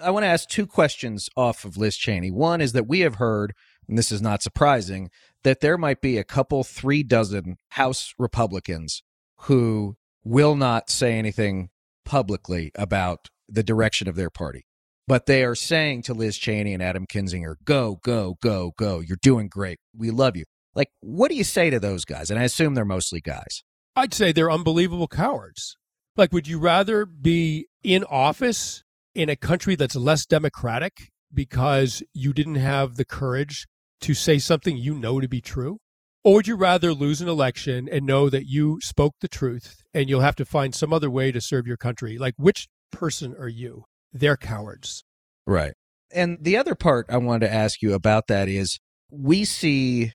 I 0.00 0.10
want 0.10 0.24
to 0.24 0.28
ask 0.28 0.48
two 0.48 0.66
questions 0.66 1.30
off 1.36 1.64
of 1.64 1.76
Liz 1.76 1.96
Cheney. 1.96 2.32
One 2.32 2.60
is 2.60 2.72
that 2.72 2.88
we 2.88 3.00
have 3.00 3.14
heard, 3.14 3.52
and 3.88 3.96
this 3.96 4.12
is 4.12 4.20
not 4.20 4.42
surprising, 4.42 5.08
that 5.44 5.60
there 5.60 5.78
might 5.78 6.00
be 6.00 6.18
a 6.18 6.24
couple, 6.24 6.64
three 6.64 7.04
dozen 7.04 7.56
House 7.70 8.12
Republicans 8.18 9.04
who 9.42 9.96
will 10.24 10.56
not 10.56 10.90
say 10.90 11.14
anything 11.14 11.70
publicly 12.04 12.72
about 12.74 13.28
the 13.48 13.62
direction 13.62 14.08
of 14.08 14.16
their 14.16 14.30
party. 14.30 14.66
But 15.08 15.24
they 15.24 15.42
are 15.42 15.54
saying 15.54 16.02
to 16.02 16.12
Liz 16.12 16.36
Cheney 16.36 16.74
and 16.74 16.82
Adam 16.82 17.06
Kinzinger, 17.06 17.54
go, 17.64 17.98
go, 18.04 18.36
go, 18.42 18.72
go. 18.76 19.00
You're 19.00 19.16
doing 19.22 19.48
great. 19.48 19.78
We 19.96 20.10
love 20.10 20.36
you. 20.36 20.44
Like, 20.74 20.90
what 21.00 21.30
do 21.30 21.34
you 21.34 21.44
say 21.44 21.70
to 21.70 21.80
those 21.80 22.04
guys? 22.04 22.30
And 22.30 22.38
I 22.38 22.42
assume 22.42 22.74
they're 22.74 22.84
mostly 22.84 23.22
guys. 23.22 23.62
I'd 23.96 24.12
say 24.12 24.32
they're 24.32 24.50
unbelievable 24.50 25.08
cowards. 25.08 25.78
Like, 26.14 26.30
would 26.30 26.46
you 26.46 26.58
rather 26.58 27.06
be 27.06 27.68
in 27.82 28.04
office 28.04 28.84
in 29.14 29.30
a 29.30 29.34
country 29.34 29.76
that's 29.76 29.96
less 29.96 30.26
democratic 30.26 31.08
because 31.32 32.02
you 32.12 32.34
didn't 32.34 32.56
have 32.56 32.96
the 32.96 33.06
courage 33.06 33.66
to 34.02 34.12
say 34.12 34.38
something 34.38 34.76
you 34.76 34.94
know 34.94 35.20
to 35.20 35.28
be 35.28 35.40
true? 35.40 35.78
Or 36.22 36.34
would 36.34 36.46
you 36.46 36.56
rather 36.56 36.92
lose 36.92 37.22
an 37.22 37.30
election 37.30 37.88
and 37.90 38.04
know 38.04 38.28
that 38.28 38.46
you 38.46 38.78
spoke 38.82 39.14
the 39.22 39.28
truth 39.28 39.82
and 39.94 40.10
you'll 40.10 40.20
have 40.20 40.36
to 40.36 40.44
find 40.44 40.74
some 40.74 40.92
other 40.92 41.10
way 41.10 41.32
to 41.32 41.40
serve 41.40 41.66
your 41.66 41.78
country? 41.78 42.18
Like, 42.18 42.34
which 42.36 42.68
person 42.92 43.34
are 43.38 43.48
you? 43.48 43.84
They're 44.12 44.36
cowards. 44.36 45.04
Right. 45.46 45.72
And 46.12 46.38
the 46.40 46.56
other 46.56 46.74
part 46.74 47.06
I 47.08 47.18
wanted 47.18 47.46
to 47.46 47.52
ask 47.52 47.82
you 47.82 47.94
about 47.94 48.28
that 48.28 48.48
is 48.48 48.78
we 49.10 49.44
see 49.44 50.12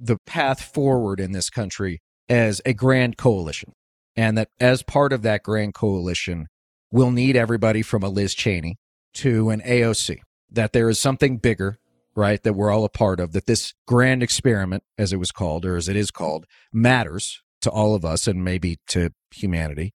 the 0.00 0.18
path 0.26 0.62
forward 0.62 1.20
in 1.20 1.32
this 1.32 1.50
country 1.50 2.00
as 2.28 2.60
a 2.66 2.72
grand 2.72 3.16
coalition. 3.16 3.72
And 4.16 4.36
that 4.36 4.48
as 4.58 4.82
part 4.82 5.12
of 5.12 5.22
that 5.22 5.42
grand 5.42 5.74
coalition, 5.74 6.48
we'll 6.90 7.12
need 7.12 7.36
everybody 7.36 7.82
from 7.82 8.02
a 8.02 8.08
Liz 8.08 8.34
Cheney 8.34 8.76
to 9.14 9.50
an 9.50 9.60
AOC, 9.60 10.18
that 10.50 10.72
there 10.72 10.88
is 10.88 10.98
something 10.98 11.38
bigger 11.38 11.78
right, 12.18 12.42
that 12.42 12.54
we're 12.54 12.70
all 12.70 12.84
a 12.84 12.88
part 12.88 13.20
of, 13.20 13.32
that 13.32 13.46
this 13.46 13.72
grand 13.86 14.22
experiment, 14.22 14.82
as 14.98 15.12
it 15.12 15.18
was 15.18 15.30
called, 15.30 15.64
or 15.64 15.76
as 15.76 15.88
it 15.88 15.94
is 15.94 16.10
called, 16.10 16.46
matters 16.72 17.40
to 17.60 17.70
all 17.70 17.94
of 17.94 18.04
us 18.04 18.26
and 18.26 18.44
maybe 18.44 18.78
to 18.88 19.10
humanity. 19.30 19.92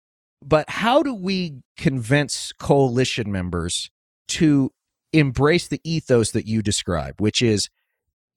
But 0.45 0.71
how 0.71 1.03
do 1.03 1.15
we 1.15 1.63
convince 1.77 2.53
coalition 2.53 3.31
members 3.33 3.91
to 4.29 4.71
embrace 5.13 5.69
the 5.69 5.81
ethos 5.85 6.31
that 6.33 6.47
you 6.47 6.63
describe, 6.63 7.21
which 7.21 7.43
is 7.43 7.69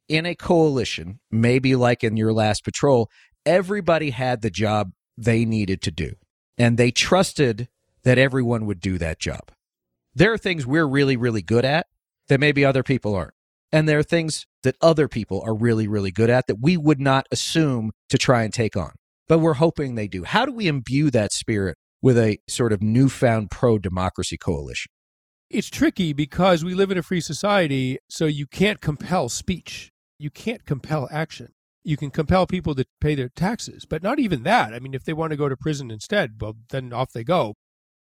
in 0.07 0.25
a 0.25 0.35
coalition, 0.35 1.19
maybe 1.29 1.75
like 1.75 2.03
in 2.03 2.17
your 2.17 2.33
last 2.33 2.63
patrol, 2.63 3.09
everybody 3.45 4.09
had 4.09 4.41
the 4.41 4.49
job 4.49 4.91
they 5.17 5.45
needed 5.45 5.81
to 5.83 5.91
do, 5.91 6.13
and 6.57 6.77
they 6.77 6.91
trusted 6.91 7.67
that 8.03 8.17
everyone 8.17 8.65
would 8.65 8.79
do 8.79 8.97
that 8.97 9.19
job. 9.19 9.51
There 10.15 10.33
are 10.33 10.37
things 10.37 10.65
we're 10.65 10.87
really, 10.87 11.15
really 11.15 11.41
good 11.41 11.65
at 11.65 11.87
that 12.27 12.39
maybe 12.39 12.65
other 12.65 12.83
people 12.83 13.15
aren't. 13.15 13.33
And 13.71 13.87
there 13.87 13.99
are 13.99 14.03
things 14.03 14.45
that 14.63 14.75
other 14.81 15.07
people 15.07 15.41
are 15.45 15.53
really, 15.53 15.87
really 15.87 16.11
good 16.11 16.29
at 16.29 16.47
that 16.47 16.59
we 16.59 16.75
would 16.75 16.99
not 16.99 17.27
assume 17.31 17.91
to 18.09 18.17
try 18.17 18.43
and 18.43 18.53
take 18.53 18.75
on, 18.75 18.91
but 19.29 19.39
we're 19.39 19.53
hoping 19.53 19.95
they 19.95 20.07
do. 20.07 20.23
How 20.23 20.45
do 20.45 20.51
we 20.51 20.67
imbue 20.67 21.09
that 21.11 21.31
spirit 21.31 21.77
with 22.01 22.17
a 22.17 22.39
sort 22.47 22.73
of 22.73 22.81
newfound 22.81 23.51
pro 23.51 23.77
democracy 23.77 24.37
coalition? 24.37 24.91
It's 25.49 25.69
tricky 25.69 26.13
because 26.13 26.63
we 26.63 26.73
live 26.73 26.91
in 26.91 26.97
a 26.97 27.03
free 27.03 27.21
society, 27.21 27.99
so 28.09 28.25
you 28.25 28.47
can't 28.47 28.81
compel 28.81 29.27
speech. 29.29 29.91
You 30.17 30.29
can't 30.29 30.65
compel 30.65 31.09
action. 31.11 31.49
You 31.83 31.97
can 31.97 32.11
compel 32.11 32.47
people 32.47 32.75
to 32.75 32.85
pay 33.01 33.15
their 33.15 33.29
taxes, 33.29 33.85
but 33.85 34.03
not 34.03 34.19
even 34.19 34.43
that. 34.43 34.73
I 34.73 34.79
mean, 34.79 34.93
if 34.93 35.03
they 35.03 35.13
want 35.13 35.31
to 35.31 35.37
go 35.37 35.49
to 35.49 35.57
prison 35.57 35.91
instead, 35.91 36.35
well, 36.39 36.55
then 36.69 36.93
off 36.93 37.11
they 37.11 37.23
go. 37.23 37.55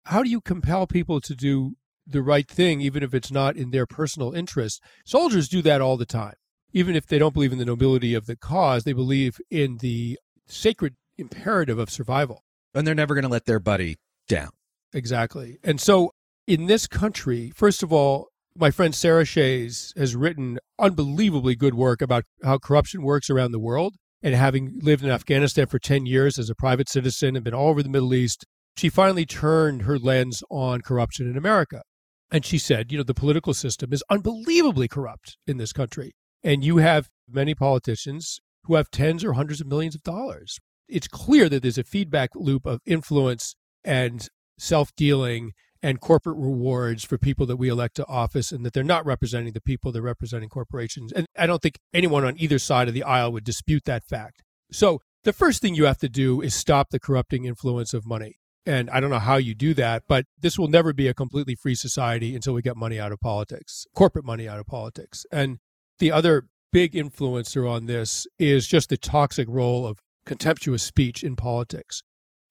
How 0.05 0.22
do 0.22 0.31
you 0.31 0.40
compel 0.40 0.87
people 0.87 1.20
to 1.20 1.35
do 1.35 1.75
the 2.07 2.22
right 2.22 2.49
thing, 2.49 2.81
even 2.81 3.03
if 3.03 3.12
it's 3.12 3.33
not 3.33 3.57
in 3.57 3.70
their 3.70 3.87
personal 3.87 4.33
interest. 4.33 4.83
Soldiers 5.05 5.49
do 5.49 5.61
that 5.62 5.81
all 5.81 5.96
the 5.96 6.07
time. 6.07 6.35
Even 6.72 6.94
if 6.94 7.07
they 7.07 7.18
don't 7.18 7.35
believe 7.35 7.53
in 7.53 7.59
the 7.59 7.64
nobility 7.64 8.14
of 8.14 8.27
the 8.27 8.37
cause, 8.37 8.85
they 8.85 8.92
believe 8.92 9.38
in 9.51 9.79
the 9.79 10.18
sacred 10.46 10.94
imperative 11.18 11.79
of 11.79 11.90
survival. 11.90 12.44
And 12.77 12.87
they're 12.87 12.95
never 12.95 13.15
going 13.15 13.25
to 13.25 13.31
let 13.31 13.47
their 13.47 13.59
buddy 13.59 13.97
down. 14.29 14.51
Exactly. 14.93 15.59
And 15.65 15.81
so 15.81 16.12
in 16.47 16.67
this 16.67 16.87
country, 16.87 17.51
first 17.55 17.83
of 17.83 17.93
all, 17.93 18.29
my 18.55 18.71
friend 18.71 18.95
Sarah 18.95 19.25
Chayes 19.25 19.97
has 19.99 20.15
written 20.15 20.59
unbelievably 20.79 21.57
good 21.57 21.75
work 21.75 22.01
about 22.01 22.25
how 22.45 22.59
corruption 22.59 23.03
works 23.03 23.31
around 23.31 23.53
the 23.53 23.59
world. 23.59 23.97
And 24.23 24.35
having 24.35 24.79
lived 24.83 25.05
in 25.05 25.11
Afghanistan 25.11 25.67
for 25.67 25.79
10 25.79 26.07
years 26.07 26.39
as 26.39 26.51
a 26.51 26.55
private 26.55 26.89
citizen 26.89 27.37
and 27.37 27.45
been 27.45 27.55
all 27.55 27.69
over 27.69 27.83
the 27.83 27.89
Middle 27.89 28.15
East, 28.15 28.45
she 28.77 28.89
finally 28.89 29.27
turned 29.27 29.83
her 29.83 29.99
lens 29.99 30.43
on 30.51 30.81
corruption 30.81 31.29
in 31.31 31.37
America. 31.37 31.83
And 32.31 32.45
she 32.45 32.59
said, 32.59 32.91
you 32.91 32.99
know, 32.99 33.05
the 33.05 33.14
political 33.14 33.55
system 33.55 33.93
is 33.93 34.03
unbelievably 34.11 34.89
corrupt 34.89 35.37
in 35.47 35.59
this 35.59 35.72
country. 35.72 36.12
And 36.43 36.64
you 36.64 36.79
have 36.79 37.09
many 37.29 37.55
politicians 37.55 38.41
who 38.64 38.74
have 38.74 38.91
tens 38.91 39.24
or 39.24 39.35
hundreds 39.35 39.61
of 39.61 39.66
millions 39.66 39.95
of 39.95 40.03
dollars. 40.03 40.59
It's 40.89 41.09
clear 41.09 41.49
that 41.49 41.62
there's 41.62 41.78
a 41.78 41.84
feedback 41.84 42.30
loop 42.34 42.66
of 42.66 42.80
influence 42.87 43.55
and 43.84 44.28
self 44.59 44.95
dealing 44.97 45.53
and 45.82 46.01
corporate 46.01 46.37
rewards 46.37 47.05
for 47.05 47.18
people 47.18 47.47
that 47.47 47.57
we 47.57 47.68
elect 47.68 47.97
to 47.97 48.07
office 48.07 48.51
and 48.51 48.64
that 48.64 48.72
they're 48.72 48.82
not 48.82 49.07
representing 49.07 49.53
the 49.53 49.61
people, 49.61 49.93
they're 49.93 50.03
representing 50.03 50.49
corporations. 50.49 51.12
And 51.12 51.26
I 51.39 51.47
don't 51.47 51.62
think 51.62 51.78
anyone 51.95 52.24
on 52.24 52.34
either 52.39 52.59
side 52.59 52.89
of 52.89 52.95
the 52.95 53.03
aisle 53.03 53.32
would 53.32 53.45
dispute 53.45 53.84
that 53.84 54.05
fact. 54.05 54.43
So 54.72 55.01
the 55.22 55.32
first 55.32 55.61
thing 55.61 55.74
you 55.74 55.84
have 55.84 55.99
to 55.99 56.09
do 56.09 56.41
is 56.41 56.55
stop 56.55 56.91
the 56.91 56.99
corrupting 56.99 57.45
influence 57.45 57.95
of 57.95 58.07
money. 58.07 58.37
And 58.64 58.91
I 58.91 58.99
don't 58.99 59.11
know 59.11 59.20
how 59.20 59.37
you 59.37 59.55
do 59.55 59.74
that, 59.74 60.03
but 60.09 60.24
this 60.41 60.59
will 60.59 60.66
never 60.66 60.93
be 60.93 61.07
a 61.07 61.14
completely 61.14 61.55
free 61.55 61.76
society 61.76 62.34
until 62.34 62.53
we 62.53 62.62
get 62.62 62.76
money 62.76 62.99
out 62.99 63.12
of 63.12 63.20
politics, 63.20 63.87
corporate 63.95 64.24
money 64.24 64.49
out 64.49 64.59
of 64.59 64.66
politics. 64.66 65.24
And 65.30 65.59
the 66.01 66.11
other 66.11 66.47
big 66.72 66.95
influencer 66.95 67.70
on 67.70 67.87
this 67.87 68.26
is 68.39 68.66
just 68.66 68.89
the 68.89 68.97
toxic 68.97 69.47
role 69.49 69.87
of 69.87 69.99
contemptuous 70.27 70.83
speech 70.83 71.24
in 71.24 71.37
politics. 71.37 72.03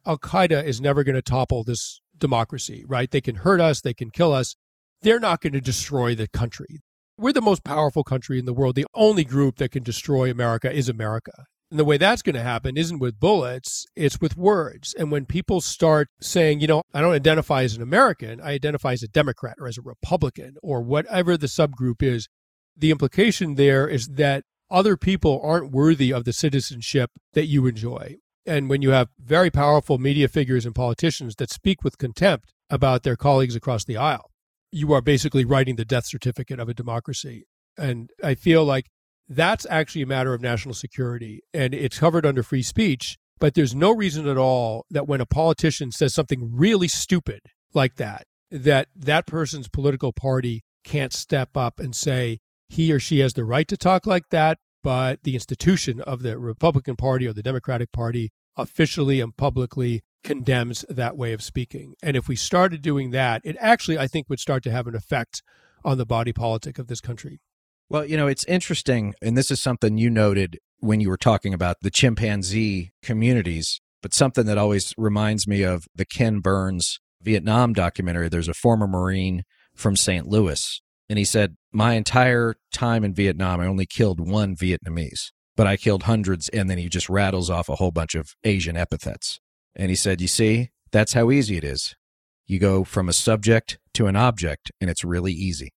Al 0.06 0.18
Qaeda 0.18 0.64
is 0.64 0.82
never 0.82 1.04
going 1.04 1.16
to 1.16 1.22
topple 1.22 1.64
this 1.64 2.00
democracy, 2.18 2.84
right? 2.88 3.12
They 3.12 3.22
can 3.22 3.36
hurt 3.36 3.62
us, 3.62 3.82
they 3.82 3.94
can 3.94 4.10
kill 4.10 4.34
us. 4.34 4.56
They're 5.02 5.20
not 5.20 5.42
going 5.42 5.54
to 5.54 5.62
destroy 5.62 6.16
the 6.16 6.28
country. 6.28 6.82
We're 7.18 7.34
the 7.34 7.42
most 7.42 7.64
powerful 7.64 8.04
country 8.04 8.40
in 8.40 8.46
the 8.46 8.54
world. 8.54 8.76
The 8.76 8.88
only 8.94 9.24
group 9.24 9.58
that 9.58 9.72
can 9.72 9.84
destroy 9.84 10.32
America 10.32 10.72
is 10.72 10.90
America. 10.90 11.46
And 11.72 11.80
the 11.80 11.86
way 11.86 11.98
that's 11.98 12.22
going 12.22 12.36
to 12.36 12.44
happen 12.44 12.78
isn't 12.78 13.00
with 13.00 13.20
bullets, 13.20 13.86
it's 13.96 14.22
with 14.22 14.38
words. 14.38 14.94
And 14.98 15.12
when 15.12 15.26
people 15.26 15.62
start 15.62 16.08
saying, 16.22 16.60
you 16.60 16.68
know, 16.68 16.84
I 16.94 17.02
don't 17.02 17.14
identify 17.14 17.64
as 17.64 17.76
an 17.76 17.82
American, 17.82 18.40
I 18.40 18.52
identify 18.52 18.94
as 18.94 19.04
a 19.04 19.08
Democrat 19.08 19.56
or 19.60 19.68
as 19.68 19.78
a 19.78 19.82
Republican 19.82 20.56
or 20.62 20.82
whatever 20.82 21.38
the 21.38 21.48
subgroup 21.48 22.04
is, 22.04 22.28
the 22.78 22.92
implication 22.92 23.56
there 23.56 23.88
is 23.88 24.08
that 24.10 24.44
other 24.70 24.98
people 24.98 25.40
aren't 25.44 25.72
worthy 25.72 26.12
of 26.12 26.26
the 26.26 26.34
citizenship 26.34 27.12
that 27.34 27.46
you 27.46 27.68
enjoy. 27.68 28.18
And 28.46 28.70
when 28.70 28.82
you 28.82 28.92
have 28.92 29.10
very 29.20 29.50
powerful 29.50 29.98
media 29.98 30.28
figures 30.28 30.66
and 30.66 30.76
politicians 30.76 31.36
that 31.38 31.52
speak 31.52 31.84
with 31.84 31.98
contempt 31.98 32.54
about 32.70 33.04
their 33.04 33.16
colleagues 33.16 33.56
across 33.56 33.86
the 33.86 33.98
aisle, 33.98 34.32
you 34.72 34.92
are 34.94 35.02
basically 35.02 35.46
writing 35.46 35.76
the 35.76 35.86
death 35.86 36.06
certificate 36.06 36.60
of 36.60 36.70
a 36.70 36.74
democracy. 36.74 37.46
And 37.78 38.12
I 38.24 38.36
feel 38.36 38.64
like 38.64 38.88
that's 39.28 39.66
actually 39.70 40.04
a 40.04 40.08
matter 40.08 40.34
of 40.34 40.42
national 40.42 40.76
security 40.76 41.42
and 41.54 41.74
it's 41.74 42.00
covered 42.00 42.26
under 42.26 42.44
free 42.44 42.62
speech. 42.62 43.18
But 43.40 43.54
there's 43.54 43.76
no 43.76 43.92
reason 43.94 44.28
at 44.28 44.38
all 44.38 44.86
that 44.90 45.08
when 45.08 45.22
a 45.22 45.26
politician 45.26 45.92
says 45.92 46.14
something 46.14 46.52
really 46.54 46.88
stupid 46.88 47.42
like 47.74 47.96
that, 47.96 48.26
that 48.50 48.88
that 48.96 49.28
person's 49.28 49.68
political 49.68 50.14
party 50.14 50.64
can't 50.84 51.12
step 51.12 51.58
up 51.58 51.80
and 51.80 51.96
say 51.96 52.40
he 52.68 52.92
or 52.92 53.00
she 53.00 53.20
has 53.20 53.34
the 53.34 53.46
right 53.46 53.68
to 53.68 53.78
talk 53.78 54.06
like 54.06 54.30
that, 54.30 54.58
but 54.84 55.24
the 55.24 55.34
institution 55.34 56.02
of 56.02 56.22
the 56.22 56.38
Republican 56.38 56.96
Party 56.96 57.28
or 57.28 57.34
the 57.34 57.44
Democratic 57.44 57.92
Party 57.92 58.32
officially 58.58 59.20
and 59.20 59.36
publicly 59.36 60.04
condemns 60.24 60.86
that 60.90 61.18
way 61.18 61.34
of 61.34 61.42
speaking. 61.42 61.94
And 62.02 62.18
if 62.18 62.28
we 62.28 62.36
started 62.36 62.82
doing 62.82 63.12
that, 63.12 63.42
it 63.44 63.58
actually, 63.60 63.98
I 63.98 64.08
think, 64.08 64.30
would 64.30 64.40
start 64.40 64.64
to 64.64 64.72
have 64.72 64.88
an 64.88 64.96
effect 64.96 65.44
on 65.84 65.98
the 65.98 66.06
body 66.06 66.34
politic 66.34 66.80
of 66.80 66.88
this 66.88 67.02
country. 67.02 67.40
Well, 67.90 68.06
you 68.06 68.18
know, 68.18 68.28
it's 68.28 68.46
interesting, 68.46 69.14
and 69.22 69.38
this 69.38 69.52
is 69.52 69.62
something 69.62 69.98
you 69.98 70.10
noted 70.10 70.58
when 70.80 71.00
you 71.00 71.10
were 71.10 71.18
talking 71.18 71.54
about 71.54 71.78
the 71.82 71.92
chimpanzee 71.92 72.92
communities, 73.04 73.80
but 74.02 74.14
something 74.14 74.46
that 74.48 74.58
always 74.58 74.94
reminds 74.98 75.48
me 75.48 75.64
of 75.64 75.86
the 75.94 76.06
Ken 76.06 76.40
Burns 76.40 77.00
Vietnam 77.22 77.74
documentary. 77.74 78.30
There's 78.30 78.48
a 78.48 78.54
former 78.54 78.88
Marine 78.88 79.44
from 79.76 79.96
St. 79.96 80.28
Louis, 80.28 80.82
and 81.10 81.20
he 81.20 81.26
said, 81.26 81.56
My 81.72 81.94
entire 81.94 82.56
time 82.74 83.04
in 83.04 83.14
Vietnam, 83.14 83.60
I 83.60 83.68
only 83.68 83.86
killed 83.86 84.20
one 84.20 84.56
Vietnamese, 84.56 85.32
but 85.56 85.68
I 85.68 85.78
killed 85.78 86.04
hundreds. 86.04 86.50
And 86.50 86.70
then 86.70 86.78
he 86.78 86.90
just 86.90 87.10
rattles 87.10 87.50
off 87.50 87.70
a 87.70 87.76
whole 87.76 87.92
bunch 87.92 88.16
of 88.16 88.36
Asian 88.44 88.78
epithets. 88.78 89.40
And 89.76 89.90
he 89.90 89.96
said, 89.96 90.22
You 90.22 90.28
see, 90.28 90.70
that's 90.92 91.14
how 91.14 91.32
easy 91.32 91.58
it 91.58 91.64
is. 91.64 91.96
You 92.48 92.60
go 92.60 92.84
from 92.84 93.10
a 93.10 93.14
subject 93.14 93.80
to 93.96 94.08
an 94.08 94.16
object, 94.16 94.72
and 94.80 94.90
it's 94.90 95.04
really 95.04 95.34
easy. 95.34 95.72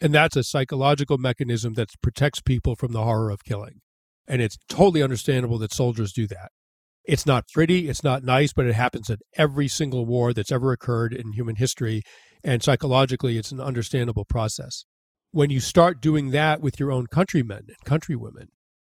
And 0.00 0.14
that's 0.14 0.36
a 0.36 0.44
psychological 0.44 1.18
mechanism 1.18 1.74
that 1.74 1.90
protects 2.02 2.40
people 2.40 2.74
from 2.74 2.92
the 2.92 3.02
horror 3.02 3.30
of 3.30 3.44
killing. 3.44 3.80
And 4.26 4.40
it's 4.40 4.58
totally 4.68 5.02
understandable 5.02 5.58
that 5.58 5.74
soldiers 5.74 6.12
do 6.12 6.26
that. 6.28 6.50
It's 7.04 7.26
not 7.26 7.48
pretty, 7.52 7.88
it's 7.88 8.04
not 8.04 8.22
nice, 8.22 8.52
but 8.52 8.66
it 8.66 8.74
happens 8.74 9.10
in 9.10 9.18
every 9.36 9.68
single 9.68 10.06
war 10.06 10.32
that's 10.32 10.52
ever 10.52 10.72
occurred 10.72 11.12
in 11.12 11.32
human 11.32 11.56
history. 11.56 12.02
And 12.42 12.62
psychologically, 12.62 13.38
it's 13.38 13.52
an 13.52 13.60
understandable 13.60 14.24
process. 14.24 14.84
When 15.32 15.50
you 15.50 15.60
start 15.60 16.00
doing 16.00 16.30
that 16.30 16.60
with 16.60 16.80
your 16.80 16.90
own 16.90 17.06
countrymen 17.06 17.66
and 17.68 17.76
countrywomen, 17.84 18.48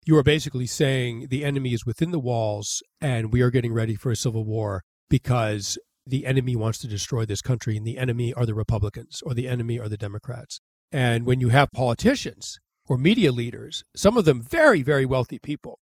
you 0.06 0.16
are 0.16 0.22
basically 0.22 0.66
saying 0.66 1.26
the 1.28 1.44
enemy 1.44 1.74
is 1.74 1.84
within 1.84 2.10
the 2.10 2.18
walls 2.18 2.82
and 3.00 3.32
we 3.32 3.42
are 3.42 3.50
getting 3.50 3.72
ready 3.72 3.94
for 3.94 4.10
a 4.10 4.16
civil 4.16 4.44
war 4.44 4.82
because 5.08 5.78
the 6.06 6.26
enemy 6.26 6.56
wants 6.56 6.78
to 6.78 6.88
destroy 6.88 7.24
this 7.24 7.42
country 7.42 7.76
and 7.76 7.86
the 7.86 7.98
enemy 7.98 8.32
are 8.32 8.46
the 8.46 8.54
Republicans 8.54 9.22
or 9.24 9.34
the 9.34 9.48
enemy 9.48 9.78
are 9.78 9.88
the 9.88 9.96
Democrats. 9.96 10.60
And 10.92 11.26
when 11.26 11.40
you 11.40 11.50
have 11.50 11.70
politicians 11.72 12.58
or 12.88 12.96
media 12.96 13.30
leaders, 13.32 13.84
some 13.94 14.16
of 14.16 14.24
them 14.24 14.42
very, 14.42 14.82
very 14.82 15.04
wealthy 15.04 15.38
people, 15.38 15.78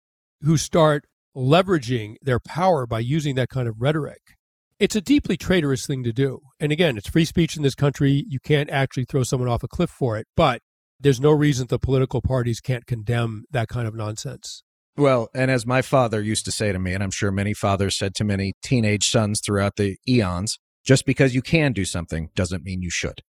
who 0.42 0.56
start 0.56 1.06
leveraging 1.36 2.16
their 2.22 2.40
power 2.40 2.86
by 2.86 3.00
using 3.00 3.34
that 3.34 3.48
kind 3.48 3.68
of 3.68 3.80
rhetoric, 3.80 4.36
it's 4.84 4.94
a 4.94 5.00
deeply 5.00 5.38
traitorous 5.38 5.86
thing 5.86 6.04
to 6.04 6.12
do. 6.12 6.40
And 6.60 6.70
again, 6.70 6.98
it's 6.98 7.08
free 7.08 7.24
speech 7.24 7.56
in 7.56 7.62
this 7.62 7.74
country. 7.74 8.26
You 8.28 8.38
can't 8.38 8.68
actually 8.68 9.06
throw 9.06 9.22
someone 9.22 9.48
off 9.48 9.62
a 9.62 9.68
cliff 9.68 9.88
for 9.88 10.18
it. 10.18 10.26
But 10.36 10.60
there's 11.00 11.18
no 11.18 11.30
reason 11.30 11.68
the 11.70 11.78
political 11.78 12.20
parties 12.20 12.60
can't 12.60 12.84
condemn 12.84 13.44
that 13.50 13.68
kind 13.68 13.88
of 13.88 13.94
nonsense. 13.94 14.62
Well, 14.94 15.28
and 15.34 15.50
as 15.50 15.64
my 15.64 15.80
father 15.80 16.20
used 16.20 16.44
to 16.44 16.52
say 16.52 16.70
to 16.70 16.78
me, 16.78 16.92
and 16.92 17.02
I'm 17.02 17.10
sure 17.10 17.30
many 17.30 17.54
fathers 17.54 17.96
said 17.96 18.14
to 18.16 18.24
many 18.24 18.52
teenage 18.62 19.08
sons 19.08 19.40
throughout 19.40 19.76
the 19.76 19.96
eons, 20.06 20.58
just 20.84 21.06
because 21.06 21.34
you 21.34 21.40
can 21.40 21.72
do 21.72 21.86
something 21.86 22.28
doesn't 22.34 22.62
mean 22.62 22.82
you 22.82 22.90
should. 22.90 23.22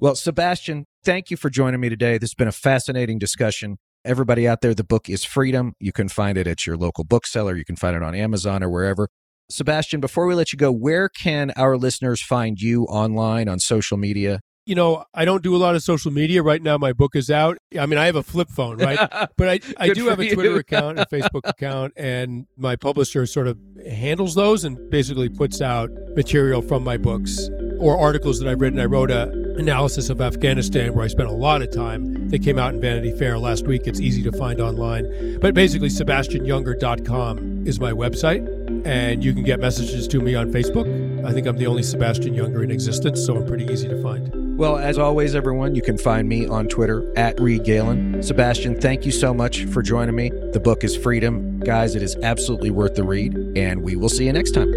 Well, 0.00 0.14
Sebastian, 0.14 0.86
thank 1.04 1.30
you 1.30 1.36
for 1.36 1.50
joining 1.50 1.80
me 1.80 1.90
today. 1.90 2.16
This 2.16 2.30
has 2.30 2.34
been 2.34 2.48
a 2.48 2.52
fascinating 2.52 3.18
discussion. 3.18 3.76
Everybody 4.02 4.48
out 4.48 4.62
there, 4.62 4.74
the 4.74 4.82
book 4.82 5.10
is 5.10 5.24
Freedom. 5.24 5.74
You 5.78 5.92
can 5.92 6.08
find 6.08 6.38
it 6.38 6.46
at 6.46 6.66
your 6.66 6.78
local 6.78 7.04
bookseller. 7.04 7.54
You 7.54 7.66
can 7.66 7.76
find 7.76 7.94
it 7.94 8.02
on 8.02 8.14
Amazon 8.14 8.62
or 8.62 8.70
wherever. 8.70 9.08
Sebastian, 9.52 10.00
before 10.00 10.26
we 10.26 10.34
let 10.34 10.54
you 10.54 10.56
go, 10.56 10.72
where 10.72 11.10
can 11.10 11.52
our 11.56 11.76
listeners 11.76 12.22
find 12.22 12.58
you 12.58 12.84
online 12.84 13.48
on 13.48 13.58
social 13.58 13.98
media? 13.98 14.40
You 14.64 14.76
know, 14.76 15.04
I 15.12 15.24
don't 15.24 15.42
do 15.42 15.56
a 15.56 15.58
lot 15.58 15.74
of 15.74 15.82
social 15.82 16.12
media 16.12 16.40
right 16.42 16.62
now. 16.62 16.78
My 16.78 16.92
book 16.92 17.16
is 17.16 17.30
out. 17.30 17.58
I 17.78 17.86
mean, 17.86 17.98
I 17.98 18.06
have 18.06 18.14
a 18.14 18.22
flip 18.22 18.48
phone, 18.48 18.78
right? 18.78 18.98
but 19.36 19.48
I, 19.48 19.60
I 19.76 19.92
do 19.92 20.06
have 20.06 20.20
a 20.20 20.32
Twitter 20.32 20.52
you. 20.52 20.56
account, 20.56 21.00
a 21.00 21.06
Facebook 21.06 21.48
account, 21.48 21.94
and 21.96 22.46
my 22.56 22.76
publisher 22.76 23.26
sort 23.26 23.48
of 23.48 23.58
handles 23.84 24.36
those 24.36 24.62
and 24.64 24.78
basically 24.88 25.28
puts 25.28 25.60
out 25.60 25.90
material 26.14 26.62
from 26.62 26.84
my 26.84 26.96
books 26.96 27.48
or 27.80 27.98
articles 27.98 28.38
that 28.38 28.48
I've 28.48 28.60
written. 28.60 28.78
I 28.78 28.84
wrote 28.84 29.10
a 29.10 29.30
analysis 29.58 30.08
of 30.08 30.20
Afghanistan 30.20 30.94
where 30.94 31.04
I 31.04 31.08
spent 31.08 31.28
a 31.28 31.32
lot 31.32 31.62
of 31.62 31.72
time. 31.72 32.28
They 32.28 32.38
came 32.38 32.58
out 32.58 32.74
in 32.74 32.80
Vanity 32.80 33.16
Fair 33.18 33.38
last 33.38 33.66
week. 33.66 33.82
It's 33.86 34.00
easy 34.00 34.22
to 34.22 34.32
find 34.32 34.60
online. 34.60 35.40
But 35.40 35.54
basically, 35.54 35.88
SebastianJunger.com 35.88 37.66
is 37.66 37.80
my 37.80 37.90
website, 37.92 38.86
and 38.86 39.24
you 39.24 39.34
can 39.34 39.42
get 39.42 39.58
messages 39.58 40.06
to 40.08 40.20
me 40.20 40.36
on 40.36 40.52
Facebook. 40.52 41.11
I 41.24 41.32
think 41.32 41.46
I'm 41.46 41.56
the 41.56 41.66
only 41.66 41.82
Sebastian 41.82 42.34
Junger 42.34 42.64
in 42.64 42.70
existence, 42.70 43.24
so 43.24 43.36
I'm 43.36 43.46
pretty 43.46 43.64
easy 43.72 43.88
to 43.88 44.02
find. 44.02 44.58
Well, 44.58 44.76
as 44.76 44.98
always, 44.98 45.34
everyone, 45.34 45.74
you 45.74 45.82
can 45.82 45.96
find 45.96 46.28
me 46.28 46.46
on 46.46 46.68
Twitter 46.68 47.10
at 47.16 47.40
Reed 47.40 47.64
Galen. 47.64 48.22
Sebastian, 48.22 48.80
thank 48.80 49.06
you 49.06 49.12
so 49.12 49.32
much 49.32 49.64
for 49.66 49.82
joining 49.82 50.14
me. 50.14 50.30
The 50.52 50.60
book 50.60 50.84
is 50.84 50.96
Freedom. 50.96 51.58
Guys, 51.60 51.94
it 51.94 52.02
is 52.02 52.16
absolutely 52.22 52.70
worth 52.70 52.94
the 52.94 53.04
read, 53.04 53.34
and 53.56 53.82
we 53.82 53.96
will 53.96 54.08
see 54.08 54.26
you 54.26 54.32
next 54.32 54.52
time. 54.52 54.72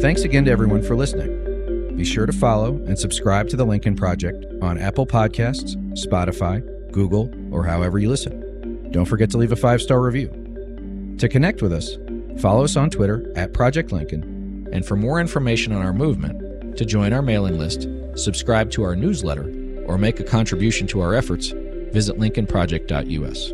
Thanks 0.00 0.22
again 0.22 0.44
to 0.44 0.50
everyone 0.50 0.82
for 0.82 0.96
listening. 0.96 1.96
Be 1.96 2.04
sure 2.04 2.26
to 2.26 2.32
follow 2.32 2.74
and 2.86 2.98
subscribe 2.98 3.48
to 3.48 3.56
the 3.56 3.64
Lincoln 3.64 3.96
Project 3.96 4.44
on 4.60 4.78
Apple 4.78 5.06
Podcasts, 5.06 5.76
Spotify, 5.94 6.62
Google, 6.90 7.30
or 7.54 7.64
however 7.64 7.98
you 7.98 8.08
listen. 8.10 8.90
Don't 8.90 9.06
forget 9.06 9.30
to 9.30 9.38
leave 9.38 9.52
a 9.52 9.56
five 9.56 9.80
star 9.80 10.00
review. 10.02 10.28
To 11.18 11.28
connect 11.28 11.62
with 11.62 11.72
us, 11.72 11.96
follow 12.40 12.64
us 12.64 12.76
on 12.76 12.90
Twitter 12.90 13.32
at 13.36 13.54
Project 13.54 13.92
Lincoln. 13.92 14.68
And 14.72 14.84
for 14.84 14.96
more 14.96 15.20
information 15.20 15.72
on 15.72 15.82
our 15.82 15.92
movement, 15.92 16.76
to 16.76 16.84
join 16.84 17.12
our 17.12 17.22
mailing 17.22 17.58
list, 17.58 17.88
subscribe 18.16 18.70
to 18.72 18.82
our 18.82 18.96
newsletter, 18.96 19.48
or 19.86 19.96
make 19.96 20.20
a 20.20 20.24
contribution 20.24 20.86
to 20.88 21.00
our 21.00 21.14
efforts, 21.14 21.48
visit 21.92 22.18
lincolnproject.us. 22.18 23.52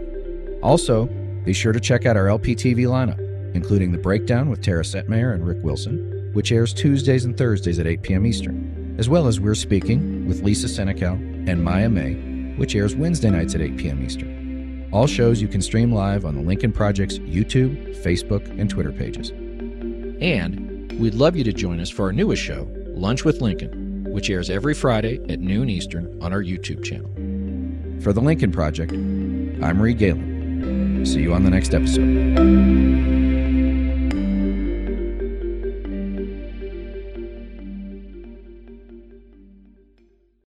Also, 0.63 1.07
be 1.45 1.53
sure 1.53 1.73
to 1.73 1.81
check 1.81 2.07
out 2.07 2.17
our 2.17 2.27
LPTV 2.27 2.87
lineup, 2.87 3.21
including 3.55 3.93
The 3.93 3.99
Breakdown 3.99 4.49
with 4.49 4.63
Tara 4.63 4.83
Setmayer 4.83 5.35
and 5.35 5.47
Rick 5.47 5.59
Wilson 5.63 6.11
which 6.33 6.53
airs 6.53 6.73
Tuesdays 6.73 7.25
and 7.25 7.37
Thursdays 7.37 7.79
at 7.79 7.87
8 7.87 8.03
p.m. 8.03 8.27
Eastern, 8.27 8.95
as 8.99 9.09
well 9.09 9.27
as 9.27 9.41
We're 9.41 9.55
Speaking 9.55 10.27
with 10.29 10.43
Lisa 10.43 10.67
Senecal 10.67 11.49
and 11.49 11.63
Maya 11.63 11.89
May, 11.89 12.15
which 12.61 12.77
airs 12.77 12.95
Wednesday 12.95 13.31
nights 13.31 13.55
at 13.55 13.63
8 13.63 13.79
p.m. 13.79 14.05
Eastern. 14.05 14.87
All 14.93 15.07
shows 15.07 15.41
you 15.41 15.49
can 15.49 15.63
stream 15.63 15.95
live 15.95 16.27
on 16.27 16.35
the 16.35 16.43
Lincoln 16.43 16.73
Project's 16.73 17.19
YouTube, 17.21 17.97
Facebook, 18.03 18.47
and 18.61 18.69
Twitter 18.69 18.93
pages. 18.93 19.31
And 20.21 20.93
we'd 21.01 21.15
love 21.15 21.37
you 21.37 21.45
to 21.45 21.55
join 21.55 21.81
us 21.81 21.89
for 21.89 22.05
our 22.05 22.13
newest 22.13 22.43
show, 22.43 22.69
Lunch 22.89 23.25
with 23.25 23.41
Lincoln, 23.41 24.05
which 24.11 24.29
airs 24.29 24.51
every 24.51 24.75
Friday 24.75 25.25
at 25.33 25.41
noon 25.41 25.71
Eastern 25.71 26.23
on 26.23 26.35
our 26.35 26.43
YouTube 26.43 26.85
channel. 26.85 27.11
For 28.03 28.13
the 28.13 28.21
Lincoln 28.21 28.53
Project, 28.53 28.93
I'm 28.93 29.81
Reed 29.81 29.97
Galen. 29.97 31.07
See 31.07 31.23
you 31.23 31.33
on 31.33 31.45
the 31.45 31.51
next 31.51 31.73
episode. 31.73 33.20